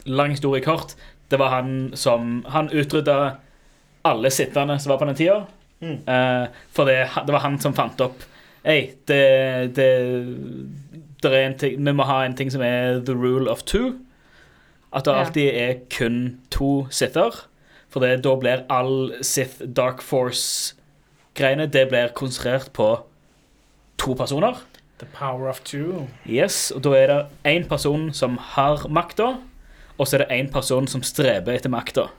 lang 0.06 0.30
historie 0.30 0.62
kort. 0.64 0.96
Det 1.30 1.38
var 1.38 1.48
han 1.48 1.92
som 1.94 2.44
Han 2.48 2.70
utrydda 2.72 3.30
alle 4.04 4.30
sittende 4.30 4.78
som 4.78 4.90
var 4.90 4.98
på 4.98 5.04
den 5.04 5.14
tida. 5.14 5.44
Eh, 5.82 6.46
for 6.72 6.84
det, 6.84 7.08
det 7.26 7.32
var 7.32 7.40
han 7.40 7.54
som 7.60 7.72
fant 7.72 8.00
opp 8.04 8.20
Hei, 8.60 8.90
det, 9.08 9.72
det, 9.72 9.86
det 11.22 11.30
er 11.30 11.46
en 11.46 11.54
ting, 11.56 11.78
Vi 11.80 11.92
må 11.96 12.04
ha 12.04 12.18
en 12.26 12.34
ting 12.36 12.50
som 12.52 12.60
er 12.60 13.00
the 13.00 13.14
rule 13.16 13.48
of 13.48 13.62
two. 13.64 13.94
At 14.92 15.06
det 15.06 15.14
alltid 15.14 15.50
er 15.54 15.74
kun 15.90 16.40
to 16.50 16.86
sitter. 16.90 17.46
For 17.90 18.02
det, 18.02 18.22
da 18.24 18.34
blir 18.38 18.64
all 18.70 19.12
Sith 19.22 19.62
Dark 19.76 20.02
Force-greiene 20.02 21.66
Det 21.70 21.88
blir 21.90 22.12
konsentrert 22.14 22.70
på 22.72 22.92
to 23.98 24.14
personer. 24.14 24.62
The 24.98 25.06
power 25.06 25.48
of 25.48 25.60
two. 25.64 26.06
Yes, 26.26 26.70
og 26.70 26.84
Da 26.84 26.94
er 26.96 27.06
det 27.06 27.26
én 27.46 27.68
person 27.68 28.12
som 28.12 28.36
har 28.36 28.86
makta, 28.88 29.36
og 29.98 30.06
så 30.06 30.18
er 30.18 30.24
det 30.24 30.40
én 30.40 30.50
person 30.52 30.86
som 30.86 31.02
streber 31.02 31.52
etter 31.52 31.70
makta. 31.72 32.10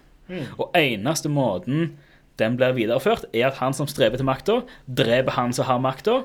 Og 0.57 0.71
eneste 0.75 1.29
måten 1.29 1.97
den 2.39 2.55
blir 2.57 2.73
videreført, 2.73 3.25
er 3.33 3.47
at 3.47 3.59
han 3.59 3.73
som 3.73 3.87
streber 3.87 4.17
etter 4.17 4.25
makta, 4.25 4.61
dreper 4.87 5.35
han 5.35 5.53
som 5.53 5.65
har 5.65 5.81
makta. 5.83 6.21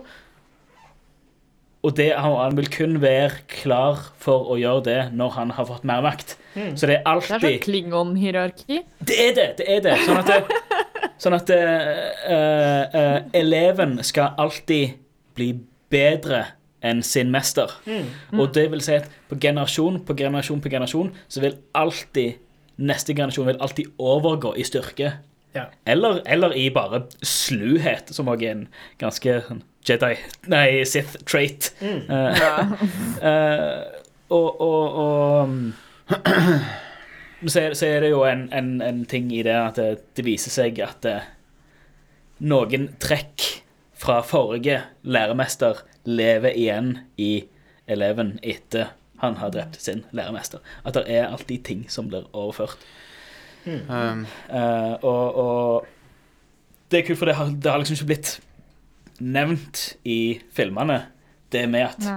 Og 1.86 1.94
det, 1.94 2.08
han 2.18 2.56
vil 2.58 2.66
kun 2.72 2.98
være 3.02 3.44
klar 3.50 4.00
for 4.18 4.48
å 4.50 4.56
gjøre 4.58 4.82
det 4.88 4.98
når 5.14 5.36
han 5.36 5.52
har 5.54 5.68
fått 5.68 5.84
mer 5.86 6.02
makt. 6.02 6.34
Så 6.74 6.88
det 6.88 6.96
er 6.98 7.06
alltid 7.06 7.28
Det 7.30 7.36
er 7.36 7.52
sånn 7.52 7.62
Klingon-hierarki. 7.62 8.78
det 9.06 9.18
er 9.22 9.34
det! 9.36 9.48
det 9.60 9.66
er 9.70 9.82
det 9.84 9.96
Sånn 10.02 10.18
at, 10.18 10.32
det, 10.32 10.60
sånn 11.22 11.36
at 11.36 11.52
eh, 11.54 12.00
uh, 12.32 12.96
eh, 13.00 13.18
eleven 13.38 13.98
skal 14.06 14.34
alltid 14.40 14.96
bli 15.36 15.52
bedre 15.92 16.42
enn 16.86 17.04
sin 17.06 17.30
mester. 17.34 17.70
Og 18.34 18.50
det 18.56 18.66
vil 18.72 18.82
si 18.84 18.96
at 18.98 19.06
på 19.30 19.38
generasjon 19.42 20.00
på 20.06 20.16
generasjon 20.18 20.60
på 20.64 20.72
generasjon 20.72 21.12
så 21.28 21.44
vil 21.44 21.56
alltid 21.76 22.42
neste 22.76 23.14
generasjon 23.16 23.48
vil 23.50 23.62
alltid 23.62 23.94
overgå 24.02 24.54
i 24.58 24.66
styrke. 24.66 25.14
Ja. 25.56 25.68
Eller, 25.88 26.20
eller 26.28 26.52
i 26.52 26.66
bare 26.74 27.06
sluhet, 27.24 28.10
som 28.12 28.28
også 28.28 28.44
er 28.44 28.58
en 28.58 28.66
ganske 29.00 29.38
sånn 29.46 29.62
Jedi 29.86 30.14
Nei, 30.50 30.84
Sith-trait. 30.88 31.70
Eh, 31.80 32.42
uh, 33.22 33.84
og 34.36 34.60
og, 34.60 34.96
og 34.98 35.42
um, 35.44 35.74
så, 37.46 37.60
er, 37.60 37.74
så 37.74 37.86
er 37.86 38.00
det 38.02 38.10
jo 38.10 38.24
en, 38.26 38.48
en, 38.52 38.80
en 38.82 39.04
ting 39.06 39.30
i 39.34 39.44
det 39.46 39.54
at 39.54 39.78
det, 39.78 39.90
det 40.18 40.26
viser 40.26 40.54
seg 40.54 40.80
at 40.82 41.06
eh, 41.06 41.26
noen 42.46 42.88
trekk 43.02 43.44
fra 43.96 44.20
forrige 44.26 44.82
læremester 45.02 45.82
lever 46.04 46.54
igjen 46.58 46.92
i 47.16 47.46
eleven 47.86 48.36
etter 48.42 48.92
han 49.22 49.38
har 49.40 49.50
drept 49.54 49.80
sin 49.80 50.04
læremester. 50.12 50.60
At 50.84 50.98
det 50.98 51.06
er 51.08 51.30
alltid 51.30 51.64
ting 51.64 51.86
som 51.90 52.10
blir 52.10 52.26
overført. 52.36 52.82
Um, 53.66 54.26
Eh, 54.46 54.94
og, 55.02 55.36
og 55.36 55.86
det 56.90 57.00
er 57.00 57.06
kult, 57.06 57.18
for 57.18 57.26
det 57.26 57.34
har, 57.34 57.50
det 57.50 57.70
har 57.70 57.80
liksom 57.80 57.96
ikke 57.96 58.10
blitt 58.12 58.36
nevnt 59.20 59.96
i 60.04 60.40
filmene. 60.54 61.02
Det 61.52 61.66
med 61.70 61.84
at 61.86 62.02
Ja. 62.04 62.16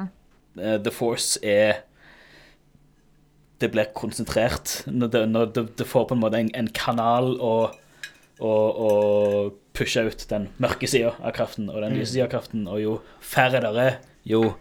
eh, 0.61 0.77
The 0.83 0.91
Force 0.91 1.39
er 1.43 1.81
Det 3.59 3.71
blir 3.73 3.89
konsentrert. 3.93 4.83
Når 4.87 5.07
det, 5.11 5.29
når 5.29 5.45
det, 5.53 5.63
det 5.77 5.85
får 5.87 6.05
på 6.07 6.15
en 6.15 6.21
måte 6.21 6.39
en, 6.39 6.49
en 6.55 6.67
kanal 6.71 7.33
å, 7.43 7.71
å, 8.39 8.51
å 8.87 8.91
pushe 9.75 9.99
ut 10.07 10.23
den 10.29 10.47
mørke 10.63 10.87
sida 10.87 11.11
av 11.19 11.33
kraften 11.35 11.67
og 11.69 11.81
den 11.83 11.97
lyse 11.99 12.13
sida 12.13 12.23
av 12.29 12.31
kraften. 12.31 12.63
Og 12.71 12.79
jo 12.79 12.93
færre 13.19 13.59
der 13.59 13.79
er, 13.83 13.97
jo 14.23 14.53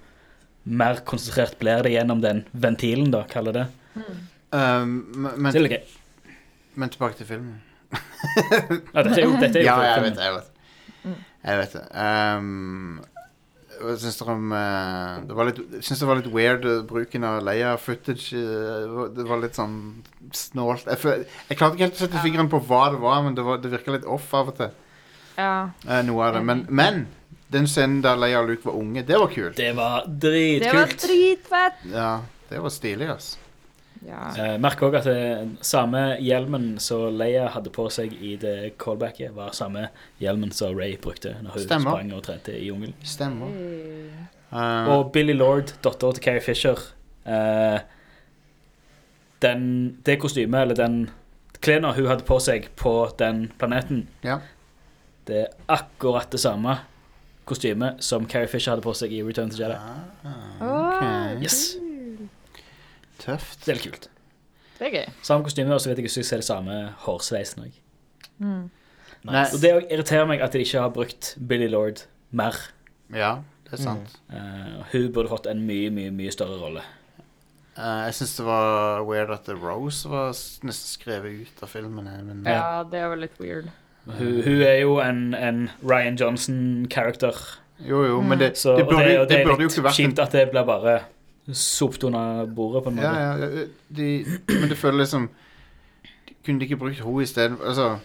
mer 0.64 0.99
konsentrert 1.07 1.55
blir 1.62 1.82
det 1.86 1.93
gjennom 1.95 2.20
den 2.20 2.43
ventilen, 2.53 3.12
da, 3.14 3.22
kaller 3.30 3.55
det. 3.55 3.66
um, 4.51 4.99
men, 5.14 5.53
men 6.74 6.91
tilbake 6.91 7.20
til 7.22 7.26
filmen. 7.30 7.62
Ja, 7.95 9.03
dette 9.07 9.14
er 9.14 9.24
jo, 9.24 9.32
dette 9.39 9.59
er 9.59 9.62
jo 9.62 9.66
Ja, 9.70 9.76
jeg 9.95 10.03
vet, 10.09 10.18
jeg 10.26 10.34
vet. 10.41 10.51
Jeg 11.45 11.61
vet 11.62 11.76
det. 11.78 11.84
Um, 11.95 13.01
hva 13.78 13.95
syns 14.01 14.16
dere 14.18 14.34
om 14.34 14.53
eh, 14.59 15.18
det 15.28 15.36
var 15.39 15.47
litt, 15.47 15.59
Jeg 15.76 15.84
syns 15.86 16.01
det 16.03 16.09
var 16.09 16.18
litt 16.18 16.32
weird 16.34 16.64
eh, 16.66 16.80
bruken 16.89 17.26
av 17.28 17.36
Leia-footage. 17.47 18.32
eh, 18.34 19.05
det 19.14 19.26
var- 19.28 19.43
litt 19.43 19.55
sånn 19.55 19.76
snålt. 20.34 20.89
Jeg, 20.91 21.26
jeg 21.49 21.59
klarte 21.61 21.76
ikke 21.78 21.86
helt 21.86 22.01
å 22.01 22.03
sette 22.03 22.24
fingeren 22.24 22.51
på 22.51 22.61
hva 22.66 22.91
det 22.91 22.99
var, 23.05 23.22
men 23.22 23.36
det, 23.39 23.45
var, 23.47 23.61
det 23.62 23.70
virka 23.70 23.95
litt 23.95 24.05
off 24.05 24.32
av 24.34 24.51
og 24.51 24.57
til. 24.59 24.72
Ja. 25.39 25.70
Uh, 25.86 26.03
noe 26.03 26.26
av 26.26 26.34
det. 26.34 26.43
Men, 26.45 26.64
men 26.68 27.05
den 27.55 27.68
scenen 27.70 28.03
der 28.03 28.18
Leia 28.18 28.43
og 28.43 28.51
Luke 28.51 28.66
var 28.66 28.80
unge, 28.80 29.05
det 29.07 29.18
var 29.22 29.30
kult. 29.32 29.57
Det 29.57 29.70
var 29.76 30.09
Det 30.09 30.72
var 30.74 30.91
dritfett! 30.99 31.86
Ja, 31.95 32.11
det 32.51 32.64
var 32.64 32.74
stilig, 32.74 33.09
ass. 33.14 33.36
Ja. 34.09 34.23
Eh, 34.41 34.55
merk 34.63 34.81
òg 34.87 34.95
at 34.97 35.05
det, 35.05 35.59
samme 35.61 36.17
hjelmen 36.25 36.79
som 36.81 37.13
Leia 37.19 37.49
hadde 37.53 37.69
på 37.75 37.85
seg 37.93 38.15
i 38.25 38.37
det 38.41 38.73
callbacket, 38.81 39.35
var 39.37 39.53
samme 39.57 39.89
hjelmen 40.23 40.51
som 40.57 40.73
Ray 40.79 40.97
brukte 40.97 41.35
når 41.43 41.59
hun 41.59 41.67
Stemmer. 41.67 41.91
sprang 41.99 42.13
og 42.17 42.23
trente 42.25 42.55
i 42.57 42.67
jungelen. 42.71 42.95
Stemmer. 43.05 43.53
Mm. 43.53 44.27
Eh, 44.53 44.89
Og 44.97 45.13
Billy 45.13 45.35
Lord, 45.37 45.75
dattera 45.85 46.13
til 46.17 46.25
Carrie 46.25 46.41
Fisher 46.41 46.79
eh, 47.29 47.81
den, 49.43 49.99
Det 50.07 50.19
kostymet, 50.21 50.61
eller 50.63 50.75
den 50.75 51.11
klærne 51.63 51.93
hun 51.95 52.07
hadde 52.07 52.25
på 52.27 52.39
seg 52.41 52.69
på 52.79 52.93
den 53.19 53.51
planeten, 53.59 54.07
ja. 54.25 54.39
det 55.27 55.37
er 55.45 55.49
akkurat 55.69 56.31
det 56.33 56.41
samme 56.41 56.79
kostymet 57.49 58.03
som 58.05 58.27
Carrie 58.29 58.49
Fisher 58.51 58.73
hadde 58.75 58.85
på 58.85 58.95
seg 58.95 59.13
i 59.13 59.23
Return 59.27 59.51
to 59.51 59.57
Jedi. 59.61 59.77
ok. 60.61 61.43
Yes, 61.43 61.77
Tøft. 63.19 63.64
Det 63.64 63.73
er 63.75 63.79
litt 63.81 63.87
kult. 63.91 64.09
Det 64.79 64.87
er 64.87 64.93
gøy. 64.95 65.12
Samme 65.27 65.45
kostyme, 65.45 65.75
og 65.75 65.81
så 65.83 65.91
vet 65.91 65.99
jeg 65.99 66.07
ikke 66.07 66.21
jeg 66.23 66.29
ser 66.29 66.43
det 66.43 66.47
samme 66.47 66.75
hårsveisen 67.05 67.64
òg. 67.66 67.79
Nei, 68.39 69.45
Og 69.53 69.59
det 69.61 69.73
irriterer 69.91 70.29
meg 70.31 70.41
at 70.45 70.53
de 70.55 70.61
ikke 70.62 70.81
har 70.85 70.93
brukt 70.95 71.33
Billy 71.51 71.66
Lord 71.71 72.05
mer. 72.31 72.55
ja, 73.12 73.41
det 73.69 73.73
er 73.81 73.83
sant. 73.83 74.14
Eh, 74.33 74.79
hun 74.93 75.11
burde 75.12 75.29
fått 75.29 75.47
en 75.51 75.64
mye, 75.66 75.91
mye 75.93 76.11
mye 76.14 76.31
større 76.33 76.57
rolle. 76.61 76.85
Uh, 77.79 78.07
jeg 78.09 78.14
syns 78.19 78.37
det 78.39 78.45
var 78.47 79.03
weird 79.07 79.31
at 79.31 79.49
Rose 79.55 80.09
var 80.11 80.31
nesten 80.31 80.73
skrevet 80.75 81.43
ut 81.47 81.61
av 81.62 81.69
filmen. 81.71 82.07
eh, 82.11 82.23
Men, 82.27 82.41
Ja, 82.47 82.83
det 82.85 83.03
var 83.07 83.16
litt 83.21 83.37
weird. 83.39 83.69
Hun, 84.07 84.41
hun 84.43 84.62
er 84.62 84.81
jo 84.81 84.97
en, 85.05 85.35
en 85.35 85.71
Ryan 85.83 86.16
Johnson-character. 86.16 87.35
Jo, 87.87 88.01
jo, 88.07 88.23
men 88.23 88.39
det, 88.41 88.57
Så 88.59 88.77
det 88.79 88.87
burde, 88.89 89.05
det, 89.05 89.14
jo- 89.14 89.21
ikke 89.23 89.29
det 89.29 89.29
det 89.29 89.41
er 89.41 89.45
burde 89.47 89.62
jo 89.62 89.69
litt 89.69 89.77
ikke 89.77 89.85
vært 89.87 89.99
en 90.01 90.07
kjipt 90.11 90.19
at 90.25 90.33
det 90.33 90.51
blir 90.51 90.64
bare 90.66 90.97
sopt 91.57 92.05
under 92.05 92.46
bordet, 92.46 92.82
på 92.84 92.90
en 92.90 92.96
måte. 92.96 93.09
Ja, 93.09 93.36
ja, 93.36 93.64
de, 93.96 94.09
men 94.49 94.68
det 94.68 94.78
føler 94.78 94.99
liksom 95.05 95.28
de, 96.28 96.34
Kunne 96.44 96.61
de 96.61 96.64
ikke 96.68 96.76
brukt 96.80 97.01
henne 97.01 97.22
isteden? 97.22 97.59
Altså 97.64 97.99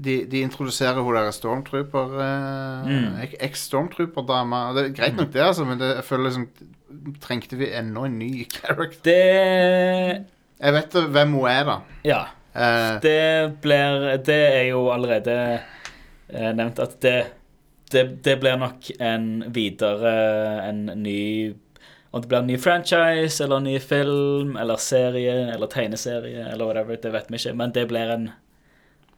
de, 0.00 0.24
de 0.30 0.40
introduserer 0.40 1.00
hun 1.04 1.14
der 1.14 1.30
stormtrooper 1.30 2.14
uh, 2.16 2.86
Mm. 2.86 3.18
Eks-stormtrooper-dama. 3.44 4.60
Det 4.76 4.84
er 4.84 4.94
greit 4.96 5.16
nok, 5.16 5.32
det, 5.32 5.40
altså, 5.42 5.64
men 5.68 5.80
det, 5.80 5.94
jeg 5.96 6.04
føler 6.04 6.24
liksom 6.30 6.46
Trengte 7.20 7.56
vi 7.60 7.68
enda 7.76 8.06
en 8.06 8.18
ny 8.18 8.46
character? 8.52 8.96
Det 9.04 10.24
Jeg 10.60 10.72
vet 10.72 10.96
hvem 11.12 11.32
hun 11.36 11.48
er, 11.50 11.64
da. 11.68 11.76
Ja. 12.04 12.20
Eh, 12.56 13.00
Det 13.02 13.60
blir 13.62 14.16
Det 14.24 14.38
er 14.54 14.62
jo 14.70 14.86
allerede 14.94 15.60
eh, 16.28 16.52
nevnt 16.56 16.78
at 16.80 16.96
det, 17.02 17.16
det 17.92 18.06
Det 18.24 18.38
blir 18.40 18.56
nok 18.56 18.88
en 19.00 19.44
videre 19.52 20.14
En 20.70 20.86
ny 21.02 21.52
Om 22.16 22.22
det 22.24 22.30
blir 22.30 22.38
en 22.38 22.46
ny 22.48 22.56
franchise 22.58 23.44
eller 23.44 23.60
en 23.60 23.66
ny 23.68 23.76
film 23.84 24.54
eller 24.56 24.80
serie 24.80 25.34
eller 25.52 25.68
tegneserie 25.68 26.46
eller 26.48 26.64
whatever, 26.64 26.96
det 27.02 27.10
vet 27.12 27.28
vi 27.28 27.36
ikke, 27.42 27.52
men 27.60 27.74
det 27.76 27.82
blir 27.90 28.12
en, 28.14 28.30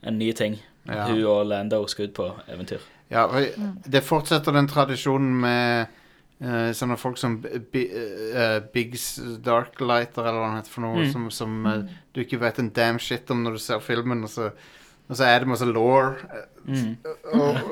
en 0.02 0.18
ny 0.18 0.32
ting. 0.34 0.56
Ja. 0.88 1.04
Hun 1.06 1.20
og 1.28 1.44
Lando 1.46 1.78
skal 1.86 2.08
ut 2.08 2.14
på 2.16 2.26
eventyr. 2.50 2.82
ja, 3.12 3.26
for 3.30 3.44
Det 3.86 4.02
fortsetter 4.04 4.52
den 4.56 4.66
tradisjonen 4.68 5.34
med 5.44 5.94
uh, 6.42 6.72
sånne 6.74 6.96
folk 6.98 7.18
som 7.20 7.36
B 7.44 7.84
uh, 7.92 8.58
Biggs 8.72 9.20
Darklighter, 9.44 10.24
eller 10.26 10.40
hva 10.40 10.48
han 10.50 10.58
heter 10.58 10.74
for 10.74 10.86
noe, 10.88 11.04
Mm. 11.04 11.12
som, 11.12 11.28
som 11.30 11.66
eh, 11.66 11.94
du 12.14 12.20
ikke 12.24 12.40
vet 12.40 12.58
en 12.58 12.72
damn 12.74 12.98
shit 12.98 13.30
om 13.30 13.44
når 13.44 13.58
du 13.58 13.62
ser 13.62 13.80
filmen, 13.84 14.24
og 14.24 14.32
så, 14.32 14.50
og 15.08 15.16
så 15.16 15.24
er 15.28 15.38
det 15.44 15.48
masse 15.52 15.68
law. 15.68 16.16
Mm. 16.66 16.96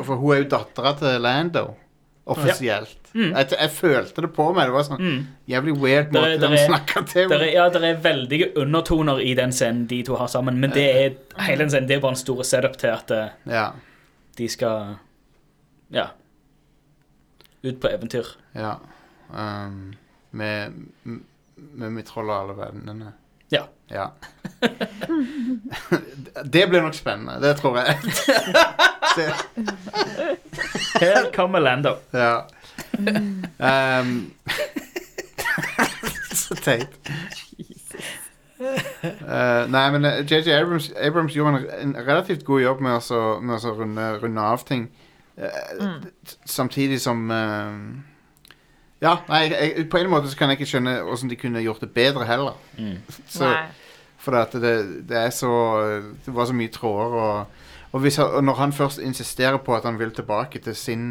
For 0.05 0.14
hun 0.14 0.35
er 0.37 0.45
jo 0.45 0.49
dattera 0.55 0.95
til 1.01 1.20
Lando, 1.24 1.66
offisielt. 2.27 2.97
Mm. 3.14 3.31
Jeg, 3.37 3.47
jeg 3.61 3.70
følte 3.70 4.22
det 4.24 4.33
på 4.35 4.49
meg. 4.55 4.66
Det 4.66 4.72
var 4.74 4.83
sånn 4.89 4.99
Mm. 5.01 5.20
jævlig 5.49 5.74
weird 5.81 6.12
måte 6.12 6.39
der 6.43 6.49
de 6.53 6.59
snakka 6.66 7.03
til 7.09 7.29
Der 7.31 7.41
er, 7.47 7.53
ja, 7.55 7.68
det 7.72 7.83
er 7.85 8.01
veldige 8.03 8.49
undertoner 8.59 9.20
i 9.22 9.35
den 9.39 9.53
scenen 9.53 9.87
de 9.87 10.03
to 10.03 10.16
har 10.16 10.27
sammen, 10.29 10.59
men 10.61 10.70
det 10.74 10.85
er 10.91 11.14
hele 11.47 11.59
den 11.64 11.70
scenen, 11.70 11.89
det 11.89 11.97
er 11.97 12.01
bare 12.01 12.16
en 12.16 12.22
stor 12.24 12.43
setup 12.43 12.77
til 12.79 12.89
at 12.93 13.11
eh, 13.11 13.29
Ja, 13.47 13.68
de 14.39 14.49
skal 14.49 14.97
Ja. 15.95 16.07
Ut 17.64 17.81
på 17.81 17.89
eventyr. 17.89 18.27
ja. 18.55 18.74
Um, 19.31 19.95
med, 20.33 20.72
med 21.57 21.91
mitt 21.91 22.11
rolle 22.16 22.33
og 22.33 22.43
alle 22.45 22.55
vennene. 22.61 23.12
Ja. 23.53 23.62
Ja. 23.90 24.07
det 26.44 26.68
blir 26.68 26.82
nok 26.82 26.94
spennende. 26.94 27.40
Det 27.49 27.57
tror 27.57 27.78
jeg. 27.78 27.97
Her 31.01 31.30
kommer 31.34 31.59
Lando. 31.61 31.97
ja. 32.12 32.40
Um, 32.99 34.32
så 36.32 36.55
teit. 36.55 36.88
Uh, 38.61 39.70
nei, 39.70 39.90
men 39.92 40.05
eh, 40.05 40.22
JJ 40.24 40.51
Abrams, 40.57 40.92
Abrams 40.97 41.34
gjorde 41.36 41.59
en, 41.59 41.66
en 41.80 42.07
relativt 42.07 42.44
god 42.44 42.61
jobb 42.62 42.80
med 42.80 42.97
å 42.97 43.01
så- 43.05 43.40
med 43.40 43.57
å 43.57 43.61
så 43.61 43.74
runde, 43.76 44.18
runde 44.22 44.40
av 44.40 44.64
ting. 44.66 44.88
Uh, 45.36 45.49
mm. 45.80 46.07
Samtidig 46.44 47.01
som 47.01 47.30
eh, 47.30 47.72
Ja, 49.03 49.18
nei, 49.28 49.42
jeg, 49.53 49.86
på 49.92 50.01
en 50.01 50.09
måte 50.11 50.30
så 50.32 50.38
kan 50.38 50.51
jeg 50.51 50.61
ikke 50.61 50.70
skjønne 50.70 50.94
hvordan 51.05 51.30
de 51.32 51.36
kunne 51.36 51.62
gjort 51.64 51.82
det 51.84 51.90
bedre 51.92 52.24
heller. 52.28 52.57
Mm. 52.78 52.97
Så, 53.28 53.44
Nei. 53.44 53.92
for 54.22 54.38
at 54.40 54.57
det, 54.57 54.74
det 55.11 55.18
er 55.20 55.30
så 55.36 55.53
Det 56.24 56.32
var 56.34 56.49
så 56.49 56.57
mye 56.57 56.72
tråder 56.72 57.16
og, 57.20 57.62
og, 57.92 58.01
hvis, 58.01 58.18
og 58.18 58.40
når 58.44 58.61
han 58.62 58.72
først 58.72 58.99
insisterer 59.05 59.61
på 59.61 59.76
at 59.76 59.84
han 59.84 59.99
vil 59.99 60.14
tilbake 60.16 60.59
til 60.64 60.76
sin 60.76 61.07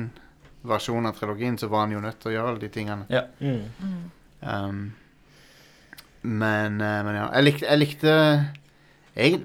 versjon 0.66 1.06
av 1.06 1.14
trilogien, 1.14 1.58
så 1.62 1.70
var 1.70 1.86
han 1.86 1.94
jo 1.94 2.02
nødt 2.02 2.18
til 2.22 2.32
å 2.32 2.36
gjøre 2.36 2.52
alle 2.52 2.62
de 2.62 2.70
tingene. 2.74 3.22
Mm. 3.40 3.98
Um, 4.42 4.82
men, 6.26 6.82
eh, 6.82 7.00
men 7.06 7.16
ja. 7.20 7.28
Jeg 7.38 7.46
likte, 7.46 7.66
jeg 7.70 7.82
likte 7.82 8.14
jeg, 9.16 9.42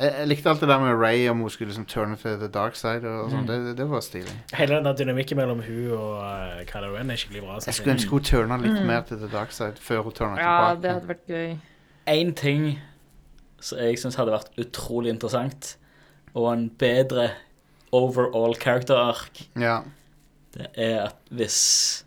jeg 0.00 0.26
likte 0.28 0.48
alt 0.50 0.60
det 0.60 0.68
der 0.68 0.78
med 0.80 0.94
Ray 1.00 1.28
om 1.30 1.40
hun 1.44 1.50
skulle 1.50 1.68
liksom 1.70 1.84
turne 1.86 2.16
til 2.16 2.38
the 2.40 2.48
dark 2.48 2.74
side. 2.76 3.04
Og 3.08 3.30
sånn. 3.30 3.44
Mm. 3.44 3.46
det, 3.50 3.76
det, 3.78 3.86
var 3.90 4.00
stilig. 4.04 4.34
Hele 4.58 4.80
den 4.84 4.96
dynamikken 4.98 5.36
mellom 5.38 5.60
hun 5.66 5.90
og 5.96 6.16
uh, 6.22 6.62
Kylo 6.70 6.92
Ren 6.96 7.10
er 7.10 7.16
skikkelig 7.20 7.42
bra. 7.44 7.58
Jeg 7.66 7.74
skulle 7.78 7.94
ønske 7.96 8.10
hun 8.10 8.22
turna 8.30 8.56
litt 8.62 8.72
Mm. 8.80 8.86
mer 8.86 9.00
til 9.08 9.18
the 9.22 9.28
dark 9.32 9.52
side 9.52 9.76
før 9.80 10.02
hun 10.08 10.12
turna 10.12 10.36
Ja, 10.40 10.74
tilbake. 10.74 10.82
det 10.82 10.90
hadde 10.92 11.08
vært 11.08 11.26
gøy. 11.28 11.56
Én 12.08 12.34
ting 12.34 12.78
som 13.60 13.78
jeg 13.78 13.98
syns 13.98 14.16
hadde 14.18 14.32
vært 14.34 14.50
utrolig 14.58 15.10
interessant, 15.14 15.76
og 16.34 16.52
en 16.52 16.68
bedre 16.80 17.30
overall 17.92 18.54
character-ark, 18.56 19.44
Ja. 19.60 19.82
det 20.56 20.66
er 20.76 21.04
at 21.04 21.16
hvis 21.30 22.04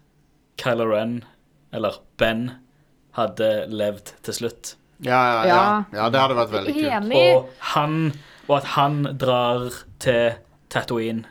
Kylo 0.57 0.89
Ren, 0.91 1.23
eller 1.71 2.01
Ben, 2.17 2.51
hadde 3.15 3.67
levd 3.69 4.11
til 4.23 4.33
slutt 4.33 4.75
Ja, 4.75 4.79
ja, 5.05 5.21
ja. 5.33 5.45
Ja. 5.47 5.83
ja, 5.93 6.09
det 6.09 6.19
hadde 6.21 6.35
vært 6.41 6.51
veldig 6.55 6.73
kult. 6.75 6.91
Enig. 6.99 7.23
Og, 7.35 7.49
han, 7.73 7.97
og 8.47 8.57
at 8.57 8.69
han 8.75 8.99
drar 9.21 9.69
til 10.03 10.37
Tatooine 10.73 11.25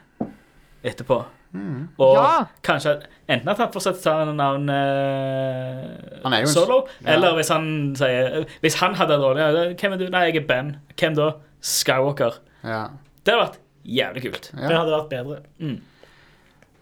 etterpå. 0.84 1.24
Mm. 1.54 1.88
Og 2.02 2.16
Ja. 2.16 2.44
kanskje 2.66 2.96
enten 3.30 3.48
at 3.52 3.58
han 3.62 3.68
fortsetter 3.70 4.00
å 4.00 4.24
ta 4.26 4.32
navn 4.34 4.64
eh, 4.68 6.20
Han 6.24 6.32
er 6.34 6.40
jo 6.42 6.48
en- 6.48 6.54
solo, 6.54 6.78
ja. 7.04 7.12
eller 7.14 7.36
hvis 7.36 7.48
han 7.54 7.94
sier 7.94 8.44
Hvis 8.60 8.74
han 8.80 8.96
hadde 8.98 9.14
en 9.14 9.22
rolle 9.22 9.38
ja, 9.38 9.74
Hvem 9.78 9.92
er 9.94 10.00
du? 10.00 10.08
Nei, 10.10 10.24
jeg 10.32 10.42
er 10.42 10.46
Ben. 10.48 10.72
Hvem 10.98 11.14
da? 11.14 11.28
Skywalker. 11.62 12.40
Ja. 12.64 12.88
Det 13.24 13.34
hadde 13.36 13.44
vært 13.46 13.60
jævlig 13.86 14.22
kult. 14.26 14.50
Det 14.50 14.76
hadde 14.76 14.96
vært 14.96 15.08
bedre. 15.14 15.38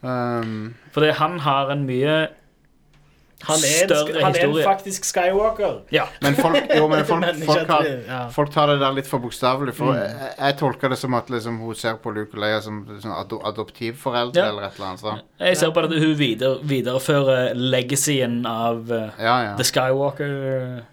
Um, 0.03 0.75
Fordi 0.95 1.13
han 1.21 1.39
har 1.45 1.71
en 1.71 1.85
mye 1.87 2.17
Han 3.49 3.57
er, 3.59 3.83
en, 3.83 3.89
Større 3.89 4.13
han 4.23 4.23
er 4.23 4.27
en 4.27 4.35
historie. 4.35 4.65
faktisk 4.65 5.05
Skywalker. 5.05 5.81
Ja. 5.93 6.05
men 6.23 6.35
folk, 6.35 6.57
jo, 6.77 6.89
men 6.89 7.05
folk, 7.11 7.21
Men 7.21 7.35
ikke 7.37 7.47
folk, 7.47 7.61
at 7.61 7.67
har, 7.71 7.83
det- 7.83 8.05
ja. 8.07 8.29
folk 8.29 8.51
tar 8.53 8.67
det 8.67 8.79
der 8.81 8.93
litt 8.93 9.07
for 9.07 9.19
bokstavelig. 9.19 9.75
For 9.75 9.85
Mm. 9.93 9.99
jeg, 9.99 10.31
jeg 10.39 10.57
tolker 10.59 10.89
det 10.89 10.99
som 10.99 11.15
at 11.15 11.31
liksom, 11.31 11.59
hun 11.59 11.75
ser 11.75 11.95
på 12.03 12.11
Luke 12.15 12.35
og 12.35 12.41
Leia 12.41 12.61
som 12.61 12.87
liksom, 12.89 13.11
ado 13.13 13.41
adoptivforeldre 13.45 14.37
Ja. 14.43 14.49
eller 14.49 14.63
et 14.69 14.75
eller 14.75 14.87
annet. 14.89 15.01
sånt. 15.01 15.21
Jeg 15.41 15.57
ser 15.57 15.71
på 15.73 15.81
at 15.85 15.91
hun 15.91 16.15
videre, 16.19 16.59
viderefører 16.63 17.55
legacyen 17.55 18.47
av 18.47 18.91
eh, 18.93 19.11
Ja, 19.19 19.43
ja. 19.43 19.57
The 19.57 19.65
Skywalker-legenden. 19.65 20.87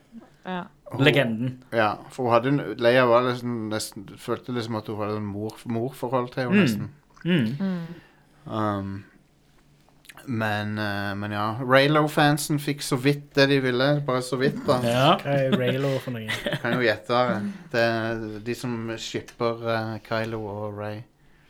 Ja. 0.45 0.63
Hun- 0.91 1.63
Ja, 1.73 1.93
for 2.09 2.23
hun 2.23 2.31
hadde 2.33 2.47
en, 2.49 2.75
Leia 2.77 3.05
var 3.05 3.21
liksom 3.21 3.69
nesten 3.69 4.07
Følte 4.17 4.51
liksom 4.55 4.75
at 4.77 4.87
hun 4.87 4.97
hadde 4.97 5.17
en 5.17 5.25
mor, 5.25 5.51
morforhold 5.65 6.31
til 6.33 6.43
henne, 6.43 6.55
Mm. 6.55 6.61
nesten. 6.63 6.89
Mm. 7.25 7.87
Um, 8.51 9.03
men, 10.29 10.75
eh, 10.77 11.13
men 11.17 11.31
ja. 11.33 11.45
Raylo-fansen 11.65 12.59
fikk 12.61 12.83
så 12.85 12.95
vidt 13.01 13.31
det 13.35 13.47
de 13.49 13.57
ville. 13.63 13.87
Bare 14.05 14.21
så 14.25 14.37
vidt, 14.39 14.59
da. 14.67 14.77
Ja. 14.85 15.07
Hva 15.23 15.37
er 15.47 15.51
Raylo 15.57 15.95
for 16.03 16.11
noe? 16.15 16.29
Kan 16.61 16.73
jo 16.77 16.81
gjette 16.85 17.13
det. 17.29 17.39
Det 17.73 17.81
er 17.85 18.13
de 18.45 18.55
som 18.57 18.75
shipper 19.01 19.55
eh, 19.73 19.95
Kylo 20.05 20.39
og 20.53 20.77
Ray. 20.79 20.97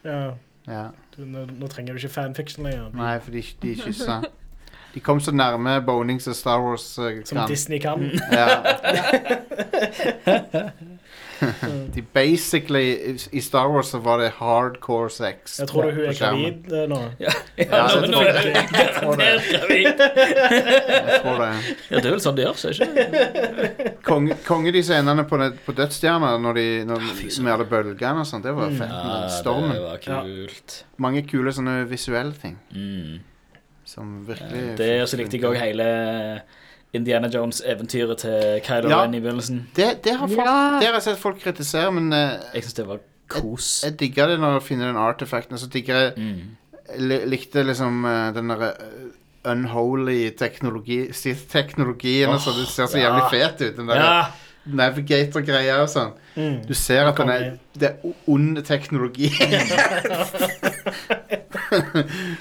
Ja, 0.08 0.22
Ja. 0.70 0.84
du, 1.16 1.24
nå, 1.26 1.46
nå 1.60 1.68
trenger 1.68 1.94
du 1.94 1.98
ikke 2.04 2.14
fanfiction 2.14 2.66
lenger. 2.68 2.90
Nei, 2.96 3.16
for 3.20 3.32
de, 3.36 3.44
de 3.64 3.76
kyssa. 3.82 4.22
De 4.94 5.00
kom 5.06 5.20
så 5.22 5.32
nærme 5.36 5.76
boning 5.86 6.22
som 6.22 6.34
Star 6.34 6.62
Wars 6.64 6.98
eh, 6.98 7.22
Som 7.26 7.38
kan. 7.44 7.48
Disney 7.50 7.80
kan. 7.84 8.00
Ja. 8.32 8.48
de 11.96 12.02
basically 12.14 12.90
i, 13.12 13.14
I 13.32 13.42
Star 13.42 13.68
Wars 13.72 13.88
så 13.94 14.00
var 14.04 14.18
det 14.20 14.32
hardcore 14.40 15.10
sex. 15.10 15.60
Jeg 15.60 15.68
tror 15.72 15.88
du 15.90 15.92
hun 15.96 16.06
er 16.10 16.18
gravid 16.20 16.74
eh, 16.74 16.86
nå. 16.92 17.00
Ja, 17.20 17.32
ja, 17.58 17.66
ja 17.66 18.02
nå- 18.10 18.22
er 18.22 18.40
det. 18.40 18.64
Garantert 18.74 19.48
gravid. 19.54 20.04
Jeg 20.04 21.22
tror 21.24 21.40
det. 21.44 21.50
Ja, 21.90 21.96
det 22.00 22.06
er 22.06 22.12
vel 22.16 22.22
sånn 22.24 22.36
det 22.40 22.46
gjør, 22.46 22.60
seg, 22.60 22.82
er 22.82 23.10
det 23.16 23.72
ikke 23.72 23.96
Konge, 24.10 24.36
konge 24.48 24.72
de 24.76 24.82
scenene 24.84 25.26
på, 25.30 25.38
det- 25.42 25.58
på 25.66 25.76
Dødsstjerna 25.78 26.34
når 26.42 26.54
de, 26.60 26.68
når, 26.90 27.08
Ja, 27.10 27.44
med 27.44 27.54
alle 27.54 27.66
bølgene 27.70 28.24
og 28.24 28.30
sånn, 28.30 28.42
Det 28.46 28.54
var 28.56 28.70
Mm. 28.70 28.78
fett. 28.78 28.90
Ja, 28.90 29.28
stormen. 29.30 29.72
det 29.76 29.82
var 29.82 29.98
kult. 30.04 30.84
Mange 30.98 31.22
kule 31.28 31.52
sånne 31.56 31.86
visuelle 31.90 32.34
ting 32.34 32.58
Mm. 32.76 33.20
som 33.86 34.26
virkelig 34.28 34.76
Det, 34.78 35.02
og 35.02 35.08
så 35.08 35.18
likte 35.18 35.38
jeg 35.40 35.44
òg 35.50 35.58
hele 35.60 36.42
Indiana 36.94 37.28
Jones-eventyret 37.30 38.18
til 38.18 38.62
Kylo 38.66 38.90
Ja. 38.90 39.04
Ren 39.04 39.14
i 39.14 39.20
begynnelsen. 39.20 39.68
Det, 39.76 40.04
det, 40.04 40.16
har 40.18 40.28
folk, 40.28 40.40
Ja. 40.48 40.80
det 40.80 40.88
har 40.88 40.94
jeg 40.94 41.04
sett 41.04 41.18
folk 41.22 41.40
kritisere, 41.44 41.92
men 41.92 42.12
uh, 42.14 42.40
Jeg 42.56 42.64
syns 42.64 42.74
det 42.74 42.88
var 42.88 42.98
kos. 43.30 43.84
jeg 43.86 44.00
digger 44.00 44.28
det 44.28 44.40
når 44.40 44.52
jeg 44.58 44.64
finner 44.64 44.88
den 44.88 44.98
artefakten, 44.98 45.54
Og 45.54 45.60
så 45.60 45.68
digger 45.70 45.96
jeg 46.00 46.14
Mm. 46.18 46.40
li- 46.98 47.26
likte 47.30 47.64
liksom 47.64 48.04
uh, 48.06 48.34
den 48.34 48.50
derre 48.50 48.72
uh, 48.80 49.52
unholy 49.52 50.30
teknologi, 50.38 51.12
Sith-teknologien. 51.22 52.30
oh, 52.30 52.40
så 52.40 52.50
Det 52.60 52.68
ser 52.68 52.86
så 52.86 52.98
ja. 52.98 53.08
jævlig 53.10 53.24
fet 53.32 53.62
ut. 53.72 53.78
Den 53.78 53.88
der 53.88 54.26
Ja. 54.66 54.76
Navigator-greia 54.76 55.80
og 55.82 55.90
sånn. 55.90 56.12
Mm. 56.36 56.60
Du 56.68 56.74
ser 56.78 57.08
at 57.10 57.18
den 57.18 57.30
er, 57.34 57.46
det 57.80 57.88
er 57.90 58.12
ond 58.30 58.60
teknologi. 58.68 59.32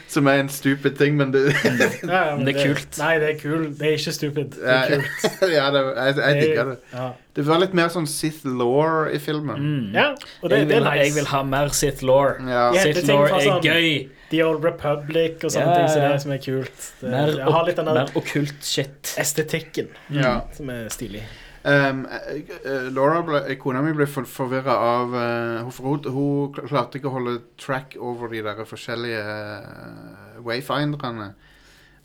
Som 0.09 0.27
er 0.31 0.41
en 0.43 0.49
stupid 0.53 0.97
ting, 0.99 1.16
men 1.19 1.33
det 1.35 1.43
Ja, 1.64 2.31
ja, 2.31 2.37
men 2.37 2.45
Det 2.47 2.55
er 2.57 2.69
kult. 2.75 2.99
Nei, 3.01 3.14
det 3.21 3.29
er 3.35 3.39
kult. 3.41 3.79
Det 3.79 3.87
er 3.89 3.97
ikke 3.99 4.12
stupid. 4.16 4.57
Det 4.59 4.75
er 4.75 4.93
kult. 4.93 5.27
ja, 5.59 5.64
det, 5.75 5.83
jeg, 5.97 6.14
jeg 6.19 6.43
digger 6.43 6.71
det. 6.73 6.77
Ja, 6.93 7.09
Det 7.39 7.47
var 7.49 7.62
litt 7.62 7.75
mer 7.77 7.91
sånn 7.93 8.07
Sith 8.11 8.45
law 8.49 9.09
i 9.12 9.19
filmen. 9.23 9.59
Mm. 9.64 9.97
ja 9.97 10.07
og 10.43 10.51
det, 10.51 10.62
jeg, 10.62 10.69
det 10.69 10.77
vil, 10.77 10.85
er 10.85 10.91
nice. 10.91 11.03
jeg 11.05 11.16
vil 11.19 11.29
ha 11.33 11.43
mer 11.55 11.75
Sith 11.81 12.05
Law. 12.07 12.31
Ja. 12.49 12.64
Sith 12.77 13.01
det 13.03 13.09
Law 13.12 13.27
er 13.27 13.45
sånn- 13.49 13.64
gøy. 13.66 13.91
The 14.29 14.43
Old 14.45 14.61
Republic 14.61 15.45
og 15.47 15.53
sånne 15.55 15.73
Ja, 15.73 15.77
ting 15.79 15.87
som 15.89 16.03
ja. 16.05 16.09
det 16.12 16.21
som 16.21 16.33
er 16.35 16.41
kult. 16.45 16.89
Det, 17.01 17.09
Mer, 17.14 17.31
jeg 17.39 17.53
har 17.55 17.62
litt 17.64 17.79
den 17.81 17.87
der 17.89 17.95
mer 18.03 18.11
okkult 18.21 18.59
shit. 18.69 19.14
estetikken 19.16 19.89
Ja. 20.12 20.35
som 20.53 20.69
er 20.75 20.91
stilig. 20.93 21.23
Um, 21.69 22.07
eh, 22.07 22.43
eh, 22.64 22.87
Laura, 22.95 23.21
ble, 23.27 23.57
kona 23.61 23.83
mi, 23.85 23.93
ble 23.93 24.07
for, 24.09 24.25
forvirra 24.25 24.73
av 24.73 25.12
uh, 25.12 25.81
hun, 25.85 26.07
hun, 26.14 26.55
klarte 26.55 26.97
ikke 26.97 27.11
å 27.11 27.16
holde 27.19 27.35
track 27.61 27.97
over 28.01 28.31
de 28.33 28.41
der 28.47 28.62
forskjellige 28.64 29.21
uh, 29.21 30.39
wayfinderne. 30.47 31.33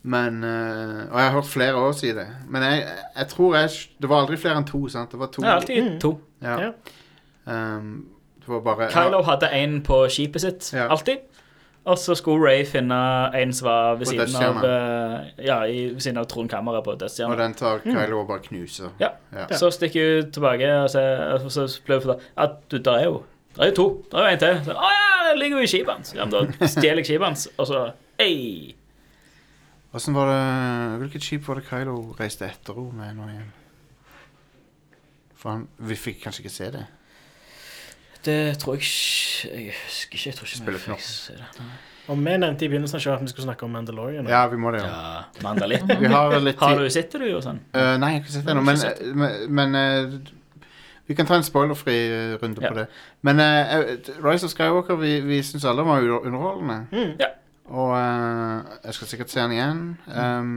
Men 0.03 0.41
uh, 0.43 1.05
Og 1.05 1.15
jeg 1.15 1.27
har 1.29 1.35
hørt 1.37 1.47
flere 1.47 1.79
år 1.79 1.93
si 1.95 2.11
det. 2.17 2.27
Men 2.51 2.65
jeg, 2.67 2.81
jeg 3.15 3.27
tror 3.31 3.55
jeg 3.55 3.69
Det 4.01 4.09
var 4.11 4.25
aldri 4.25 4.39
flere 4.41 4.59
enn 4.59 4.67
to, 4.67 4.81
sant? 4.91 5.13
Det 5.13 5.21
var 5.21 5.31
to. 5.31 5.45
Det 5.45 5.49
er 5.53 5.61
alltid 5.61 5.83
Mm. 5.83 5.99
to. 6.03 6.11
Ja. 6.43 6.57
Ja. 6.59 6.71
Um, 7.77 7.93
det 8.43 8.51
var 8.51 8.59
bare 8.65 8.89
Kylo 8.91 9.21
hadde 9.23 9.47
en 9.55 9.77
på 9.83 10.01
skipet 10.11 10.41
sitt, 10.41 10.73
Ja. 10.73 10.89
alltid. 10.91 11.23
Og 11.83 11.97
så 11.99 12.15
skulle 12.15 12.39
Ray 12.47 12.61
finne 12.65 12.95
en 13.35 13.51
som 13.53 13.67
var 13.67 13.97
ved 13.99 14.07
siden 14.07 14.35
av 14.39 14.61
eh, 14.63 15.31
Ja, 15.43 15.57
i, 15.67 15.89
ved 15.91 15.99
siden 16.05 16.21
av 16.21 16.29
Trond 16.31 16.49
Kammeret 16.49 16.85
på 16.85 16.95
Og 16.95 17.37
den 17.37 17.53
tar 17.59 17.83
Kylo 17.83 18.21
og 18.21 18.27
bare 18.27 18.39
knuser. 18.45 18.93
Ja. 19.01 19.09
Ja. 19.35 19.49
Så 19.57 19.71
stikker 19.71 20.21
hun 20.21 20.31
tilbake, 20.31 20.69
og 20.83 20.89
så, 20.89 21.03
og 21.43 21.51
så 21.51 21.67
blir 21.85 21.99
hun 21.99 22.05
fortalt 22.05 22.29
at 22.37 22.55
du, 22.71 22.77
der 22.77 22.99
er 23.01 23.03
jo 23.09 23.23
der 23.55 23.63
er 23.63 23.69
jo 23.69 23.75
to. 23.75 24.05
Der 24.11 24.17
er 24.17 24.29
jo 24.29 24.33
en 24.33 24.39
til. 24.39 24.61
Så, 24.65 24.73
Å 24.73 24.93
ja, 24.93 25.17
den 25.29 25.39
ligger 25.41 25.59
jo 25.59 25.65
i 25.67 25.69
skipet 25.69 25.91
hans. 25.93 26.13
Ja, 26.15 26.25
men 26.25 26.33
da 26.33 26.69
stjeler 26.71 27.03
jeg 27.03 27.11
skipet 27.11 27.27
hans, 27.27 27.45
og 27.57 27.69
så 27.69 27.83
Ei! 28.21 28.73
Åssen 29.93 30.15
var 30.17 30.29
det 30.31 30.99
Hvilket 31.03 31.25
skip 31.25 31.47
var 31.47 31.59
det 31.59 31.67
Kylo 31.67 32.15
reiste 32.17 32.47
etter 32.47 32.77
henne 32.79 32.97
med 32.97 33.19
nå 33.19 33.27
igjen? 33.29 33.51
For 35.37 35.51
han, 35.53 35.67
vi 35.77 35.97
fikk 35.99 36.23
kanskje 36.23 36.45
ikke 36.45 36.53
se 36.55 36.69
det. 36.73 36.83
Det 38.25 38.57
tror 38.61 38.75
jeg 38.77 38.83
ikke 38.85 39.63
Jeg 39.65 39.73
husker 39.85 40.15
ikke. 40.17 40.29
Jeg 40.29 40.35
tror 40.37 40.47
ikke 40.47 40.57
Spiller 40.61 40.79
vi 40.79 40.91
ikke 40.91 40.99
fikk 41.01 41.07
se 41.07 41.33
det. 41.39 41.65
Og 42.11 42.17
vi 42.19 42.35
nevnte 42.37 42.65
i 42.65 42.67
begynnelsen 42.67 42.97
av 42.99 43.01
showet 43.03 43.15
at 43.21 43.23
vi 43.23 43.31
skulle 43.31 43.45
snakke 43.47 43.63
om 43.63 43.71
Mandalorian. 43.71 44.27
Ja, 44.27 44.41
vi 44.51 44.57
må 44.59 44.71
det. 44.75 44.81
Ja, 44.83 45.21
Mandalitten. 45.43 45.93
Vi 46.01 46.07
har 46.11 46.33
litt 46.43 46.59
Har 46.59 46.73
tid 46.75 46.83
du 46.83 46.89
sett 46.91 47.11
det, 47.15 47.21
du, 47.23 47.29
og 47.37 47.43
sånn? 47.45 47.61
Eh, 47.73 47.93
Nei, 48.01 48.09
jeg 48.11 48.19
har 48.19 48.23
ikke 48.25 48.33
sett 48.33 48.45
det 48.47 48.51
ennå, 48.55 48.63
men, 48.67 48.81
ikke 48.81 49.13
men, 49.21 49.53
men 49.59 49.77
eh, 49.79 50.67
vi 51.07 51.15
kan 51.15 51.27
ta 51.29 51.37
en 51.39 51.43
spoilerfri 51.47 51.95
eh, 52.09 52.33
runde 52.41 52.59
Ja. 52.63 52.69
på 52.73 52.75
det. 52.81 52.85
Men 53.23 53.39
eh, 53.39 53.71
eh, 53.77 54.11
Rise 54.23 54.49
of 54.49 54.51
Skywalker, 54.51 54.99
vi, 54.99 55.13
vi 55.23 55.39
syns 55.47 55.63
alle 55.65 55.83
var 55.87 56.03
under- 56.03 56.27
underholdende. 56.27 56.77
Mm. 56.91 57.15
Ja. 57.23 57.31
Og 57.71 57.95
eh, 57.95 58.75
jeg 58.83 58.93
skal 58.99 59.07
sikkert 59.13 59.29
se 59.31 59.39
den 59.39 59.55
igjen. 59.55 59.81
Um, 60.11 60.53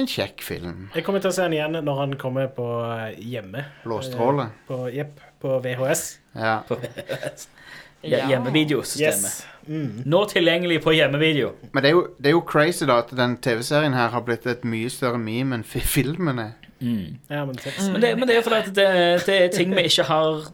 en 0.00 0.06
kjekk 0.08 0.44
film. 0.44 0.86
Jeg 0.94 1.04
kommer 1.04 1.20
til 1.24 1.32
å 1.32 1.34
se 1.36 1.42
den 1.48 1.56
igjen 1.56 1.80
når 1.84 1.96
han 2.04 2.14
kommer 2.20 2.52
på 2.56 2.68
eh, 2.92 3.16
hjemme. 3.24 3.64
Blåstråle. 3.88 4.50
På, 4.68 4.84
jepp, 4.92 5.16
på 5.40 5.58
VHS. 5.64 6.04
Ja. 6.36 6.60
Ja. 8.02 8.28
Hjemmevideosystemet. 8.30 9.24
Yes. 9.24 9.46
Mm. 9.68 10.02
Nå 10.08 10.22
tilgjengelig 10.30 10.78
på 10.82 10.94
hjemmevideo. 10.96 11.50
Men 11.74 11.82
det 11.84 11.90
er, 11.90 11.96
jo, 11.98 12.06
det 12.18 12.30
er 12.30 12.36
jo 12.36 12.40
crazy 12.48 12.86
da 12.88 12.96
at 13.02 13.10
den 13.16 13.34
TV-serien 13.44 13.92
her 13.92 14.08
har 14.14 14.24
blitt 14.24 14.46
et 14.48 14.64
mye 14.64 14.88
større 14.90 15.20
meme 15.20 15.58
enn 15.58 15.64
fi- 15.68 15.84
filmene. 15.84 16.54
Ja, 16.80 17.44
men 17.44 17.58
mm. 17.60 17.92
Men, 17.92 18.00
det, 18.00 18.14
men 18.18 18.28
det 18.28 18.38
er 18.38 18.46
fordi 18.46 18.56
at 18.62 18.70
det, 18.76 18.86
det 19.26 19.36
er 19.36 19.52
ting 19.52 19.74
vi 19.76 19.84
ikke 19.90 20.06
har 20.08 20.48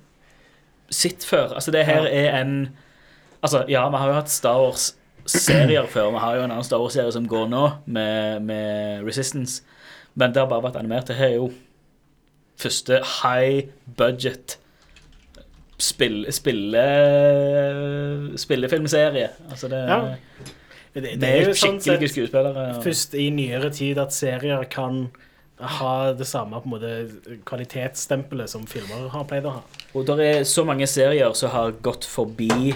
sett 0.91 1.23
før. 1.25 1.55
Altså, 1.55 1.71
det 1.71 1.87
her 1.87 2.09
er 2.11 2.41
en 2.41 2.59
Altså, 3.45 3.61
ja, 3.69 3.85
vi 3.93 3.97
har 4.01 4.09
jo 4.09 4.15
hatt 4.17 4.31
Star 4.33 4.57
Wars-serier 4.59 5.87
før. 5.93 6.09
Vi 6.11 6.19
har 6.19 6.39
jo 6.39 6.43
en 6.43 6.51
annen 6.51 6.65
Star 6.67 6.81
Wars-serie 6.83 7.13
som 7.15 7.29
går 7.31 7.45
nå, 7.53 7.63
med, 7.87 8.41
med 8.43 9.05
Resistance. 9.07 9.63
Men 10.19 10.33
det 10.35 10.41
har 10.43 10.49
bare 10.51 10.65
vært 10.65 10.79
animert. 10.81 11.07
Det 11.07 11.15
her 11.19 11.29
er 11.29 11.37
jo 11.37 11.51
første 12.59 12.99
high 13.21 13.69
budget 13.99 14.57
spill, 15.79 16.25
spille, 16.33 16.85
spillefilmserie. 18.37 19.29
Altså, 19.51 19.69
det 19.69 19.83
Ja. 19.89 20.01
Det, 20.97 21.21
det 21.21 21.29
er 21.29 21.43
jo 21.45 21.53
sånn 21.53 21.81
sett 21.81 22.01
skuespillere. 22.09 22.77
og- 22.77 22.83
først 22.83 23.15
i 23.15 23.29
nyere 23.29 23.71
tid 23.71 23.99
at 23.99 24.13
serier 24.13 24.65
kan 24.71 25.11
ha 25.61 26.13
det 26.13 26.27
samme 26.27 26.61
på 26.61 26.65
en 26.65 26.71
måte 26.71 27.41
kvalitetsstempelet 27.45 28.49
som 28.49 28.67
filmer 28.67 29.09
har 29.09 29.25
pleid 29.25 29.45
å 29.45 29.51
ha. 29.51 29.63
Og 29.95 30.07
det 30.07 30.21
er 30.21 30.43
så 30.45 30.65
mange 30.65 30.87
serier 30.87 31.35
som 31.35 31.51
har 31.51 31.73
gått 31.73 32.05
forbi 32.05 32.75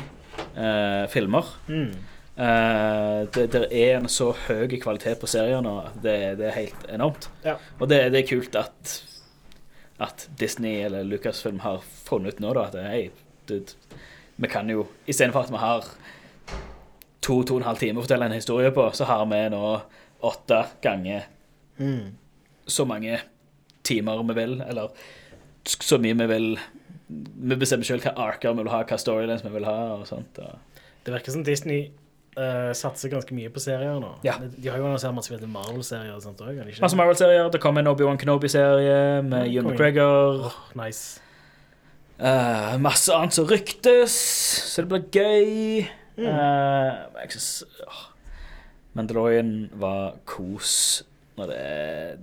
eh, 0.56 1.06
filmer. 1.08 1.44
Mm. 1.68 1.94
Uh, 2.40 3.26
det, 3.34 3.50
det 3.52 3.66
er 3.70 3.98
en 3.98 4.06
så 4.08 4.32
høy 4.32 4.78
kvalitet 4.80 5.18
på 5.20 5.28
serier 5.28 5.60
nå 5.60 5.74
det, 6.00 6.38
det 6.38 6.46
er 6.46 6.54
helt 6.54 6.86
enormt. 6.88 7.28
Ja. 7.44 7.56
Og 7.78 7.88
det, 7.88 8.12
det 8.12 8.22
er 8.22 8.28
kult 8.28 8.56
at 8.56 9.02
At 10.00 10.28
Disney 10.40 10.80
eller 10.86 11.04
Lucasfilm 11.04 11.60
har 11.60 11.82
funnet 11.84 12.34
ut 12.34 12.40
nå 12.40 12.54
da 12.56 12.66
at 12.70 12.76
hei, 12.80 13.10
dude, 13.48 13.74
vi 14.40 14.48
kan 14.48 14.68
jo 14.72 14.86
Istedenfor 15.06 15.44
at 15.44 15.50
vi 15.52 15.60
har 15.60 15.84
to 17.20 17.42
to 17.44 17.54
og 17.58 17.60
en 17.60 17.66
halv 17.68 17.78
time 17.82 18.00
å 18.00 18.04
fortelle 18.06 18.24
en 18.30 18.32
historie 18.38 18.70
på, 18.72 18.86
så 18.96 19.04
har 19.04 19.26
vi 19.28 19.42
nå 19.52 19.64
åtte 20.22 20.62
ganger 20.82 21.28
Mm. 21.80 22.10
så 22.66 22.84
mange 22.84 23.20
timer 23.82 24.22
vi 24.28 24.34
vil, 24.36 24.60
eller 24.60 24.90
så 25.64 25.96
mye 25.98 26.14
vi 26.18 26.26
vil. 26.28 26.58
Vi 27.08 27.56
bestemmer 27.56 27.84
selv 27.88 28.04
hva 28.04 28.12
arker 28.28 28.52
vi 28.52 28.62
vil 28.62 28.70
ha, 28.72 28.82
hva 28.84 28.98
storylines 29.00 29.44
vi 29.44 29.52
vil 29.54 29.64
ha. 29.64 29.94
og 29.94 30.06
sånt. 30.06 30.38
Og 30.38 30.58
Det 31.04 31.14
virker 31.14 31.32
som 31.32 31.44
Disney 31.44 31.90
eh, 32.36 32.70
satser 32.76 33.10
ganske 33.12 33.34
mye 33.34 33.50
på 33.52 33.62
serier 33.62 33.98
nå. 34.02 34.12
Ja. 34.26 34.36
De 34.40 34.68
har 34.68 34.78
jo 34.78 34.86
annonsert 34.88 35.14
masse 35.16 35.40
Marvel-serier 35.40 36.14
og 36.14 36.22
sånt 36.24 36.42
òg. 36.44 36.60
Masse 36.80 36.98
Marvel-serier. 36.98 37.48
Det 37.50 37.60
kom 37.62 37.78
en 37.80 37.90
Obi-Wan 37.90 38.20
Kenobi-serie 38.20 39.22
med 39.26 39.46
Ja, 39.46 39.60
Ewan 39.60 39.70
konge. 39.70 39.76
McGregor. 39.76 40.54
Nice. 40.78 41.20
Uh, 42.20 42.76
masse 42.78 43.08
annet 43.16 43.32
som 43.32 43.46
ryktes, 43.48 44.12
så 44.74 44.82
det 44.84 44.90
blir 44.90 45.06
gøy. 45.08 45.86
Mm. 46.20 46.26
Uh, 46.26 47.20
jeg 47.22 47.36
synes, 47.38 47.64
åh. 47.86 48.06
Mandalorian 48.92 49.70
var 49.78 50.16
kos 50.26 51.04
når 51.38 51.46
det 51.52 52.18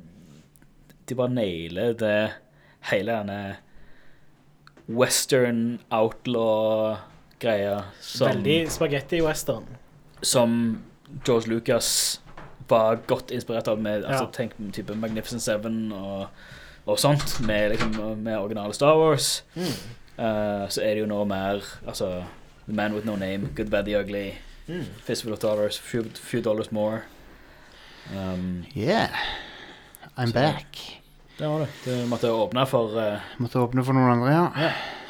De 1.08 1.16
bare 1.16 1.32
nailer 1.32 1.94
det 1.96 2.34
hele 2.92 3.16
denne 3.16 3.56
western 4.88 5.80
outlaw-greia 5.92 7.78
Veldig 8.20 8.58
spagetti-western. 8.72 9.77
Som 10.22 10.80
George 11.26 11.48
Lucas 11.50 12.22
var 12.70 12.96
godt 13.08 13.32
inspirert 13.32 13.68
av 13.68 13.80
med 13.82 14.04
altså, 14.06 14.24
Ja. 14.24 14.32
Tenk 14.34 14.52
type 14.74 14.96
Magnificent 14.96 15.42
Seven 15.42 15.92
og, 15.96 16.28
og 16.86 17.00
sånt, 17.00 17.40
med, 17.48 17.70
liksom, 17.72 18.18
med 18.24 18.38
originale 18.38 18.74
Star 18.74 18.98
Wars. 18.98 19.44
Mm. 19.56 19.72
Uh, 20.18 20.66
så 20.70 20.82
er 20.82 20.94
det 20.96 21.00
jo 21.04 21.06
nå 21.08 21.24
mer 21.30 21.62
altså, 21.88 22.24
The 22.66 22.74
Man 22.76 22.94
With 22.94 23.06
No 23.06 23.16
Name, 23.16 23.50
Good, 23.56 23.70
Bad, 23.70 23.86
The 23.86 24.00
Ugly, 24.02 24.32
Mm. 24.68 24.84
Fistful 25.06 25.32
of 25.32 25.40
Dollars, 25.40 25.78
Few, 25.80 26.04
few 26.14 26.42
Dollars 26.44 26.72
More. 26.72 27.02
Um, 28.12 28.66
Yeah. 28.76 29.08
I'm 30.18 30.28
Så- 30.28 30.34
back. 30.34 31.00
det 31.40 31.48
var 31.48 31.60
det. 31.60 31.68
Du 31.86 32.08
måtte 32.08 32.28
åpne 32.32 32.66
for 32.68 32.98
uh, 32.98 33.20
Måtte 33.38 33.60
åpne 33.60 33.84
for 33.86 33.94
noen 33.94 34.12
andre, 34.12 34.32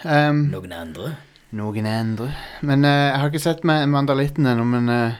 ja. 0.03 0.29
Um, 0.29 0.43
noen 0.51 0.71
andre. 0.73 1.15
Noen 1.55 1.85
andre. 1.87 2.31
Men 2.61 2.83
eh, 2.85 3.05
jeg 3.11 3.19
har 3.21 3.29
ikke 3.31 3.39
sett 3.43 3.63
Ma- 3.67 3.85
Mandalitten 3.87 4.45
ennå, 4.49 4.65
men 4.67 4.89
eh, 4.89 5.15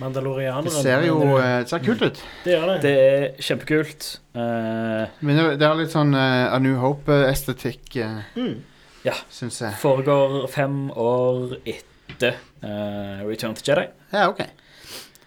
Mandalorianeren. 0.00 0.64
det 0.64 0.72
ser 0.72 1.02
jo 1.06 1.18
men 1.20 1.34
eh, 1.36 1.58
det 1.60 1.68
ser 1.68 1.82
kult 1.84 2.02
ut. 2.02 2.20
Det 2.44 2.54
gjør 2.54 2.66
det. 2.70 2.76
Det 2.84 2.92
er 3.04 3.26
kjempekult. 3.44 4.06
Eh, 4.34 5.06
Men 5.20 5.36
det, 5.40 5.46
det 5.60 5.66
har 5.68 5.76
litt 5.80 5.92
sånn 5.92 6.14
eh, 6.16 6.52
A 6.54 6.58
New 6.62 6.76
Hope-estetikk, 6.80 7.96
uh, 8.04 8.20
Mm. 8.36 8.58
Ja. 9.04 9.14
syns 9.32 9.60
jeg. 9.62 9.72
foregår 9.80 10.46
fem 10.52 10.90
år 10.92 11.54
etter 11.64 12.34
eh, 12.62 13.22
Return 13.24 13.54
to 13.56 13.64
Jedi. 13.64 13.86
Ja, 14.12 14.26
OK. 14.28 14.42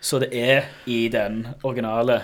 Så 0.03 0.19
det 0.21 0.29
er 0.35 0.67
i 0.85 1.07
den 1.09 1.47
originale 1.63 2.19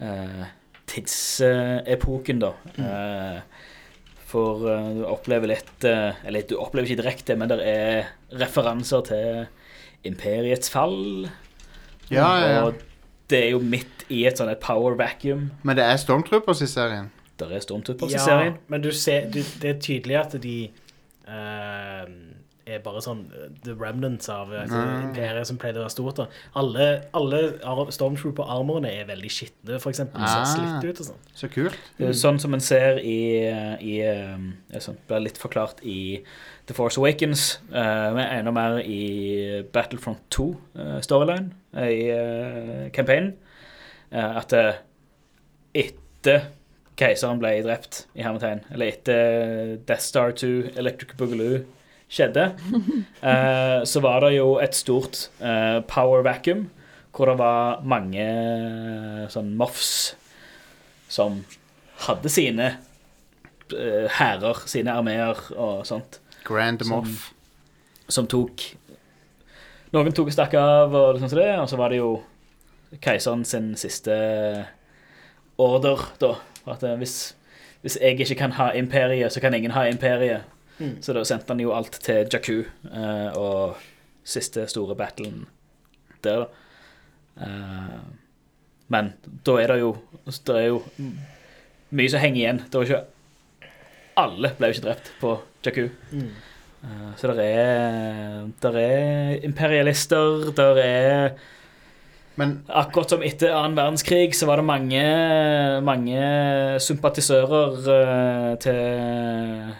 eh, 0.00 0.44
tidsepoken, 0.86 2.38
da. 2.42 2.52
Eh, 2.78 3.40
for 4.28 4.66
uh, 4.68 4.90
du 4.98 5.04
opplever 5.08 5.48
litt 5.48 5.86
uh, 5.88 6.16
Eller 6.28 6.44
du 6.48 6.58
opplever 6.60 6.88
ikke 6.88 7.02
direkte, 7.02 7.36
men 7.38 7.50
det 7.50 7.58
er 7.64 8.10
referanser 8.40 9.06
til 9.08 9.46
imperiets 10.08 10.70
fall. 10.72 11.28
Ja, 12.12 12.28
ja, 12.40 12.50
ja. 12.52 12.66
Og 12.68 12.82
det 13.28 13.40
er 13.44 13.50
jo 13.52 13.60
midt 13.60 14.04
i 14.12 14.22
et 14.28 14.40
sånn 14.40 14.50
et 14.52 14.60
power 14.62 14.96
vacuum. 14.98 15.48
Men 15.66 15.78
det 15.78 15.84
er 15.84 16.00
Stormtroopers 16.00 16.62
i 16.64 16.68
serien. 16.70 17.10
Det 17.38 17.48
er 17.52 17.64
Stormtroopers 17.64 18.14
i 18.14 18.20
serien. 18.22 18.56
men 18.72 18.84
du 18.84 18.90
ser, 18.92 19.28
du, 19.32 19.42
det 19.62 19.74
er 19.74 19.80
tydelig 19.84 20.16
at 20.20 20.36
de 20.42 20.56
eh, 21.28 22.06
er 22.68 22.78
bare 22.84 23.00
sånn 23.04 23.22
eh, 23.32 23.48
the 23.64 23.74
remnants 23.74 24.28
av 24.28 24.50
altså, 24.52 24.76
Mm. 24.82 25.08
imperiet 25.08 25.46
som 25.46 25.56
pleide 25.58 25.80
å 25.80 25.84
være 25.86 25.94
stort. 25.94 26.16
Da. 26.20 26.26
Alle, 26.56 26.88
alle 27.14 27.40
Stormtrooper-armorene 27.94 28.90
er 29.00 29.06
veldig 29.08 29.30
skitne, 29.32 29.78
for 29.80 29.90
eksempel. 29.90 30.20
Ser 30.20 30.44
Ah. 30.44 30.52
slitt 30.54 30.84
ut 30.90 31.00
og 31.00 31.06
sånn. 31.06 31.22
Så 31.34 31.48
kult. 31.52 31.76
Det 31.98 32.08
er 32.08 32.12
sånn 32.12 32.38
som 32.40 32.54
en 32.54 32.60
ser 32.60 32.98
i, 32.98 33.18
i 33.80 33.94
um, 34.34 34.52
sånn, 34.78 34.96
blir 35.08 35.20
litt 35.26 35.38
forklart 35.38 35.80
i 35.84 36.22
The 36.66 36.74
Force 36.74 36.98
Awakens, 37.00 37.58
eh, 37.72 38.12
men 38.12 38.26
enda 38.40 38.52
mer 38.52 38.78
i 38.84 39.62
Battlefront 39.72 40.20
2 40.30 40.50
eh, 40.76 41.00
storyline, 41.00 41.52
eh, 41.74 41.88
i 41.88 42.10
uh, 42.12 42.88
campaignen, 42.90 43.34
uh, 44.12 44.36
at 44.38 44.52
eh, 44.52 44.74
etter 45.74 46.46
keiseren 46.98 47.38
ble 47.40 47.52
drept 47.62 48.06
i 48.18 48.22
hermetegn, 48.26 48.60
eller 48.74 48.90
etter 48.92 49.76
Death 49.86 50.02
Star 50.02 50.32
2, 50.32 50.72
Electric 50.76 51.14
Boogaloo 51.16 51.60
skjedde, 52.08 52.44
eh, 53.20 53.78
så 53.84 54.02
var 54.04 54.24
det 54.24 54.34
jo 54.38 54.56
et 54.62 54.76
stort 54.76 55.28
eh, 55.40 55.78
power 55.88 56.24
vacuum, 56.26 56.66
hvor 57.12 57.30
det 57.30 57.38
var 57.40 57.82
mange 57.88 58.24
eh, 58.24 59.24
sånn 59.32 59.54
moffs 59.58 60.14
som 61.12 61.42
hadde 62.06 62.30
sine 62.32 62.70
eh, 63.74 64.06
hærer, 64.18 64.64
sine 64.70 64.94
armeer 64.94 65.40
og 65.56 65.84
sånt, 65.88 66.20
Grand 66.48 66.84
Moff. 66.88 67.30
som 68.08 68.28
tok 68.30 68.70
Noen 69.88 70.12
tok 70.12 70.28
og 70.28 70.34
stakk 70.34 70.52
av, 70.60 70.92
og, 70.92 71.16
sånt 71.16 71.32
som 71.32 71.38
det, 71.40 71.52
og 71.56 71.68
så 71.70 71.78
var 71.80 71.92
det 71.92 72.02
jo 72.02 72.10
keiseren 73.00 73.44
sin 73.48 73.70
siste 73.80 74.12
order, 75.56 76.02
da. 76.20 76.34
At 76.68 76.84
eh, 76.84 76.96
hvis, 77.00 77.34
hvis 77.80 77.96
jeg 78.00 78.20
ikke 78.20 78.36
kan 78.42 78.52
ha 78.58 78.70
imperiet, 78.76 79.32
så 79.32 79.40
kan 79.40 79.54
ingen 79.56 79.72
ha 79.72 79.86
imperiet. 79.88 80.44
Mm. 80.78 80.96
Så 81.02 81.14
da 81.16 81.24
sendte 81.26 81.52
han 81.52 81.62
jo 81.62 81.74
alt 81.74 81.98
til 82.04 82.28
Jakku 82.30 82.62
uh, 82.62 83.30
og 83.38 83.76
siste 84.28 84.66
store 84.70 84.94
battlen 84.98 85.46
der, 86.24 86.44
da. 86.44 86.48
Uh, 87.38 88.00
men 88.90 89.12
da 89.46 89.54
er 89.62 89.70
det 89.70 89.76
jo 89.82 89.90
Det 90.26 90.54
er 90.56 90.64
jo 90.72 90.80
mye 91.94 92.10
som 92.10 92.20
henger 92.22 92.40
igjen. 92.40 92.60
Det 92.66 92.80
var 92.80 92.88
ikke 92.88 93.04
Alle 94.18 94.50
ble 94.58 94.70
jo 94.70 94.74
ikke 94.76 94.86
drept 94.88 95.12
på 95.20 95.34
Jakku. 95.66 95.84
Mm. 96.10 96.32
Uh, 96.82 97.10
Så 97.18 97.30
det 97.34 97.44
er, 97.44 98.48
der 98.62 98.78
er 98.78 99.44
imperialister, 99.46 100.50
der 100.56 100.82
er 100.82 101.30
Men 102.38 102.62
Akkurat 102.70 103.10
som 103.10 103.22
etter 103.26 103.50
annen 103.50 103.74
verdenskrig 103.76 104.30
så 104.38 104.46
var 104.46 104.60
det 104.60 104.68
mange, 104.68 105.02
mange 105.82 106.20
sympatisører 106.78 107.88
eh, 107.94 108.52
til, 108.62 109.72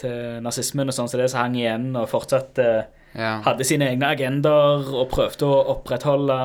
til 0.00 0.42
nazismen 0.44 0.90
og 0.90 0.96
sånn 0.96 1.10
som 1.10 1.20
det, 1.20 1.30
så 1.32 1.42
hang 1.42 1.56
igjen 1.58 1.92
og 1.98 2.08
fortsatt 2.10 2.60
eh, 2.62 2.86
ja. 3.14 3.36
hadde 3.46 3.66
sine 3.66 3.90
egne 3.92 4.10
agendaer 4.14 4.90
og 4.90 5.08
prøvde 5.12 5.48
å 5.48 5.62
opprettholde 5.76 6.38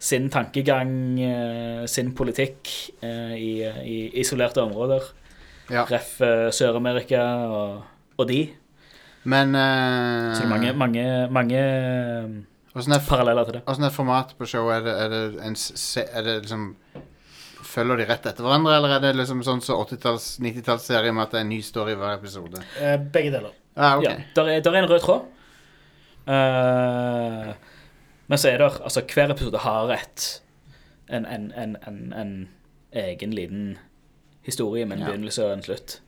sin 0.00 0.30
tankegang, 0.32 0.92
eh, 1.20 1.82
sin 1.90 2.14
politikk, 2.16 2.70
eh, 3.04 3.34
i, 3.36 3.52
i 3.64 3.98
isolerte 4.22 4.62
områder. 4.64 5.10
ja. 5.70 5.84
Ref. 5.88 6.16
Sør-Amerika 6.56 7.20
og, 7.46 7.82
og 8.18 8.28
de. 8.28 8.40
Men 9.28 9.52
uh, 9.54 10.32
Så 10.32 10.40
det 10.40 10.46
er 10.46 10.48
mange, 10.48 10.72
mange, 10.72 11.04
mange 11.28 11.58
er, 11.60 13.02
paralleller 13.08 13.44
til 13.44 13.58
det. 13.58 13.62
hvordan 13.66 13.84
er 13.84 13.92
formatet 13.92 14.38
på 14.38 14.48
showet? 14.48 14.76
Er 14.76 14.80
det, 14.80 14.94
er 14.96 15.08
det 15.08 15.44
en 15.44 15.56
Er 16.14 16.22
det 16.22 16.36
liksom 16.40 16.76
Følger 17.70 18.00
de 18.00 18.06
rett 18.08 18.24
etter 18.26 18.42
hverandre, 18.46 18.76
eller 18.80 18.96
er 18.96 19.02
det 19.04 19.12
liksom 19.20 19.42
sånn 19.46 19.60
så 19.62 19.76
80-talls, 19.84 20.24
90-tallsserie 20.42 21.12
med 21.14 21.22
at 21.28 21.34
det 21.34 21.38
er 21.40 21.44
en 21.46 21.52
ny 21.52 21.60
story 21.62 21.94
hver 21.98 22.16
episode? 22.18 22.62
Eh, 22.82 22.96
begge 23.14 23.30
deler. 23.36 23.52
Ah, 23.76 23.96
ok. 24.00 24.04
Ja, 24.08 24.14
der 24.36 24.50
er, 24.56 24.64
der 24.66 24.74
er 24.74 24.82
en 24.82 24.90
rød 24.90 25.04
tråd. 25.04 25.28
Uh, 26.30 27.52
men 28.30 28.38
så 28.38 28.50
er 28.50 28.58
det 28.60 28.66
Altså, 28.84 29.02
hver 29.14 29.32
episode 29.32 29.58
har 29.64 29.92
et 29.94 30.26
en, 31.10 31.24
en, 31.26 31.48
en, 31.58 31.76
en, 31.88 32.12
en 32.12 32.34
egen 32.94 33.32
liten 33.34 33.78
historie 34.46 34.84
med 34.86 34.98
en 34.98 35.02
Ja. 35.02 35.08
begynnelse 35.10 35.44
og 35.46 35.52
en 35.56 35.62
slutt. 35.62 36.00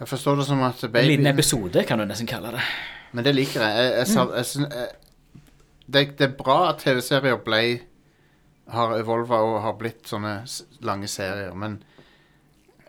Jeg 0.00 0.08
forstår 0.08 0.36
det 0.40 0.46
som 0.46 0.62
at 0.62 0.82
En 0.84 1.06
liten 1.06 1.26
episode, 1.26 1.84
kan 1.84 1.98
du 1.98 2.04
nesten 2.04 2.26
kalle 2.26 2.50
det. 2.56 2.64
Men 3.12 3.24
det 3.24 3.34
liker 3.34 3.60
jeg. 3.62 3.76
jeg, 3.76 3.92
jeg, 3.92 4.26
jeg, 4.34 4.70
jeg 4.72 4.88
det, 5.92 6.18
det 6.18 6.26
er 6.26 6.36
bra 6.38 6.68
at 6.70 6.82
TV-serier 6.82 7.36
ble 7.44 7.62
har 8.72 8.94
evolva 8.98 9.40
og 9.44 9.58
har 9.64 9.76
blitt 9.80 10.08
sånne 10.08 10.38
lange 10.84 11.08
serier, 11.10 11.52
men 11.56 11.80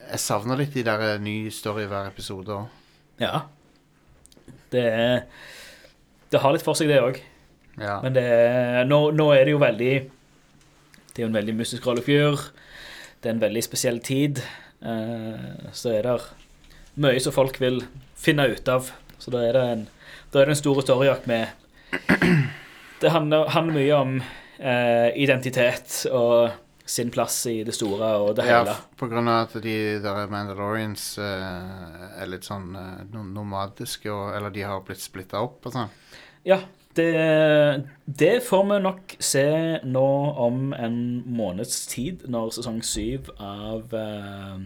jeg 0.04 0.20
savner 0.20 0.60
litt 0.60 0.76
de 0.76 0.84
der 0.86 1.04
nye 1.20 1.20
ny 1.24 1.52
story 1.54 1.86
hver 1.90 2.10
episode 2.10 2.56
òg. 2.56 2.80
Ja. 3.22 3.46
Det 4.74 4.84
er 4.90 5.24
Det 6.32 6.42
har 6.42 6.54
litt 6.56 6.66
for 6.66 6.74
seg, 6.74 6.90
det 6.90 7.00
òg. 7.00 7.20
Ja. 7.78 8.00
Men 8.02 8.16
det 8.16 8.24
er, 8.24 8.84
nå, 8.86 9.12
nå 9.14 9.32
er 9.34 9.46
det 9.46 9.54
jo 9.54 9.62
veldig 9.62 9.94
Det 11.14 11.22
er 11.22 11.26
jo 11.26 11.30
en 11.30 11.38
veldig 11.38 11.56
mystisk 11.58 11.86
rollefjør. 11.86 12.42
Det 13.22 13.30
er 13.30 13.36
en 13.36 13.44
veldig 13.44 13.64
spesiell 13.64 14.00
tid. 14.04 14.42
Eh, 14.82 15.70
så 15.72 15.94
er 15.94 16.08
det 16.08 16.16
mye 17.00 17.22
som 17.22 17.36
folk 17.36 17.60
vil 17.62 17.84
finne 18.18 18.48
ut 18.50 18.68
av. 18.68 18.90
Så 19.22 19.32
da 19.34 19.44
er 19.46 19.54
det 19.56 19.64
en, 19.76 19.84
da 20.34 20.42
er 20.42 20.50
det 20.50 20.56
en 20.58 20.62
stor 20.64 20.82
historiejakt 20.82 21.30
med 21.30 21.48
Det 23.04 23.12
handler, 23.12 23.50
handler 23.54 23.78
mye 23.78 23.96
om 24.00 24.18
eh, 24.60 25.10
identitet 25.24 26.04
og 26.12 26.60
sin 26.86 27.12
plass 27.12 27.46
i 27.48 27.62
det 27.64 27.74
store 27.76 28.10
og 28.20 28.36
det 28.38 28.46
hele. 28.48 28.74
Ja, 28.76 28.96
på 29.00 29.08
grunn 29.12 29.30
av 29.32 29.46
at 29.48 29.56
de 29.64 29.76
der 30.04 30.32
Mandalorians 30.32 31.14
eh, 31.22 32.08
er 32.20 32.32
litt 32.32 32.48
sånn 32.48 32.74
eh, 32.76 33.04
nomadiske, 33.14 34.12
og, 34.12 34.34
eller 34.36 34.54
de 34.54 34.66
har 34.68 34.84
blitt 34.86 35.04
splitta 35.04 35.44
opp 35.46 35.70
og 35.70 35.78
sånn. 35.78 35.94
Ja, 36.44 36.60
det, 36.98 37.14
det 38.06 38.34
får 38.46 38.66
vi 38.70 38.82
nok 38.84 39.16
se 39.24 39.46
nå 39.88 40.10
om 40.44 40.74
en 40.76 40.98
måneds 41.26 41.86
tid, 41.90 42.28
når 42.30 42.52
sesong 42.60 42.84
syv 42.86 43.32
av 43.40 43.96
eh, 43.98 44.60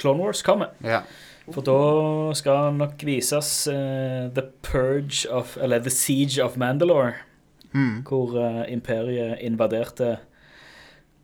Clone 0.00 0.22
Wars 0.22 0.44
kommer. 0.46 0.72
Ja. 0.86 1.02
For 1.50 1.66
da 1.66 1.80
skal 2.38 2.76
nok 2.78 3.02
vises 3.04 3.50
eh, 3.68 4.30
The 4.30 4.46
Purge 4.62 5.26
of 5.26 5.56
Eller 5.58 5.82
The 5.82 5.90
Siege 5.90 6.44
of 6.44 6.56
Mandalore, 6.60 7.16
Mm. 7.72 8.00
hvor 8.02 8.34
uh, 8.34 8.64
imperiet 8.66 9.38
invaderte 9.46 10.16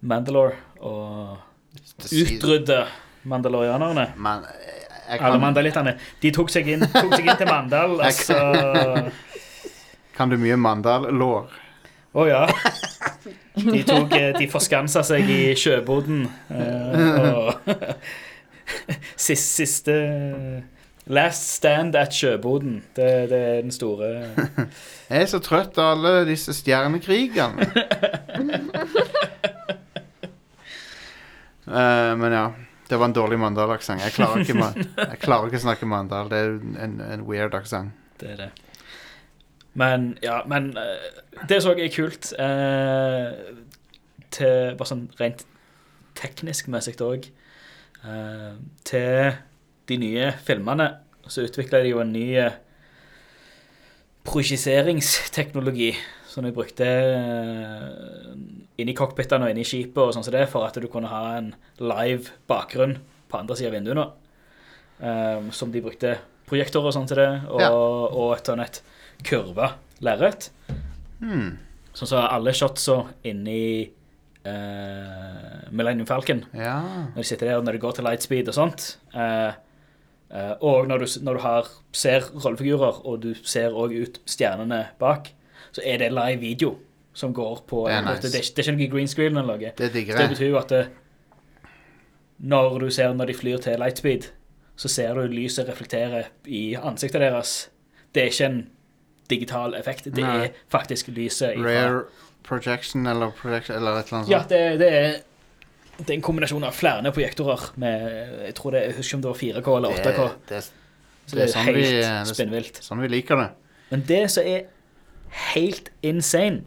Mandalore 0.07 0.55
og 0.79 1.39
utrydde 2.13 2.85
mandalorianerne. 3.27 4.13
Man, 4.17 4.45
jeg, 4.47 4.85
jeg 5.09 5.21
Alle 5.21 5.33
kan, 5.33 5.41
mandalittene. 5.41 5.97
De 6.23 6.31
tok 6.31 6.53
seg 6.53 6.69
inn, 6.77 6.85
tok 6.93 7.17
seg 7.17 7.27
inn 7.27 7.41
til 7.41 7.51
Mandal, 7.51 7.97
altså 8.07 8.37
kan 10.17 10.33
du 10.33 10.39
mye 10.41 10.57
mandallår? 10.57 11.51
Å 12.17 12.23
Å 12.23 12.25
ja. 12.25 12.45
De 13.57 13.83
tok 13.85 14.15
eh, 14.17 14.31
De 14.39 14.47
forskansa 14.49 15.03
seg 15.05 15.29
i 15.29 15.41
sjøboden. 15.59 16.23
Uh, 16.49 17.35
og 17.37 17.75
siste, 19.27 19.67
siste 19.67 19.97
Last 21.07 21.53
stand 21.55 21.95
at 21.95 22.11
sjøboden. 22.15 22.81
Det, 22.97 23.07
det 23.31 23.39
er 23.39 23.61
den 23.63 23.71
store 23.71 24.09
Jeg 25.11 25.21
er 25.23 25.29
så 25.31 25.39
trøtt 25.39 25.79
av 25.79 25.93
alle 25.97 26.15
disse 26.27 26.55
stjernekrigene. 26.57 27.67
Eh, 31.67 32.17
men 32.17 32.33
ja. 32.33 32.45
Det 32.89 32.97
var 33.01 33.09
en 33.09 33.15
dårlig 33.17 33.39
Mandal-aksent. 33.43 33.99
Jeg, 34.05 34.13
klarer 34.15 34.45
ikke 34.45 34.55
ma- 34.55 34.77
jeg 34.79 35.19
klarer 35.19 35.49
ikke 35.49 35.59
å 35.59 35.63
snakke 35.65 35.89
Mandal. 35.91 36.29
Det 36.31 36.39
er 36.39 36.53
en, 36.85 36.93
en 37.03 37.25
weird 37.27 37.57
aksent. 37.59 37.91
Det 38.21 38.29
er 38.31 38.37
det. 38.45 38.51
Men 39.75 40.13
ja, 40.23 40.37
men 40.49 40.69
eh, 40.79 41.09
det 41.51 41.59
så 41.65 41.73
jeg 41.75 41.89
er 41.89 41.95
kult. 41.97 42.31
eh, 42.39 43.27
til 44.37 44.77
bare 44.79 44.89
sånn 44.93 45.09
rent 45.19 45.43
teknisk 46.17 46.71
messig 46.73 46.95
òg. 47.03 47.27
til 48.87 49.33
de 49.87 49.99
nye 50.03 50.31
filmene 50.47 50.89
så 51.27 51.43
utvikla 51.47 51.81
de 51.83 51.91
jo 51.93 52.01
en 52.03 52.13
ny 52.15 52.27
eh, 52.39 52.55
projiseringsteknologi 54.27 55.95
som 56.29 56.45
de 56.45 56.53
brukte 56.55 56.87
eh, 56.87 58.31
inni 58.83 58.95
cockpitene 58.97 59.47
og 59.47 59.53
inni 59.55 59.65
skipet 59.67 60.03
og 60.03 60.13
sånn 60.15 60.27
som 60.27 60.35
det, 60.35 60.45
for 60.53 60.67
at 60.67 60.77
du 60.81 60.87
kunne 60.93 61.11
ha 61.11 61.37
en 61.39 61.53
live 61.81 62.35
bakgrunn 62.51 62.99
på 63.31 63.39
andre 63.41 63.57
sida 63.57 63.71
av 63.73 63.77
vinduet. 63.79 64.23
Um, 64.97 65.51
som 65.53 65.69
de 65.73 65.83
brukte 65.85 66.15
projektorer 66.49 66.89
og 66.89 66.95
sånn 66.97 67.09
til 67.11 67.19
det, 67.21 67.31
og, 67.53 67.61
Ja. 67.61 67.71
og 67.73 68.31
et 68.37 68.49
sånn 68.49 68.63
et 68.65 68.79
kurva 69.29 69.75
lerret. 70.05 70.51
Hmm. 71.21 71.59
Sånn 71.97 72.09
som 72.09 72.25
alle 72.25 72.53
shotsa 72.57 73.03
inni 73.29 73.91
uh, 74.47 75.69
Millennium 75.71 76.09
Falcon. 76.09 76.45
Ja. 76.57 76.79
Når 77.13 77.21
de 77.21 77.29
sitter 77.29 77.51
der, 77.51 77.65
når 77.65 77.77
de 77.77 77.83
går 77.85 77.97
til 77.97 78.05
lightspeed 78.09 78.49
og 78.53 78.57
sånt. 78.57 78.87
Eh, 79.17 79.53
og 80.61 80.89
når 80.89 80.99
du, 80.99 81.07
når 81.23 81.39
du 81.39 81.41
har, 81.41 81.69
ser 81.93 82.25
rollefigurer, 82.35 83.01
og 83.07 83.23
du 83.23 83.35
ser 83.47 83.75
òg 83.75 83.95
ut 84.03 84.21
stjernene 84.27 84.87
bak, 84.99 85.31
så 85.73 85.85
er 85.85 86.01
det 86.03 86.13
live 86.13 86.41
video 86.41 86.77
som 87.17 87.33
går 87.35 87.63
på 87.69 87.87
Det 87.87 87.95
er 87.95 88.05
nice. 88.05 88.23
Det, 88.23 88.33
det 88.33 88.63
er 88.65 88.73
ikke 88.73 88.77
noe 88.77 88.91
green 88.93 89.09
screen 89.09 89.37
eller 89.37 89.57
noe. 89.57 89.73
Det 89.79 89.93
det 89.93 90.29
betyr 90.33 90.51
jo 90.51 90.59
at 90.61 90.73
det, 90.73 90.83
når 92.39 92.79
du 92.79 92.91
ser 92.91 93.15
når 93.15 93.31
de 93.33 93.35
flyr 93.35 93.63
til 93.65 93.79
lightspeed, 93.81 94.29
så 94.77 94.89
ser 94.93 95.15
du 95.17 95.23
lyset 95.33 95.69
reflektere 95.69 96.27
i 96.45 96.75
ansiktet 96.77 97.23
deres. 97.25 97.71
Det 98.15 98.23
er 98.23 98.33
ikke 98.33 98.51
en 98.51 98.59
digital 99.31 99.75
effekt. 99.75 100.05
Det 100.05 100.25
Nei. 100.25 100.47
er 100.47 100.59
faktisk 100.73 101.09
lyset 101.09 101.57
ifra 101.57 101.73
Rare 101.73 102.03
projection 102.47 103.07
eller, 103.07 103.33
projection, 103.41 103.77
eller 103.77 103.99
et 104.01 104.07
eller 104.07 104.19
annet 104.21 104.31
Ja, 104.31 104.39
sånt. 104.43 104.51
det, 104.51 104.79
det, 104.79 104.91
er, 104.93 105.17
det 105.99 106.11
er 106.11 106.15
en 106.19 106.23
kombinasjon 106.27 106.65
av 106.69 106.75
flere 106.77 107.13
projektorer 107.13 107.71
med 107.81 108.03
Jeg 108.47 108.55
tror 108.59 108.71
det, 108.77 108.83
jeg 108.87 108.97
husker 108.99 109.17
om 109.17 109.23
det 109.25 109.31
var 109.31 109.39
4K 109.41 109.77
eller 109.77 109.95
8K. 109.97 110.27
Det, 110.27 110.49
det, 110.49 110.63
Så 111.27 111.37
det 111.37 111.43
er 111.47 111.53
sånn 111.55 111.67
vi- 111.73 111.85
helt 111.85 112.05
er- 112.05 112.25
spinnvilt. 112.35 112.81
sånn 112.85 113.01
vi 113.01 113.09
liker 113.09 113.37
det. 113.41 113.51
Men 113.91 114.03
det 114.07 114.31
som 114.31 114.45
er 114.45 114.67
helt 115.55 115.91
insane 116.03 116.63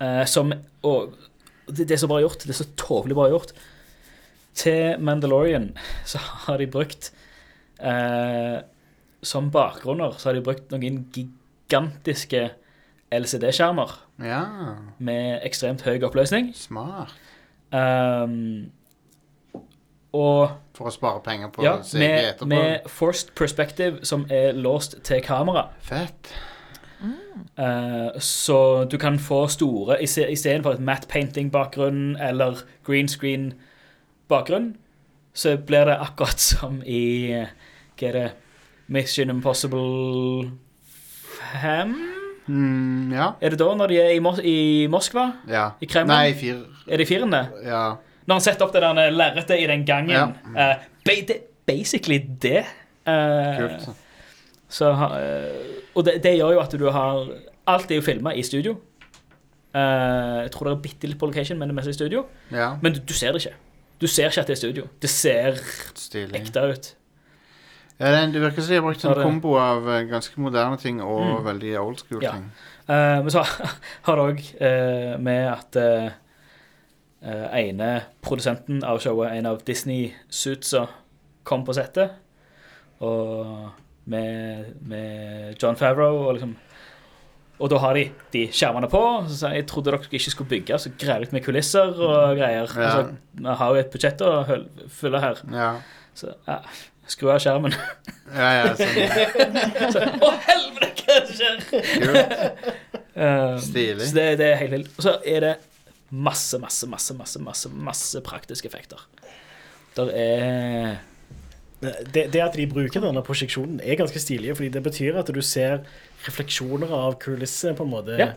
uh, 0.00 0.24
Som 0.24 0.52
Og 0.82 1.14
det, 1.68 1.88
det 1.88 1.98
som 1.98 2.08
bare 2.08 2.22
gjort. 2.22 2.42
Det 2.46 2.50
er 2.54 2.60
så 2.64 2.68
tåpelig 2.78 3.14
bra 3.18 3.28
gjort. 3.32 3.52
Til 4.56 4.98
Mandalorian 5.02 5.72
så 6.06 6.18
har 6.46 6.58
de 6.58 6.66
brukt 6.66 7.10
uh, 7.82 8.60
Som 9.22 9.50
bakgrunner 9.50 10.14
så 10.18 10.30
har 10.30 10.34
de 10.38 10.44
brukt 10.46 10.70
noen 10.72 11.04
gigantiske 11.12 12.50
LCD-skjermer 13.12 13.90
Ja, 14.24 14.40
med 14.98 15.42
ekstremt 15.44 15.82
høy 15.86 16.00
oppløsning. 16.02 16.52
smart. 16.56 17.12
Um, 17.72 18.70
og 20.16 20.50
For 20.76 20.88
å 20.88 20.92
spare 20.94 21.20
penger 21.24 21.50
på 21.52 21.64
ja, 21.64 21.78
CG 21.84 22.00
med, 22.00 22.18
etterpå. 22.32 22.48
med 22.52 22.90
forced 22.90 23.32
perspective 23.36 24.04
som 24.06 24.26
er 24.30 24.52
låst 24.56 24.98
til 25.04 25.22
kamera. 25.24 25.68
Fett. 25.84 26.32
Uh, 27.58 28.18
så 28.18 28.84
du 28.84 28.96
kan 28.98 29.18
få 29.20 29.46
store 29.52 29.98
Istedenfor 30.02 30.72
et 30.72 30.80
matte 30.80 31.08
painting-bakgrunn 31.08 32.16
eller 32.16 32.62
green 32.84 33.08
screen-bakgrunn, 33.08 34.76
så 35.34 35.56
blir 35.56 35.84
det 35.84 36.00
akkurat 36.00 36.40
som 36.50 36.82
i 36.86 37.32
eh, 37.32 37.52
Hva 37.96 38.08
er 38.08 38.12
det 38.12 38.28
Mission 38.88 39.30
Impossible 39.30 40.50
5? 41.62 42.15
Mm, 42.46 43.12
ja. 43.12 43.32
Er 43.40 43.54
det 43.54 43.58
da, 43.58 43.68
når 43.74 43.90
de 43.90 43.98
er 44.00 44.12
i, 44.14 44.18
Mos 44.22 44.38
i 44.44 44.86
Moskva? 44.90 45.26
ja. 45.50 45.70
I 45.82 45.88
Kreml? 45.90 46.12
Nei, 46.12 46.34
fir... 46.38 46.60
Er 46.86 47.00
det 47.00 47.06
i 47.06 47.10
firen, 47.10 47.32
det? 47.34 47.44
Ja. 47.66 47.84
Når 48.26 48.38
han 48.38 48.44
setter 48.44 48.66
opp 48.66 48.74
det 48.74 48.82
der 48.82 49.14
lerretet 49.14 49.60
i 49.62 49.66
den 49.70 49.84
gangen. 49.86 50.14
Ja. 50.14 50.26
Uh, 50.54 50.88
ba 51.06 51.14
det 51.28 51.36
er 51.36 51.44
basically 51.66 52.18
det. 52.42 52.64
Uh, 53.06 53.58
Kult. 53.58 53.88
så, 54.68 54.90
eh, 54.90 55.90
og 55.94 56.04
det, 56.06 56.16
det 56.24 56.32
gjør 56.36 56.56
jo 56.56 56.62
at 56.62 56.74
du 56.74 56.88
har 56.90 57.28
Alt 57.66 57.90
er 57.90 58.00
jo 58.00 58.02
filma 58.06 58.30
i 58.34 58.42
studio. 58.46 58.76
Jeg 59.76 60.50
tror 60.54 60.68
det 60.68 60.72
er 60.72 60.82
bitte 60.82 61.08
litt 61.10 61.18
på 61.18 61.26
location, 61.26 61.58
men 61.58 61.68
det 61.68 61.74
er 61.74 61.76
mest 61.80 61.90
i 61.90 61.92
studio. 61.92 62.22
Ja, 62.54 62.76
Men 62.82 62.94
du, 62.94 63.00
du 63.02 63.12
ser 63.12 63.34
det 63.34 63.42
ikke. 63.42 63.56
Du 64.00 64.06
ser 64.06 64.30
ikke 64.30 64.40
at 64.40 64.46
det 64.46 64.54
er 64.54 64.60
studio. 64.60 64.84
Det 65.02 65.10
ser 65.10 65.58
stilig. 65.98 66.30
ekte 66.38 66.62
ut. 66.62 66.88
Ja, 67.98 68.10
det, 68.12 68.32
det 68.34 68.42
virker 68.42 68.60
som 68.62 68.68
de 68.74 68.74
har 68.80 68.82
brukt 68.84 69.04
en 69.04 69.14
det- 69.14 69.22
kombo 69.24 69.54
av 69.56 69.88
eh, 69.88 70.02
ganske 70.10 70.36
moderne 70.40 70.76
ting 70.78 71.00
og 71.02 71.20
Mm. 71.20 71.44
veldig 71.46 71.78
old 71.80 71.98
school 72.02 72.22
Ja. 72.22 72.32
ting. 72.32 72.50
Eh, 72.88 73.22
men 73.22 73.30
så 73.30 73.42
har 74.06 74.16
det 74.16 74.26
òg 74.26 75.20
med 75.20 75.48
at 75.52 75.76
eh, 75.76 76.10
eh, 77.22 77.46
ene 77.68 78.02
produsenten 78.22 78.84
av 78.84 79.00
showet, 79.00 79.32
en 79.32 79.46
av 79.46 79.62
Disney-suitsa, 79.64 80.86
kom 81.44 81.64
på 81.64 81.72
settet. 81.74 82.10
Og 83.00 83.70
med, 84.06 84.74
med 84.86 85.56
John 85.62 85.76
Favreau 85.76 86.26
og 86.28 86.34
liksom 86.34 86.56
Og 87.58 87.70
da 87.70 87.78
har 87.78 87.94
de 87.94 88.10
de 88.32 88.42
skjermene 88.52 88.88
på. 88.92 89.00
Så 89.28 89.36
sa 89.38 89.48
jeg, 89.48 89.62
jeg 89.62 89.66
trodde 89.70 89.90
dere 89.90 90.08
ikke 90.12 90.30
skulle 90.30 90.48
bygge, 90.50 90.76
så 90.78 90.90
greier 91.00 91.22
dere 91.24 91.32
med 91.32 91.42
kulisser 91.46 91.88
og 91.88 92.36
greier. 92.36 92.68
Ja. 92.68 92.82
Altså, 92.84 93.14
vi 93.32 93.54
har 93.56 93.70
jo 93.72 93.80
et 93.80 93.90
budsjett 93.94 94.20
å 94.20 94.32
høl- 94.44 94.66
fylle 94.92 95.20
her. 95.22 95.40
Ja, 95.50 95.70
Så 96.14 96.34
ja, 96.46 96.58
skru 97.10 97.30
av 97.32 97.40
skjermen. 97.42 97.74
ja, 98.34 98.50
ja 98.58 98.74
sånn. 98.78 98.98
Så, 99.94 100.04
Å, 100.26 100.30
helvete, 100.48 101.06
hva 101.06 101.18
skjer? 101.30 101.62
Kult. 101.70 102.76
Eh, 103.16 103.56
Stilig. 103.64 104.06
Så 104.10 104.16
det, 104.18 104.26
det 104.40 104.48
er 104.52 104.58
helt 104.60 104.74
vilt. 104.76 104.90
Og 104.98 105.06
så 105.06 105.16
er 105.24 105.44
det 105.46 105.52
masse, 106.10 106.58
masse, 106.62 106.86
masse, 106.90 107.14
masse, 107.16 107.40
masse, 107.42 107.70
masse 107.72 108.20
praktiske 108.26 108.68
effekter. 108.68 109.00
Der 109.96 110.10
er 110.12 110.96
Det, 111.80 112.32
det 112.32 112.40
at 112.40 112.54
de 112.56 112.64
bruker 112.66 113.02
denne 113.04 113.20
prosjeksjonen, 113.22 113.80
er 113.84 113.98
ganske 114.00 114.20
stilig, 114.20 114.54
fordi 114.56 114.70
det 114.72 114.82
betyr 114.82 115.18
at 115.20 115.28
du 115.32 115.40
ser 115.44 115.82
refleksjoner 116.24 116.88
av 116.92 117.18
kulissene 117.20 117.76
på 117.76 117.84
en 117.84 117.90
måte 117.92 118.16
Ja. 118.18 118.30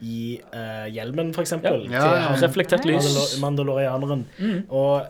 i 0.00 0.40
uh, 0.52 0.86
hjelmen, 0.92 1.32
for 1.34 1.42
Ja. 1.42 1.72
Ja, 1.88 2.04
ja. 2.16 2.36
reflektert 2.42 2.84
lys. 2.84 3.38
Mandalorianeren. 3.40 4.26
Mm. 4.38 4.64
Og 4.68 5.06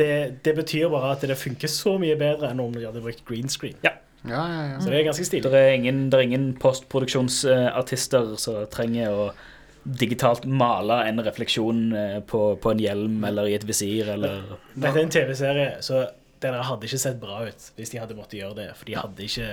det, 0.00 0.12
det 0.44 0.54
betyr 0.56 0.88
bare 0.92 1.12
at 1.16 1.24
det 1.28 1.36
funker 1.38 1.68
så 1.70 1.98
mye 2.00 2.16
bedre 2.20 2.50
enn 2.52 2.60
om 2.62 2.72
du 2.74 2.80
hadde 2.84 3.02
brukt 3.04 3.24
green 3.28 3.50
screen. 3.52 3.76
Ja, 3.84 3.92
ja, 4.24 4.42
ja. 4.72 4.78
Så 4.80 4.90
det 4.92 5.00
er 5.00 5.08
ganske 5.08 5.26
stilig. 5.26 5.50
Det 5.50 5.58
er 5.58 5.74
ingen, 5.76 6.04
det 6.12 6.18
er 6.18 6.28
ingen 6.28 6.46
postproduksjonsartister 6.62 8.36
som 8.40 8.62
trenger 8.72 9.10
å 9.12 9.26
digitalt 9.82 10.44
male 10.46 11.00
en 11.08 11.18
refleksjon 11.26 11.80
eh, 11.98 12.18
på, 12.30 12.42
på 12.62 12.70
en 12.70 12.82
hjelm 12.82 13.24
eller 13.26 13.50
i 13.50 13.56
et 13.58 13.64
visir 13.66 14.12
eller 14.14 14.44
Dette 14.76 14.92
er 14.94 15.02
en 15.02 15.10
TV-serie, 15.10 15.70
så 15.82 16.04
det 16.42 16.50
der 16.52 16.62
hadde 16.66 16.86
ikke 16.86 17.00
sett 17.02 17.18
bra 17.22 17.40
ut 17.46 17.66
hvis 17.76 17.90
de 17.90 17.98
hadde 18.02 18.14
måttet 18.18 18.38
gjøre 18.40 18.60
det. 18.60 18.68
For 18.78 18.86
de 18.86 18.94
hadde 18.98 19.26
ikke 19.26 19.48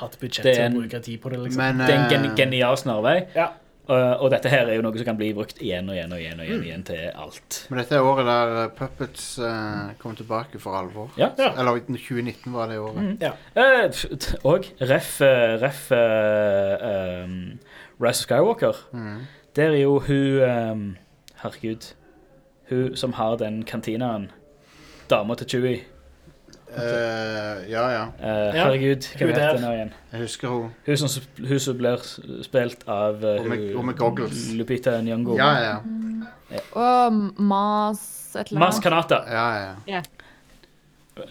hatt 0.00 0.18
budsjett 0.18 0.48
til 0.48 0.64
å 0.66 0.80
bruke 0.80 1.00
tid 1.02 1.22
på 1.22 1.30
det. 1.30 1.40
liksom. 1.44 1.62
Men 1.62 1.82
Det 1.86 1.94
er 1.94 2.18
en 2.18 2.28
eh, 2.30 2.34
genial 2.38 2.78
snarvei. 2.78 3.16
Ja. 3.38 3.52
Og, 3.86 4.20
og 4.24 4.30
dette 4.32 4.50
her 4.50 4.66
er 4.66 4.80
jo 4.80 4.82
noe 4.82 4.98
som 4.98 5.06
kan 5.06 5.18
bli 5.18 5.28
brukt 5.36 5.60
igjen 5.62 5.86
og 5.86 5.94
igjen 5.94 6.14
og 6.14 6.18
igjen, 6.18 6.40
og 6.40 6.48
igjen, 6.48 6.58
mm. 6.58 6.66
igjen 6.66 6.84
til 6.88 7.02
alt. 7.22 7.58
Men 7.70 7.80
dette 7.80 7.94
er 7.94 8.08
året 8.10 8.26
der 8.26 8.54
eh, 8.64 8.72
Puppets 8.74 9.26
uh, 9.38 9.92
kom 10.00 10.16
tilbake 10.18 10.58
for 10.62 10.74
alvor. 10.78 11.12
Ja. 11.20 11.30
Ja. 11.38 11.52
Eller 11.54 11.78
2019 11.86 12.50
var 12.54 12.72
det 12.72 12.80
året. 12.82 13.22
Ja. 13.22 13.32
Eh, 13.54 13.86
Og 14.42 14.66
ref, 14.82 15.20
eh, 15.22 15.54
ref 15.62 15.90
eh, 15.94 17.22
um, 17.24 17.58
Rise 18.02 18.26
of 18.26 18.26
Skywalker. 18.26 18.86
Mm. 18.92 19.20
Der 19.56 19.70
er 19.70 19.80
jo 19.80 19.98
hun 19.98 20.42
um, 20.50 20.96
Herregud. 21.42 21.92
Hun 22.68 22.96
som 22.96 23.12
har 23.12 23.36
den 23.36 23.62
kantinaen. 23.62 24.30
Dama 25.10 25.34
til 25.34 25.48
Chewie. 25.48 25.95
Eh, 26.76 27.70
ja, 27.70 27.84
ja. 27.92 28.02
Uh, 28.18 28.52
herregud, 28.56 29.06
hva 29.16 29.26
heter 29.30 29.52
hun 29.54 29.62
nå 29.62 29.70
igjen? 29.76 29.92
Jeg 30.12 30.20
husker 30.24 30.48
hun. 30.50 30.72
Hun 30.86 30.96
som, 30.98 31.22
hun 31.46 31.60
som 31.62 31.78
blir 31.78 32.02
spilt 32.44 32.82
av 32.90 33.22
uh, 33.22 33.36
Og 33.40 33.46
med- 33.48 33.74
hun- 33.76 33.86
med 33.86 33.96
goggles. 33.96 34.48
Lupita 34.58 34.96
Nyong'o. 35.00 35.36
Ja, 35.38 35.52
ja. 35.62 35.76
Og 36.76 37.12
Mas 37.40 38.02
et 38.36 38.50
eller 38.50 38.60
Mas 38.60 38.74
annet. 38.74 38.82
Kanata. 38.82 39.22
ja, 39.30 39.72
ja. 39.86 40.02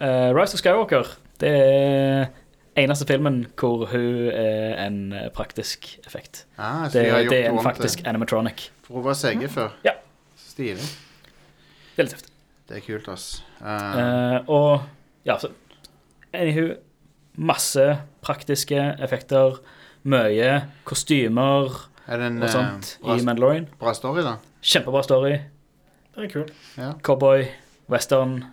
Eh, 0.00 0.32
Rise 0.34 0.54
of 0.56 0.58
Skywalker. 0.60 1.06
Det 1.40 1.48
er 1.52 2.26
eneste 2.76 3.06
filmen 3.06 3.46
hvor 3.60 3.86
hun 3.92 4.30
er 4.32 4.86
en 4.86 5.14
praktisk 5.34 5.98
effekt. 6.06 6.44
Ah, 6.58 6.88
Det, 6.90 7.04
de 7.04 7.10
har 7.10 7.20
gjort 7.22 7.30
det 7.30 7.44
er 7.46 7.50
en 7.52 7.62
faktisk 7.62 7.98
det. 8.02 8.06
animatronic. 8.08 8.70
For 8.82 8.94
hun 8.94 9.04
var 9.04 9.14
CG 9.14 9.46
før. 9.48 9.68
Ja. 9.84 9.92
Stilig. 10.36 10.82
Det 11.96 11.98
er 11.98 12.02
litt 12.08 12.12
tøft. 12.16 12.30
Det 12.68 12.76
er 12.76 12.80
kult, 12.86 13.08
ass. 13.08 13.42
Og 14.48 14.80
ja, 15.26 15.38
så 15.42 15.50
Anywho, 16.36 16.74
masse 17.36 17.84
praktiske 18.24 18.78
effekter. 19.02 19.58
Mye 20.06 20.50
kostymer 20.86 21.72
er 22.06 22.20
det 22.20 22.26
en 22.30 22.36
og 22.42 22.48
eh, 22.48 22.52
sånt 22.52 22.90
bra, 23.02 23.16
i 23.16 23.24
Mandalorian. 23.26 23.68
bra 23.80 23.94
story, 23.96 24.22
da? 24.26 24.36
Kjempebra 24.62 25.02
story. 25.06 25.32
Den 26.14 26.26
er 26.26 26.30
kul. 26.32 26.44
Ja. 26.78 26.92
Cowboy, 27.02 27.46
western. 27.90 28.44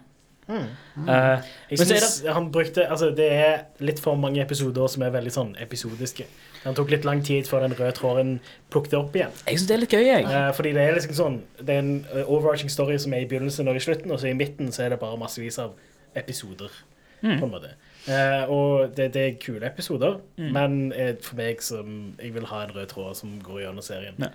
Mm. 0.48 0.66
Eh, 1.08 1.44
Jeg 1.72 1.78
Men 1.78 1.78
så 1.78 1.84
er 1.84 2.02
synes 2.04 2.34
han 2.36 2.50
brukte 2.52 2.84
Altså, 2.92 3.14
det 3.16 3.30
er 3.32 3.62
litt 3.80 4.02
for 4.04 4.16
mange 4.20 4.42
episoder 4.44 4.90
som 4.92 5.06
er 5.08 5.14
veldig 5.14 5.32
sånn 5.32 5.54
episodiske. 5.64 6.26
Han 6.66 6.76
tok 6.76 6.92
litt 6.92 7.06
lang 7.08 7.22
tid 7.24 7.48
før 7.48 7.64
den 7.68 7.76
røde 7.78 7.94
tråden 7.96 8.34
plukket 8.72 8.94
opp 9.00 9.16
igjen. 9.16 9.32
jeg 9.48 9.60
syns 9.60 9.68
det 9.70 9.76
er 9.78 9.82
litt 9.86 9.96
gøy, 9.96 10.04
jeg. 10.10 10.26
Eh, 10.28 10.52
fordi 10.58 10.74
det 10.76 10.82
er 10.84 10.94
liksom 10.98 11.16
sånn 11.16 11.40
Det 11.62 11.70
er 11.78 11.80
en 11.86 11.94
eh, 12.14 12.26
overarching 12.28 12.70
story 12.72 12.98
som 13.00 13.14
er 13.14 13.24
i 13.24 13.30
begynnelsen 13.30 13.68
og 13.72 13.76
i 13.80 13.84
slutten, 13.84 14.12
og 14.12 14.20
så 14.20 14.28
i 14.32 14.34
midten 14.38 14.72
så 14.72 14.84
er 14.86 14.90
det 14.96 15.00
bare 15.00 15.18
massevis 15.20 15.60
av 15.64 15.72
episoder, 16.16 16.70
Mm. 17.24 17.40
på 17.40 17.46
en 17.46 17.52
måte. 17.54 17.70
Eh, 18.12 18.50
og 18.52 18.96
det, 18.98 19.14
det 19.14 19.22
er 19.22 19.36
kule 19.40 19.66
episoder, 19.66 20.18
Mm. 20.38 20.50
men 20.52 20.94
eh, 20.94 21.14
for 21.24 21.36
meg 21.40 21.62
som 21.64 22.16
Jeg 22.20 22.34
vil 22.34 22.46
ha 22.46 22.64
en 22.66 22.74
rød 22.76 22.88
tråd 22.92 23.16
som 23.16 23.38
går 23.42 23.62
gjennom 23.62 23.82
serien. 23.82 24.16
Ja. 24.20 24.28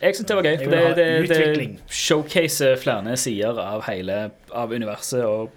Jeg 0.00 0.14
syns 0.14 0.28
det 0.28 0.36
var 0.36 0.42
gøy, 0.46 0.56
for 0.62 0.70
det, 0.70 0.96
det, 1.28 1.56
det 1.58 1.80
showcaser 1.90 2.76
flere 2.78 3.16
sider 3.16 3.58
av 3.58 3.82
hele 3.88 4.30
Av 4.54 4.70
universet 4.70 5.24
og 5.26 5.50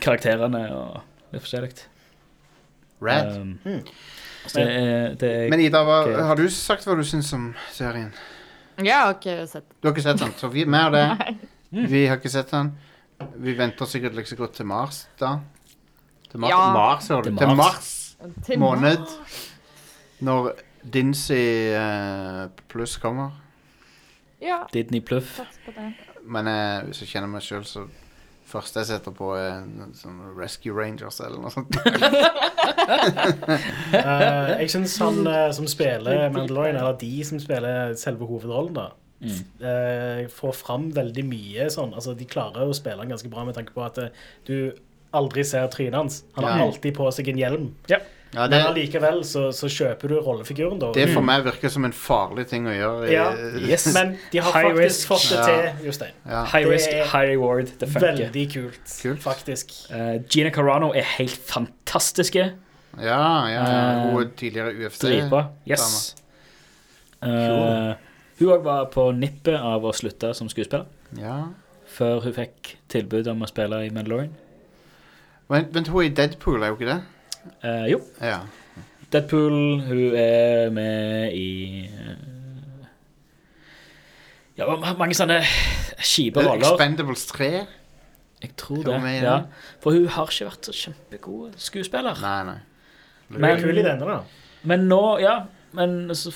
karakterene 0.00 0.62
og 0.74 1.00
litt 1.32 1.42
forskjellig. 1.44 1.84
Rad. 3.02 3.36
Um, 3.36 3.58
Mm. 3.64 3.82
så 4.46 4.58
det 4.64 5.18
det 5.20 5.30
er 5.44 5.48
Men 5.50 5.60
Ida, 5.60 5.84
hva, 5.84 5.98
har 6.26 6.36
du 6.36 6.48
sagt 6.48 6.84
hva 6.86 6.96
du 6.96 7.04
syns 7.04 7.32
om 7.34 7.54
serien? 7.72 8.12
Jeg 8.78 8.94
har 8.94 9.14
ikke 9.14 9.46
sett 9.46 9.64
Du 9.82 9.88
har 9.88 9.94
ikke 9.94 10.02
sett 10.02 10.18
den, 10.18 10.32
så 10.38 10.48
vi 10.50 10.64
med 10.64 10.92
det. 10.92 11.36
Vi 11.90 12.06
har 12.06 12.16
ikke 12.16 12.30
sett 12.32 12.50
den. 12.50 12.72
Vi 13.38 13.54
venter 13.58 13.86
sikkert 13.90 14.14
like 14.14 14.28
så 14.30 14.36
godt 14.38 14.52
til 14.58 14.66
Mars, 14.66 15.08
da. 15.20 15.38
Til 16.30 16.40
Mars, 16.40 16.50
Ja. 16.50 16.72
Mars 16.74 17.08
hører 17.08 17.22
du. 17.22 17.30
Til 17.30 17.38
Til 17.46 17.56
Mars. 17.56 18.16
Til 18.46 18.58
måned. 18.58 19.06
Når 20.20 20.52
Dinsey 20.92 21.74
eh, 21.74 22.48
pluss 22.68 22.96
kommer. 23.02 23.30
Ja, 24.42 24.60
Disney 24.72 25.00
Pluff. 25.00 25.36
sats 25.36 25.58
på 25.64 25.72
det. 25.76 25.92
Men 26.22 26.46
eh, 26.46 26.84
hvis 26.86 27.00
jeg 27.02 27.08
kjenner 27.12 27.28
meg 27.32 27.42
sjøl, 27.42 27.64
så 27.66 27.86
første 28.48 28.80
jeg 28.80 28.86
setter 28.92 29.10
på, 29.14 29.32
er 29.36 29.58
en 29.64 29.92
sånn 29.98 30.20
Rescue 30.38 30.74
Rangers 30.78 31.18
eller 31.20 31.38
noe 31.42 31.50
sånt. 31.50 31.74
Eh, 32.88 34.60
jeg 34.62 34.70
syns 34.72 34.94
han 35.02 35.18
eh, 35.28 35.50
som 35.56 35.66
spiller 35.68 36.28
Mandalorian, 36.32 36.76
eller 36.76 36.96
de 37.00 37.10
som 37.26 37.40
spiller 37.40 37.92
selve 38.00 38.26
hovedrollen, 38.28 38.74
da, 38.76 38.86
Mm. 39.20 39.38
eh, 39.60 40.26
får 40.30 40.52
fram 40.54 40.90
veldig 40.94 41.24
mye 41.26 41.64
sånn. 41.74 41.92
Altså, 41.94 42.12
de 42.16 42.24
klarer 42.24 42.68
å 42.68 42.74
spille 42.76 42.98
han 43.02 43.08
ganske 43.10 43.28
bra 43.32 43.44
med 43.44 43.54
tanke 43.56 43.72
på 43.74 43.82
at 43.84 43.98
eh, 43.98 44.08
du 44.46 44.72
aldri 45.12 45.42
ser 45.44 45.66
trynet 45.72 45.94
hans. 45.94 46.22
Han 46.36 46.44
har 46.44 46.58
Ja. 46.58 46.64
alltid 46.68 46.94
på 46.94 47.10
seg 47.12 47.28
en 47.28 47.38
hjelm. 47.38 47.74
Ja, 47.88 47.98
Men 48.34 48.50
det, 48.50 48.58
allikevel 48.68 49.22
så, 49.24 49.48
så 49.56 49.66
kjøper 49.72 50.08
du 50.12 50.20
rollefiguren, 50.20 50.78
da. 50.78 50.92
det 50.92 51.08
for 51.14 51.22
meg 51.24 51.42
virker 51.46 51.70
som 51.72 51.84
en 51.88 51.92
farlig 51.92 52.46
ting 52.50 52.66
å 52.68 52.74
gjøre. 52.76 53.08
i- 53.08 53.12
Ja. 53.14 53.32
Yes. 53.56 53.86
Men 53.96 54.18
de 54.30 54.38
har 54.38 54.52
High 54.52 54.68
faktisk 54.68 54.84
risk. 54.84 55.08
fått 55.08 55.30
det 55.30 55.44
til, 55.48 55.86
Jostein. 55.88 56.12
Ja. 56.28 56.44
High 56.44 56.64
Det 56.64 56.72
risk, 56.72 56.90
high 57.12 57.26
reward. 57.32 57.70
Det 57.78 57.88
funker. 57.88 58.16
Veldig 58.20 58.52
kult, 58.52 58.96
Kult. 59.02 59.20
faktisk. 59.24 59.72
Uh, 59.90 60.18
Gina 60.28 60.50
Carano 60.50 60.92
er 60.92 61.02
helt 61.16 61.30
fantastiske. 61.48 62.52
Ja, 63.00 63.48
ja, 63.48 63.48
ja. 63.48 63.62
Eh, 63.64 64.12
Hun 64.12 64.22
er 64.22 64.30
tidligere 64.36 64.74
UFC-dame. 64.76 65.48
Yes. 65.66 66.14
Uh, 67.22 67.94
hun 68.38 68.48
òg 68.54 68.62
var 68.64 68.84
på 68.94 69.08
nippet 69.16 69.56
av 69.58 69.82
å 69.84 69.92
slutte 69.94 70.34
som 70.34 70.48
skuespiller 70.48 70.86
Ja. 71.18 71.48
før 71.86 72.20
hun 72.24 72.32
fikk 72.36 72.76
tilbud 72.88 73.26
om 73.28 73.42
å 73.42 73.48
spille 73.48 73.86
i 73.86 73.90
Mandalorian. 73.90 74.34
Vent, 75.48 75.72
vent, 75.74 75.88
hun 75.88 76.02
er 76.02 76.06
i 76.10 76.14
Deadpool, 76.14 76.62
er 76.62 76.74
hun 76.74 76.76
ikke 76.78 76.92
det? 76.92 77.02
Eh, 77.64 77.86
jo. 77.92 78.00
Ja. 78.20 78.40
Deadpool, 79.12 79.80
hun 79.88 80.14
er 80.20 80.70
med 80.70 81.32
i 81.32 81.84
eh, 81.88 82.16
Ja, 84.58 84.66
mange 84.98 85.14
sånne 85.14 85.38
kjipe 86.02 86.42
roller. 86.42 86.66
Expendables 86.66 87.26
3? 87.30 87.50
Jeg 88.42 88.52
tror 88.58 88.82
det. 88.86 88.96
ja. 89.22 89.36
For 89.82 89.94
hun 89.94 90.06
har 90.14 90.26
ikke 90.30 90.48
vært 90.50 90.68
så 90.68 90.74
kjempegod 90.74 91.54
skuespiller. 91.62 92.18
Nei, 92.22 92.44
nei. 92.44 92.58
Hun 93.28 93.40
Men- 93.40 93.50
er 93.58 93.62
kul 93.62 93.78
i 93.78 93.82
denne, 93.82 94.06
da. 94.06 94.20
Men 94.64 94.88
nå, 94.88 95.18
ja 95.20 95.44
Men 95.72 96.08
så 96.16 96.32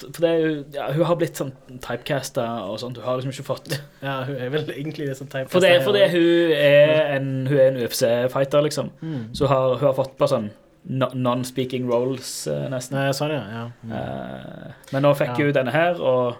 For 0.00 0.24
det 0.24 0.30
er 0.30 0.40
jo 0.40 0.52
ja, 0.74 0.86
Hun 0.96 1.04
har 1.08 1.18
blitt 1.20 1.38
sånn 1.40 1.52
typecasta 1.84 2.46
og 2.66 2.78
sånt. 2.82 2.98
Hun 3.00 3.06
har 3.06 3.20
liksom 3.20 3.34
ikke 3.34 3.46
fått 3.46 3.70
Ja, 4.06 4.22
hun 4.28 4.36
er 4.36 4.52
vel 4.54 4.72
egentlig 4.72 5.10
det 5.10 5.18
som 5.18 5.28
typecast 5.28 5.52
For 5.54 5.64
det, 5.64 5.74
er 5.76 5.84
fordi 5.84 6.06
hun 6.14 6.54
er 6.56 7.14
en, 7.16 7.30
en 7.46 7.80
UFC-fighter, 7.84 8.64
liksom. 8.66 8.92
Mm. 9.04 9.30
Så 9.36 9.50
har, 9.50 9.76
hun 9.76 9.86
har 9.88 9.96
fått 9.98 10.16
bare 10.20 10.34
sånn 10.34 10.50
non-speaking 10.90 11.84
roles, 11.90 12.46
eh, 12.48 12.62
nesten. 12.72 12.96
Nei, 12.96 13.10
sånn, 13.12 13.34
ja. 13.34 13.42
ja. 13.52 13.64
Mm. 13.84 13.90
Eh, 13.98 14.86
men 14.94 15.04
nå 15.04 15.10
fikk 15.18 15.34
Ja. 15.36 15.44
hun 15.44 15.52
denne 15.58 15.74
her, 15.74 16.00
og 16.00 16.38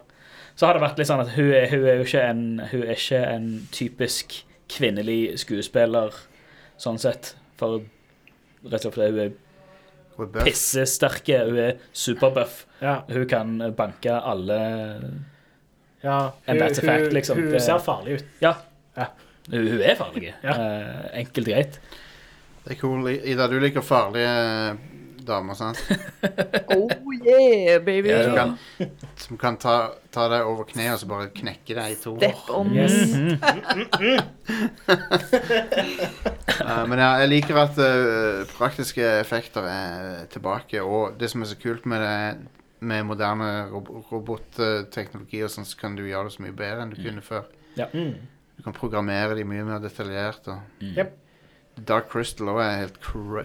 så 0.56 0.66
har 0.66 0.76
det 0.76 0.82
vært 0.82 0.98
litt 0.98 1.11
sånn 1.11 1.20
at 1.20 1.34
hun 1.34 1.52
er, 1.52 1.68
hun 1.68 1.84
er 1.84 2.00
jo 2.00 2.06
ikke 2.08 2.24
en, 2.24 2.42
hun 2.70 2.82
er 2.86 2.96
ikke 2.96 3.20
en 3.20 3.50
typisk 3.76 4.38
kvinnelig 4.72 5.20
skuespiller, 5.44 6.16
sånn 6.80 6.98
sett. 7.00 7.34
For 7.61 7.82
rett 8.64 8.80
og 8.80 8.80
slett 8.80 8.96
fordi 8.96 9.11
hun 9.12 9.22
er 9.26 9.38
er 10.20 10.44
pissesterke, 10.44 11.38
hun 11.48 11.58
er 11.58 11.78
superbuff. 11.92 12.64
Ja. 12.80 12.94
Hun 13.08 13.26
kan 13.28 13.56
banke 13.76 14.12
alle 14.20 14.60
ja. 16.02 16.32
And 16.46 16.60
that's 16.60 16.78
a 16.78 16.82
fact, 16.86 17.12
liksom. 17.12 17.38
Hun 17.38 17.50
Det- 17.52 17.62
ser 17.62 17.78
farlig 17.78 18.14
ut. 18.20 18.24
Ja. 18.40 18.54
Ja. 18.96 19.06
Hun, 19.50 19.66
hun 19.68 19.80
er 19.82 19.94
farlig. 19.98 20.34
Ja. 20.42 20.54
Eh, 20.54 21.18
enkelt 21.20 21.48
og 21.48 21.52
greit. 21.54 21.80
Det 22.64 22.72
er 22.76 22.80
cool. 22.80 23.08
Ida, 23.10 23.46
du 23.48 23.58
liker 23.60 23.80
farlige 23.84 24.76
damer, 25.26 25.54
sant? 25.54 25.76
Oh 26.70 26.88
yeah, 27.26 27.78
baby! 27.84 28.08
Ja, 28.08 28.22
Som 28.24 28.34
kan, 28.36 28.56
som 29.16 29.38
kan 29.38 29.56
ta, 29.60 29.74
ta 30.12 30.28
deg 30.32 30.46
over 30.48 30.64
kneet 30.68 30.92
og 30.94 31.00
så 31.02 31.06
bare 31.10 31.28
knekke 31.34 31.74
deg 31.76 31.92
i 31.92 31.96
to. 32.00 32.14
Step 32.16 32.48
on 32.56 32.72
Yes. 32.74 32.94
Mhm. 33.12 33.38
Eh, 36.60 36.86
men 36.86 36.98
ja, 37.00 37.08
jeg 37.22 37.28
liker 37.32 37.56
at 37.62 37.78
eh, 37.80 38.42
praktiske 38.58 39.04
effekter 39.20 39.64
er 39.66 40.26
tilbake, 40.32 40.82
og 40.84 41.16
det 41.20 41.30
som 41.32 41.42
er 41.42 41.48
så 41.50 41.56
kult 41.60 41.86
med 41.88 42.02
det 42.04 42.16
med 42.80 43.04
moderne 43.06 43.68
rob 43.70 43.88
robotteknologi, 44.10 45.42
og 45.44 45.50
sånn, 45.52 45.66
så 45.68 45.76
kan 45.80 45.96
du 45.98 46.04
gjøre 46.06 46.28
det 46.30 46.34
så 46.36 46.42
mye 46.46 46.56
bedre 46.56 46.82
enn 46.84 46.92
du 46.94 47.00
kunne 47.00 47.22
før. 47.24 47.44
Mm. 47.76 48.14
Du 48.56 48.62
kan 48.66 48.76
programmere 48.76 49.36
de 49.38 49.44
mye 49.48 49.64
mer 49.64 49.80
detaljert. 49.80 50.46
Og 50.48 50.60
Mm. 50.80 50.96
Yep. 50.96 51.16
Dark 51.86 52.08
Crystal 52.10 52.48
også 52.48 52.60
er 52.66 52.80
helt 52.80 53.00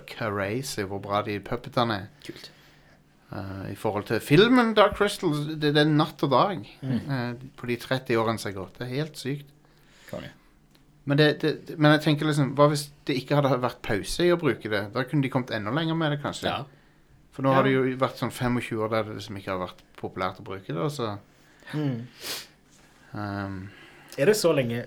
crazy 0.09 0.81
hvor 0.83 0.99
bra 1.01 1.21
de 1.21 1.39
puppetene 1.39 1.93
er. 1.93 2.07
Kult. 2.25 2.49
Uh, 3.31 3.71
I 3.71 3.75
forhold 3.75 4.05
til 4.07 4.19
filmen 4.19 4.73
Dark 4.75 4.95
Crystal, 4.95 5.31
det, 5.59 5.73
det 5.73 5.77
er 5.81 5.85
natt 5.89 6.21
og 6.23 6.29
dag 6.31 6.65
Mm. 6.81 6.99
uh, 7.09 7.33
på 7.57 7.67
de 7.67 7.75
30 7.75 8.17
årene 8.17 8.39
som 8.39 8.51
har 8.51 8.59
gått. 8.61 8.77
Det 8.79 8.87
er 8.87 8.95
helt 8.95 9.17
sykt. 9.17 9.45
Men, 11.05 11.17
det, 11.17 11.39
det, 11.41 11.77
men 11.77 11.91
jeg 11.91 12.01
tenker 12.01 12.25
liksom, 12.25 12.55
hva 12.57 12.65
hvis 12.71 12.87
det 13.05 13.15
ikke 13.19 13.35
hadde 13.37 13.59
vært 13.61 13.81
pause 13.85 14.25
i 14.25 14.31
å 14.33 14.39
bruke 14.41 14.69
det? 14.71 14.91
Da 14.93 15.03
kunne 15.05 15.21
de 15.21 15.29
kommet 15.29 15.51
enda 15.53 15.69
lenger 15.71 15.93
med 15.95 16.11
det, 16.15 16.21
kanskje. 16.23 16.49
Ja. 16.49 16.63
For 17.35 17.43
nå 17.43 17.51
Ja. 17.51 17.55
har 17.59 17.63
det 17.67 17.73
jo 17.73 17.83
vært 17.99 18.15
sånn 18.21 18.31
25 18.31 18.79
år 18.79 18.89
der 18.93 19.03
det 19.09 19.15
liksom 19.19 19.37
ikke 19.37 19.51
har 19.51 19.59
vært 19.67 19.81
populært 19.99 20.39
å 20.39 20.45
bruke 20.47 20.67
det. 20.71 20.77
Og 20.77 20.91
så, 20.91 21.17
Mm. 21.73 22.05
Um, 23.13 23.69
Er 24.17 24.25
det 24.29 24.35
så 24.37 24.53
lenge? 24.55 24.85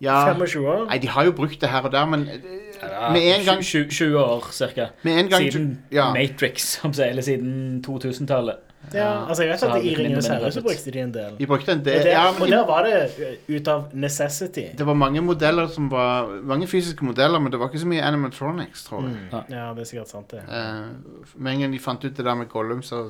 Ja, 0.00 0.34
25 0.34 0.66
år? 0.66 0.86
Nei, 0.88 0.98
de 0.98 1.08
har 1.08 1.24
jo 1.24 1.32
brukt 1.32 1.60
det 1.60 1.70
her 1.70 1.86
og 1.86 1.92
der, 1.92 2.06
men 2.06 2.28
ja, 2.28 3.12
med 3.12 3.22
en 3.22 3.44
gang, 3.46 3.64
20, 3.64 3.90
20 3.90 4.18
år 4.18 4.48
cirka. 4.52 4.86
gang 5.02 5.32
Siden 5.32 5.84
ja. 5.92 6.12
Matrix, 6.12 6.84
om 6.84 6.92
jeg, 6.96 7.10
eller 7.10 7.22
siden 7.22 7.84
2000-tallet. 7.86 8.56
Ja, 8.92 9.28
altså 9.28 9.42
jeg 9.42 9.52
vet 9.52 9.60
Så 9.60 9.68
at 9.72 9.84
i 9.84 9.94
Ringenes 9.96 10.26
herre 10.28 10.50
så 10.52 10.62
brukte 10.62 10.90
de 10.92 11.00
en 11.00 11.14
del. 11.14 11.36
De 11.38 11.46
brukte 11.48 11.72
en 11.72 11.78
Og 11.78 11.84
del 11.84 12.02
der, 12.04 12.10
ja, 12.10 12.24
og 12.28 12.48
der 12.48 12.66
var 12.66 12.84
det 12.84 12.98
uh, 13.16 13.54
ut 13.56 13.68
av 13.68 13.84
necessity. 13.92 14.66
Det 14.78 14.86
var 14.86 14.94
mange 14.94 15.22
modeller 15.24 15.66
som 15.72 15.90
var 15.90 16.28
Mange 16.42 16.66
fysiske 16.66 17.04
modeller, 17.04 17.38
men 17.38 17.52
det 17.52 17.60
var 17.60 17.72
ikke 17.72 17.80
så 17.80 17.88
mye 17.88 18.02
animatronics, 18.02 18.84
tror 18.84 19.06
jeg. 19.06 19.16
Mm. 19.32 19.54
Ja, 19.54 19.70
det 19.74 19.86
er 19.86 19.88
sikkert 19.88 20.12
sant, 20.12 20.30
det. 20.30 20.42
Eh, 20.44 21.32
med 21.34 21.52
en 21.52 21.64
gang 21.64 21.72
de 21.72 21.80
fant 21.80 22.04
ut 22.04 22.16
det 22.16 22.24
der 22.24 22.34
med 22.34 22.48
Gollum, 22.48 22.82
så 22.82 23.06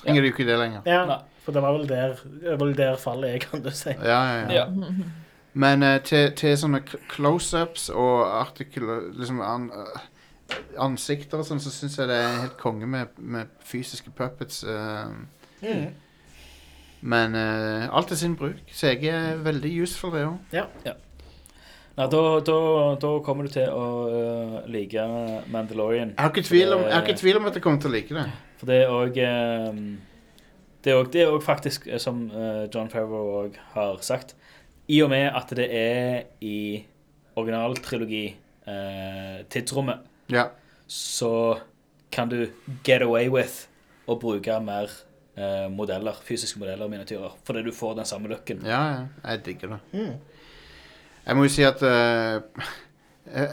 trenger 0.00 0.22
de 0.22 0.28
jo 0.30 0.34
ikke 0.34 0.48
det 0.48 0.58
lenger. 0.58 0.80
Ja, 0.86 1.20
for 1.44 1.52
det 1.52 1.62
var 1.62 1.76
vel 1.76 1.88
der, 1.88 2.16
vel 2.56 2.76
der 2.76 2.96
fallet 2.96 3.34
er, 3.34 3.38
kan 3.50 3.62
du 3.62 3.70
si. 3.70 3.92
Ja, 4.02 4.20
ja, 4.32 4.52
ja. 4.62 4.66
Men 5.56 5.82
eh, 5.82 6.00
til, 6.04 6.32
til 6.36 6.52
sånne 6.60 6.82
close-ups 6.84 7.88
og 7.94 8.26
artikler 8.42 9.06
Liksom 9.16 9.40
an, 9.40 9.70
eh, 9.72 10.02
ansikter 10.84 11.40
og 11.40 11.48
sånn, 11.48 11.62
så 11.64 11.72
syns 11.72 11.96
jeg 11.96 12.10
det 12.10 12.18
er 12.20 12.42
helt 12.42 12.58
konge 12.60 12.88
med, 12.90 13.16
med 13.16 13.54
fysiske 13.64 14.12
puppets. 14.16 14.62
Uh, 14.64 15.24
Mm. 15.56 15.94
men 17.00 17.34
uh, 17.34 17.86
alt 17.96 18.10
er 18.12 18.18
sin 18.20 18.34
bruk. 18.36 18.58
CG 18.68 19.06
er 19.08 19.38
veldig 19.40 19.70
useful, 19.82 20.12
det 20.12 20.26
òg. 20.26 20.34
Nei, 20.52 20.92
da, 22.12 22.20
da, 22.44 22.56
da 23.00 23.12
kommer 23.24 23.48
du 23.48 23.54
til 23.54 23.72
å 23.72 23.86
uh, 24.12 24.58
like 24.68 25.06
Mandalorian. 25.48 26.12
Jeg 26.12 26.20
har 26.20 26.34
ikke 26.34 26.44
tvil 26.44 26.76
om, 26.76 26.84
jeg 26.84 26.92
har 26.92 27.08
ikke 27.08 27.22
tvil 27.22 27.40
om 27.40 27.48
at 27.48 27.56
jeg 27.56 27.64
kommer 27.64 27.80
til 27.80 27.90
å 27.90 27.94
like 27.96 28.18
det. 28.18 28.26
For 28.60 28.68
det 28.68 28.82
er 28.82 28.92
òg 28.92 29.16
Det 30.84 30.98
det 31.16 31.24
er 31.24 31.32
òg 31.32 31.42
faktisk, 31.42 31.88
som 31.98 32.26
John 32.74 32.92
Favreau 32.92 33.46
òg 33.46 33.56
har 33.72 33.96
sagt 34.04 34.36
I 34.88 35.00
og 35.02 35.10
med 35.10 35.30
at 35.34 35.50
det 35.58 35.66
er 35.74 36.22
i 36.40 36.84
originaltrilogi 37.36 38.26
eh, 38.68 39.40
tidsrommet, 39.50 39.98
Ja. 40.30 40.44
så 40.86 41.58
kan 42.12 42.28
du 42.28 42.46
get 42.84 43.02
away 43.02 43.28
with 43.28 43.66
å 44.08 44.14
bruke 44.20 44.60
mer 44.62 44.88
eh, 45.36 45.66
modeller, 45.70 46.14
fysiske 46.24 46.58
modeller 46.62 46.84
og 46.86 46.90
miniatyrer. 46.90 47.34
Fordi 47.44 47.62
du 47.66 47.72
får 47.74 47.96
den 47.98 48.04
samme 48.08 48.28
looken. 48.30 48.62
ja, 48.64 48.82
ja. 48.94 49.06
Jeg 49.30 49.44
digger 49.44 49.68
det. 49.68 49.78
Mm. 49.92 50.16
Jeg 51.26 51.36
må 51.36 51.42
jo 51.42 51.48
si 51.50 51.62
at 51.66 51.82
eh, 51.82 52.40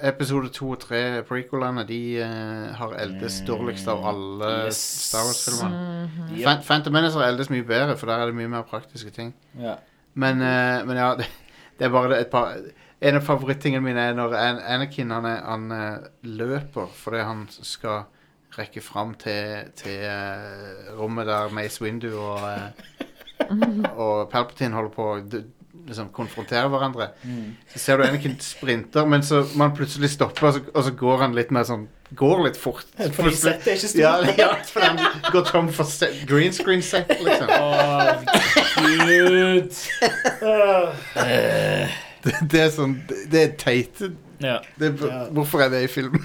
episode 0.07 0.49
to 0.53 0.69
og 0.75 0.79
tre, 0.79 1.23
prequelene, 1.25 1.81
de 1.89 1.99
eh, 2.21 2.67
har 2.77 2.93
eldes 3.01 3.41
dårligst 3.47 3.87
av 3.89 4.05
alle 4.05 4.51
Yes. 4.67 4.77
Star 5.09 5.25
Wars-filmer. 5.25 6.37
Ja. 6.37 6.45
Fan- 6.51 6.61
Phantom 6.67 6.93
Menace 6.93 7.17
har 7.17 7.25
eldes 7.31 7.49
mye 7.49 7.65
bedre, 7.65 7.97
for 7.97 8.05
der 8.05 8.21
er 8.21 8.29
det 8.29 8.35
mye 8.37 8.47
mer 8.53 8.61
praktiske 8.69 9.09
ting. 9.11 9.33
Ja. 9.59 9.75
Men, 10.15 10.41
eh, 10.41 10.83
men 10.85 10.97
ja, 10.99 11.11
det, 11.19 11.27
det 11.79 11.87
er 11.87 11.93
bare 11.93 12.19
et 12.21 12.29
par 12.33 12.57
En 13.03 13.17
av 13.19 13.25
favorittingene 13.27 13.83
mine 13.83 13.99
er 14.09 14.13
når 14.15 14.35
An 14.39 14.59
Anakin 14.77 15.09
han, 15.11 15.25
er, 15.27 15.41
han 15.43 15.65
eh, 15.75 16.05
løper 16.23 16.87
fordi 16.95 17.23
han 17.27 17.41
skal 17.51 18.05
rekke 18.53 18.83
fram 18.85 19.15
til, 19.19 19.71
til 19.75 20.05
eh, 20.07 20.93
rommet 20.99 21.27
der 21.27 21.49
Mace 21.51 21.81
Windu 21.83 22.11
og, 22.13 22.45
eh, 22.47 23.49
og 24.05 24.29
Palpatine 24.31 24.77
holder 24.77 24.93
på 24.93 25.07
å 25.09 25.19
d- 25.25 25.43
liksom, 25.87 26.09
konfronterer 26.15 26.69
hverandre. 26.71 27.09
Mm. 27.23 27.55
Så 27.73 27.79
ser 27.79 27.97
du 27.99 28.05
Anakin 28.05 28.37
sprinter, 28.41 29.05
men 29.09 29.23
så 29.25 29.43
man 29.59 29.73
plutselig 29.75 30.09
stopper, 30.13 30.47
og 30.47 30.53
så, 30.57 30.61
og 30.73 30.85
så 30.87 30.93
går 31.03 31.23
han 31.25 31.35
litt 31.37 31.51
mer 31.55 31.67
sånn 31.67 31.87
Går 32.13 32.43
litt 32.45 32.57
fort. 32.61 32.85
Fordi 33.15 33.31
settet 33.33 33.71
er 33.71 33.79
ikke 33.79 33.87
stort. 33.89 34.01
Ja, 34.03 34.33
ja, 34.43 34.49
for 34.69 34.85
han 34.85 34.99
går 35.33 35.47
tom 35.47 35.71
for 35.73 35.89
set, 35.89 36.19
green 36.29 36.53
screen 36.53 36.83
set, 36.85 37.09
liksom. 37.25 37.49
Oh, 37.49 38.21
gud! 38.85 39.73
Det, 42.23 42.35
det 42.53 42.59
er 42.61 42.69
sånn 42.71 42.93
Det, 43.09 43.39
er 43.41 43.55
teit. 43.59 44.03
Ja. 44.43 44.59
Det, 44.79 44.93
Hvorfor 45.33 45.65
er 45.65 45.73
det 45.73 45.81
i 45.87 45.89
filmen? 45.91 46.21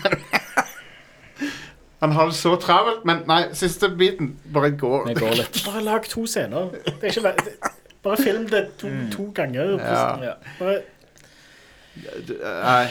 Han 1.98 2.12
har 2.14 2.28
det 2.30 2.36
så 2.38 2.52
travelt, 2.62 3.02
men 3.08 3.24
nei, 3.26 3.40
siste 3.58 3.88
biten 3.98 4.36
bare 4.54 4.70
går. 4.78 5.08
Det 5.08 5.16
går 5.18 5.34
litt. 5.40 5.58
Bare 5.66 5.82
lag 5.82 6.06
to 6.06 6.28
scener. 6.30 6.68
Det 6.84 7.00
er 7.00 7.16
ikke 7.16 7.32
det- 7.32 7.72
Bare 8.08 8.16
film 8.24 8.48
det 8.48 8.64
to, 8.80 8.88
to 9.12 9.28
ganger. 9.36 9.76
Ja. 9.78 10.08
Ja. 10.30 10.34
Bare, 10.58 10.80
Nei, 12.42 12.88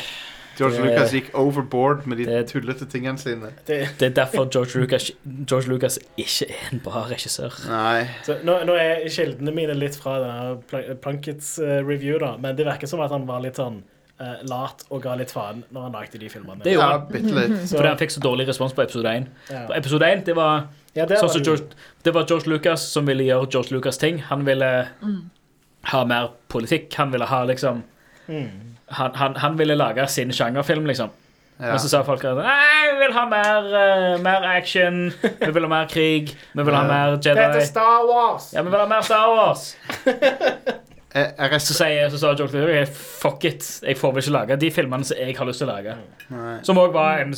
George 0.58 0.78
Det- 0.78 0.86
Lucas 0.86 1.12
gikk 1.14 1.28
overboard 1.38 2.06
med 2.08 2.18
de 2.18 2.26
Det- 2.26 2.48
tullete 2.50 2.86
tingene 2.90 3.18
sine. 3.20 3.52
det, 3.68 3.90
Det 4.00 4.06
er 4.08 4.10
derfor 4.26 4.50
George 4.52 4.80
Lucas, 4.82 5.12
George 5.48 5.68
Lucas 5.70 6.00
ikke 6.18 6.50
er 6.50 6.74
en 6.74 6.80
bra 6.84 7.06
regissør. 7.10 7.54
Nei. 7.70 8.08
så 8.26 8.40
nå, 8.44 8.64
nå 8.66 8.74
er 8.76 9.08
kildene 9.10 9.54
mine 9.54 9.74
litt 9.76 9.96
fra 9.96 10.58
Plunkets 11.02 11.60
uh, 11.60 11.86
review, 11.88 12.18
da, 12.20 12.36
men 12.38 12.56
det 12.56 12.66
virker 12.66 12.88
som 12.88 13.00
at 13.02 13.12
han 13.12 13.26
var 13.28 13.40
litt 13.42 13.56
sånn 13.56 13.84
eh, 14.20 14.36
lat 14.50 14.84
og 14.90 15.02
ga 15.04 15.16
litt 15.16 15.32
faen 15.32 15.64
når 15.72 15.82
han 15.88 15.92
lagde 15.92 16.18
de 16.20 16.30
filmene. 16.30 16.64
Det 16.64 16.74
gjorde 16.74 16.88
Ja, 16.90 16.98
han. 16.98 17.08
bitte 17.12 17.34
litt. 17.36 17.70
Så- 17.70 17.78
Fordi 17.78 17.88
han 17.88 17.98
fikk 17.98 18.12
så 18.12 18.20
dårlig 18.22 18.48
respons 18.48 18.74
på 18.74 18.84
episode 18.84 19.06
1. 19.16 19.28
ja. 19.52 19.66
På 19.68 19.76
episode 19.78 20.06
1 20.12 20.26
det 20.26 20.36
var, 20.36 20.68
Ja, 20.96 21.06
det 21.06 21.18
sånn 21.20 21.30
var 21.34 21.44
George, 21.46 21.64
det 22.04 22.14
var 22.14 22.24
George 22.26 22.50
Lucas 22.50 22.82
som 22.82 23.06
ville 23.06 23.24
gjøre 23.24 23.50
George 23.52 23.72
Lucas-ting. 23.76 24.20
Han 24.30 24.46
ville 24.46 24.88
ha 25.84 26.04
mer 26.06 26.30
politikk. 26.50 26.94
Han 26.96 27.12
ville 27.12 27.26
ha 27.26 27.44
liksom 27.46 27.84
Mm. 28.30 28.50
Han, 28.90 29.14
han, 29.16 29.36
han 29.36 29.56
ville 29.58 29.76
lage 29.76 30.08
sin 30.10 30.30
sjangerfilm, 30.32 30.86
liksom. 30.86 31.10
Ja. 31.60 31.72
Men 31.72 31.80
så 31.80 31.88
sa 31.90 32.04
folk 32.04 32.24
at 32.26 32.36
Nei, 32.38 32.92
vi 32.94 32.98
vil 33.06 33.14
ha 33.14 33.26
mer, 33.26 33.64
uh, 34.16 34.18
mer 34.22 34.44
action. 34.44 35.14
Vi 35.22 35.52
vil 35.52 35.64
ha 35.64 35.68
mer 35.70 35.86
krig. 35.88 36.36
Vi 36.54 36.64
vil 36.64 36.74
ha 36.76 36.82
Ja. 36.84 36.88
mer 36.88 37.16
Dette 37.18 37.38
er 37.40 37.54
Jedi. 37.54 37.66
Star 37.66 38.06
Wars! 38.06 38.52
Ja, 38.54 38.62
vi 38.62 38.70
vil 38.70 38.80
ha 38.80 38.86
mer 38.86 39.02
Star 39.02 39.28
Wars. 39.36 39.76
Jeg, 41.18 41.34
jeg 41.40 41.62
Så, 41.66 41.76
sier, 41.78 42.10
så 42.14 42.22
sa 42.22 42.34
Joel 42.38 42.54
Lucas 42.54 42.94
fuck 43.22 43.46
it. 43.50 43.66
Jeg 43.84 43.98
får 44.00 44.16
vel 44.16 44.24
ikke 44.24 44.36
lage 44.36 44.60
de 44.62 44.72
filmene 44.74 45.08
som 45.08 45.20
jeg 45.20 45.36
har 45.38 45.50
lyst 45.50 45.64
til 45.64 45.70
å 45.70 45.74
lage. 45.74 45.98
Nei. 46.34 46.56
Som 46.68 46.80
òg 46.82 46.96
var 46.96 47.24
en 47.26 47.36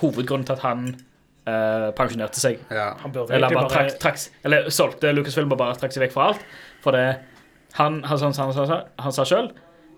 hovedgrunn 0.00 0.46
til 0.46 0.56
at 0.56 0.64
han 0.64 0.86
uh, 0.90 1.90
pensjonerte 1.98 2.42
seg. 2.42 2.60
Ja. 2.72 2.92
Han 3.02 3.14
burde 3.14 3.34
Eller, 3.36 3.54
bare 3.54 3.72
trak, 3.72 3.96
trak, 4.02 4.20
eller 4.46 4.70
solgte 4.74 5.12
Lucasfilm 5.14 5.52
og 5.52 5.60
bare 5.60 5.78
trakk 5.80 5.96
seg 5.96 6.06
vekk 6.06 6.16
fra 6.16 6.30
alt. 6.32 6.46
For 6.84 6.96
det 6.96 7.08
Han, 7.78 8.00
han, 8.02 8.18
han, 8.18 8.32
han, 8.34 8.56
han, 8.66 8.86
han 8.98 9.12
sa 9.14 9.22
sjøl 9.28 9.52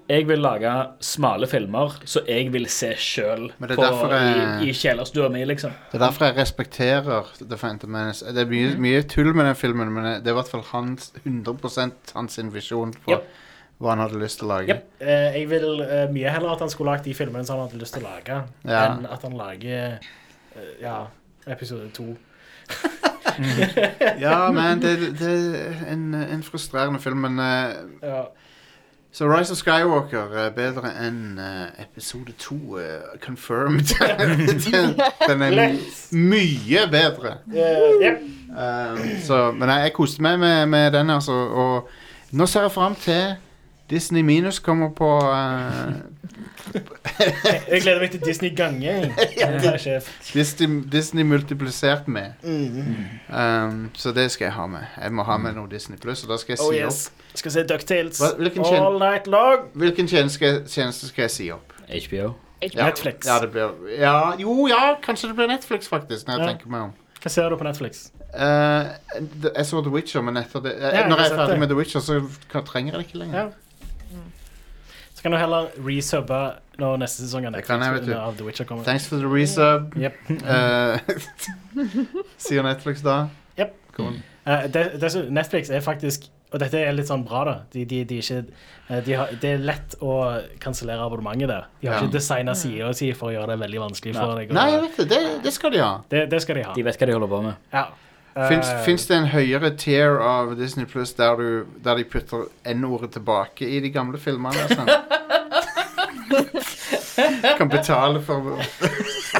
jeg 0.09 0.27
vil 0.29 0.39
lage 0.43 0.71
smale 1.05 1.47
filmer 1.49 1.95
så 2.09 2.21
jeg 2.29 2.51
vil 2.53 2.67
se 2.71 2.91
sjøl 2.99 3.47
i, 3.53 4.69
i 4.69 4.73
kjellerstua 4.77 5.29
mi, 5.33 5.45
liksom. 5.49 5.71
Det 5.93 5.99
er 6.01 6.05
derfor 6.07 6.27
jeg 6.31 6.37
respekterer 6.41 7.31
The 7.41 7.57
Phantom 7.57 7.91
Menace. 7.95 8.27
Det 8.35 8.43
er 8.45 8.51
mye, 8.51 8.73
mye 8.83 9.03
tull 9.09 9.33
med 9.35 9.47
den 9.49 9.57
filmen, 9.57 9.93
men 9.95 10.05
det 10.19 10.27
er 10.27 10.35
i 10.35 10.39
hvert 10.41 10.51
fall 10.51 10.65
hans, 10.73 11.13
100% 11.25 12.13
hans 12.17 12.39
visjon 12.53 12.93
på 13.05 13.15
Yep. 13.17 13.31
hva 13.83 13.95
han 13.97 14.03
hadde 14.05 14.21
lyst 14.23 14.39
til 14.43 14.47
å 14.49 14.53
lage. 14.57 14.75
Yep. 14.77 14.91
Eh, 15.01 15.39
jeg 15.41 15.49
vil 15.51 15.81
eh, 15.87 16.05
mye 16.15 16.31
heller 16.35 16.53
at 16.55 16.61
han 16.67 16.71
skulle 16.71 16.93
lagd 16.95 17.05
de 17.09 17.15
filmene 17.19 17.45
som 17.47 17.59
han 17.59 17.69
hadde 17.71 17.81
lyst 17.83 17.97
til 17.97 18.05
å 18.05 18.11
lage, 18.13 18.43
Ja. 18.69 18.83
enn 18.93 19.07
at 19.11 19.23
han 19.27 19.39
lager 19.39 19.97
eh, 19.99 20.77
Ja, 20.83 20.99
episode 21.47 21.89
to. 21.97 22.13
Ja, 24.21 24.51
men 24.53 24.81
det, 24.83 24.93
det 25.19 25.33
er 25.33 25.83
en, 25.93 26.15
en 26.15 26.43
frustrerende 26.47 27.01
film, 27.03 27.23
men 27.27 27.39
eh, 27.41 27.75
Ja. 28.03 28.23
Så 29.13 29.39
Rise 29.39 29.53
of 29.53 29.57
Skywalker 29.57 30.33
er 30.41 30.51
bedre 30.57 30.89
enn 31.05 31.37
eh, 31.37 31.83
episode 31.83 32.33
2 32.41 32.79
eh, 32.81 32.85
confirmed. 33.21 33.93
den, 34.65 34.95
den 35.29 35.43
er 35.43 35.53
my 35.53 36.31
mye 36.31 36.87
bedre. 36.89 37.35
Eh, 37.53 37.91
Jep. 38.01 38.23
Um, 38.53 39.03
så, 39.21 39.53
men 39.53 39.69
jeg, 39.69 39.83
jeg 39.83 39.93
koste 39.93 40.25
meg 40.25 40.39
med, 40.41 40.67
med 40.67 40.91
den, 40.97 41.11
altså. 41.11 41.33
Og 41.33 41.89
nå 42.33 42.47
ser 42.47 42.65
jeg 42.65 42.73
fram 42.73 42.95
til 42.95 43.35
Disney 43.91 44.23
Minus 44.23 44.59
kommer 44.59 44.89
på 44.97 45.11
eh, 45.29 45.93
Jeg 47.73 47.83
gleder 47.83 48.01
meg 48.01 48.11
til 48.11 48.21
Disney-gange. 48.25 48.93
Ja, 49.41 49.73
sjef. 49.79 50.09
Disney, 50.35 50.83
Disney 50.93 51.23
multiplisert 51.27 52.09
med. 52.09 52.33
Mm. 52.43 52.95
Um, 53.37 53.91
så 53.95 54.13
det 54.15 54.29
skal 54.31 54.45
jeg 54.47 54.55
ha 54.57 54.67
med. 54.67 54.85
Jeg 55.03 55.13
må 55.13 55.23
ha 55.27 55.37
med 55.43 55.57
noe 55.59 55.69
Disney 55.71 55.99
Pluss, 55.99 56.23
og 56.25 56.31
da 56.33 56.39
skal 56.43 56.53
jeg 56.57 56.59
si 56.63 56.69
Oh 56.69 56.75
yes. 56.77 57.01
Skal 57.35 57.55
se 57.55 57.63
DuckTales 57.69 58.21
Hva- 58.21 58.35
hvilken 58.39 58.65
kjen- 58.65 58.83
all 58.87 58.99
night 59.01 59.27
long. 59.27 59.67
opp. 59.67 59.77
Hvilken 59.83 60.09
tjeneste 60.09 60.53
tjeneste 60.69 61.09
skal 61.09 61.23
jeg 61.27 61.31
si 61.31 61.51
opp? 61.55 61.73
HBO. 61.89 62.35
Ja, 62.63 62.87
Netflix. 62.87 63.27
Ja, 63.27 63.41
det 63.43 63.51
blir, 63.51 63.73
ja, 63.99 64.17
jo, 64.39 64.67
ja, 64.71 64.95
kanskje 65.03 65.33
det 65.33 65.37
blir 65.41 65.49
Netflix, 65.51 65.89
faktisk, 65.91 66.27
når 66.29 66.37
jeg 66.39 66.45
Ja. 66.47 66.51
tenker 66.53 66.69
meg 66.71 66.81
om. 66.89 66.93
Hva 67.23 67.31
ser 67.31 67.49
du 67.51 67.57
på 67.57 67.65
Netflix? 67.67 68.11
Eh, 68.35 68.93
det- 69.43 69.53
jeg 69.57 69.67
så 69.67 69.83
The 69.83 69.91
Witcher, 69.91 70.23
men 70.23 70.37
etter 70.37 70.61
det, 70.63 70.73
eh, 70.77 70.81
jeg 71.01 71.09
når 71.09 71.17
har 71.17 71.19
jeg 71.19 71.25
er 71.25 71.29
sett 71.29 71.39
ferdig 71.39 71.51
det. 71.51 71.59
med 71.61 71.69
The 71.69 71.77
Witcher, 71.77 72.01
så 72.01 72.21
kan, 72.53 72.65
trenger 72.65 72.93
jeg 72.93 73.01
det 73.01 73.07
ikke 73.09 73.19
lenger. 73.19 73.39
Ja. 73.39 73.49
Så 75.23 75.29
kan 75.29 75.37
du 75.37 75.39
heller 75.39 75.69
resubbe 75.87 76.39
når 76.83 76.97
neste 76.99 77.23
sesong 77.23 77.45
av 77.47 77.53
Netflix, 77.55 78.09
av 78.19 78.33
The 78.41 78.43
Witcher 78.43 78.67
kommer. 78.67 78.83
Thanks 78.83 79.07
for 79.07 79.23
the 79.23 79.29
resub. 79.31 79.93
Yep. 79.95 80.17
uh, 80.51 80.99
sier 82.43 82.65
Netflix 82.67 83.05
da. 83.07 83.29
Yep. 83.55 83.77
Cool. 83.95 84.17
Uh, 84.43 84.65
det, 84.75 84.83
det, 84.99 85.13
Netflix 85.31 85.71
er 85.71 85.85
faktisk 85.85 86.27
Og 86.51 86.59
dette 86.59 86.81
er 86.83 86.91
litt 86.93 87.07
sånn 87.07 87.23
bra, 87.25 87.45
da. 87.47 87.55
De, 87.73 87.85
de, 87.89 88.03
de 88.05 88.19
ikke, 88.19 88.41
eh, 88.91 88.99
de 89.07 89.15
har, 89.17 89.31
det 89.41 89.53
er 89.55 89.63
lett 89.63 89.95
å 90.05 90.19
kansellere 90.61 91.01
abonnementet 91.07 91.49
der. 91.49 91.71
De 91.81 91.89
har 91.89 91.95
Ja. 91.95 92.03
ikke 92.03 92.19
designa 92.19 92.53
sida 92.59 92.91
si 92.93 93.09
for 93.17 93.31
å 93.31 93.33
gjøre 93.33 93.55
det 93.55 93.57
veldig 93.63 93.81
vanskelig 93.81 94.13
for 94.19 94.35
deg. 94.37 94.53
Nei, 94.53 94.67
jeg 94.75 94.83
vet 94.83 94.99
det. 94.99 95.07
det. 95.15 95.23
Det 95.47 95.53
skal 95.55 95.73
de 95.73 95.81
ha. 95.81 95.93
det, 96.13 96.27
det 96.35 96.43
skal 96.45 96.59
de 96.61 96.67
ha. 96.67 96.75
De 96.77 96.85
vet 96.85 96.99
hva 97.01 97.09
de 97.09 97.15
holder 97.17 97.31
på 97.33 97.41
med. 97.47 97.71
Ja. 97.73 97.87
Fins, 98.33 98.69
Eh, 98.69 98.97
det 99.09 99.17
en 99.17 99.27
høyere 99.29 99.71
tier 99.77 100.21
av 100.25 100.57
Disney 100.57 100.87
Plus 100.89 101.13
der, 101.13 101.37
du, 101.37 101.67
der 101.85 101.97
de 102.01 102.05
putter 102.09 102.47
N-ordet 102.65 103.13
tilbake 103.13 103.69
i 103.69 103.81
de 103.85 103.91
gamle 103.93 104.17
filmene? 104.19 104.69
Sånn? 104.73 104.89
kan 107.59 107.69
betale 107.69 108.23
for 108.25 108.57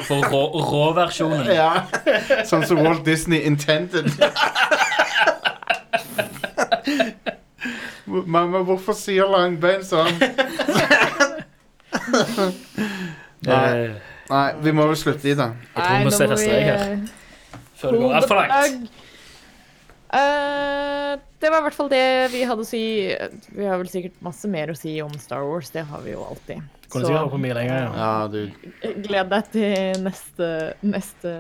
For 0.05 0.21
rå, 0.29 0.43
råversjonen. 0.73 1.47
Ja. 1.49 1.87
Sånn 2.45 2.67
som 2.69 2.77
Walt 2.85 3.05
Disney 3.07 3.41
intended. 3.49 4.13
Mamma, 8.05 8.61
hvorfor 8.67 8.93
sier 8.99 9.25
Langbein 9.31 9.85
sånn? 9.89 10.21
Nei. 13.47 13.95
Nei, 14.29 14.53
vi 14.65 14.73
må 14.77 14.87
vel 14.91 14.97
slutte 15.01 15.29
i, 15.33 15.35
da. 15.39 15.47
Jeg 15.73 15.81
tror 15.81 15.97
vi 15.97 16.05
må 16.05 16.11
sette 16.19 16.37
strek 16.41 16.65
her. 16.69 16.79
Før 17.83 17.97
det 17.97 18.05
går 18.05 18.21
altfor 18.21 18.41
langt. 18.43 19.01
Uh, 20.13 21.17
det 21.41 21.49
var 21.49 21.63
i 21.63 21.65
hvert 21.65 21.77
fall 21.77 21.89
det 21.89 22.05
vi 22.35 22.43
hadde 22.45 22.63
å 22.63 22.69
si. 22.69 22.85
Vi 23.57 23.65
har 23.65 23.81
vel 23.81 23.89
sikkert 23.89 24.19
masse 24.25 24.49
mer 24.51 24.71
å 24.73 24.77
si 24.77 24.99
om 25.01 25.13
Star 25.19 25.47
Wars. 25.49 25.73
Det 25.73 25.87
har 25.89 26.05
vi 26.05 26.13
jo 26.13 26.27
alltid. 26.27 26.61
Kunne 26.93 27.09
sikkert 27.09 27.23
holdt 27.23 27.33
på 27.33 27.41
mye 27.41 27.57
lenger. 27.57 27.79
Ja. 27.81 27.89
Ja, 27.97 28.29
du 28.29 28.93
gled 29.07 29.33
deg 29.33 29.49
til 29.55 30.05
neste, 30.05 30.51
neste 30.85 31.33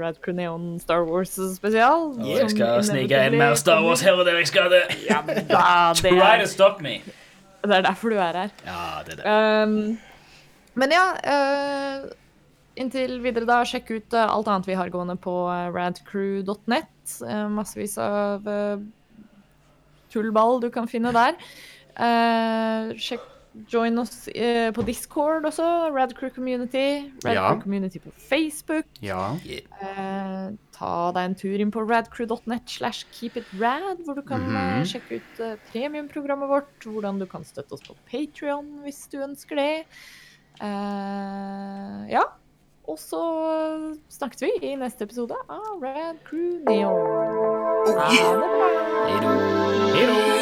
Rad 0.00 0.22
Crew 0.24 0.40
Star 0.80 1.04
Wars-spesial. 1.04 2.08
Og 2.16 2.32
jeg 2.32 2.48
skal 2.54 2.80
snike 2.88 3.20
inn 3.28 3.36
mer 3.36 3.54
Star 3.60 3.84
Wars 3.84 4.00
her 4.06 4.16
og 4.16 4.24
der 4.24 4.40
jeg 4.40 4.48
skal 4.48 4.72
det. 4.72 4.82
Ja, 5.04 5.20
da, 5.26 5.36
det, 5.92 6.00
Try 6.00 6.16
er, 6.16 6.40
to 6.46 6.48
stop 6.48 6.80
me. 6.80 7.02
det 7.66 7.82
er 7.82 7.88
derfor 7.90 8.16
du 8.16 8.16
er 8.16 8.44
her. 8.46 8.60
Ja, 8.64 8.82
det 9.04 9.18
er 9.18 9.22
det. 9.22 9.68
Um, 9.68 9.98
men 10.76 10.92
ja 10.92 11.04
eh, 11.24 12.08
Inntil 12.76 13.20
videre, 13.24 13.48
da, 13.48 13.62
sjekk 13.64 13.94
ut 13.94 14.16
eh, 14.16 14.26
alt 14.26 14.50
annet 14.52 14.68
vi 14.68 14.76
har 14.76 14.92
gående 14.92 15.16
på 15.20 15.34
uh, 15.48 15.70
radcrew.net. 15.72 16.92
Uh, 17.22 17.46
massevis 17.52 17.96
av 18.02 18.44
tullball 20.12 20.60
du 20.62 20.68
kan 20.74 20.88
finne 20.90 21.14
der. 21.16 21.40
Eh, 21.96 22.92
sjekk 23.00 23.32
Join 23.72 23.98
oss 23.98 24.28
eh, 24.28 24.68
på 24.76 24.82
Discord 24.84 25.46
også. 25.48 25.64
Radcrew 25.94 26.28
Community. 26.34 27.08
Radcrew 27.24 27.32
Ja. 27.32 27.60
Community 27.62 27.98
på 27.98 28.10
Facebook. 28.20 28.84
Ja. 29.00 29.38
Eh, 29.46 30.50
ta 30.76 31.12
deg 31.16 31.22
en 31.22 31.36
tur 31.40 31.56
inn 31.64 31.72
på 31.72 31.80
radcrew.net 31.88 32.68
slash 32.68 33.06
keepitrad, 33.16 34.04
hvor 34.04 34.18
du 34.18 34.20
kan 34.28 34.44
eh, 34.52 34.84
sjekke 34.84 35.22
ut 35.22 35.40
eh, 35.40 35.56
premiumprogrammet 35.70 36.52
vårt, 36.52 36.84
hvordan 36.84 37.22
du 37.22 37.24
kan 37.30 37.48
støtte 37.48 37.78
oss 37.78 37.86
på 37.86 37.96
Patrion 38.10 38.82
hvis 38.84 39.06
du 39.08 39.22
ønsker 39.24 39.56
det. 39.62 39.86
Eh, 40.60 42.02
ja. 42.12 42.26
Og 42.86 42.98
så 43.02 43.20
snakkes 44.08 44.42
vi 44.46 44.50
i 44.62 44.74
neste 44.78 45.04
episode 45.08 45.34
av 45.50 45.82
Rad 45.82 46.22
Crew 46.28 46.62
Neon. 46.68 46.94
Ha 47.98 48.08
det 48.14 48.48
bra. 48.54 49.36
Hei. 49.96 50.35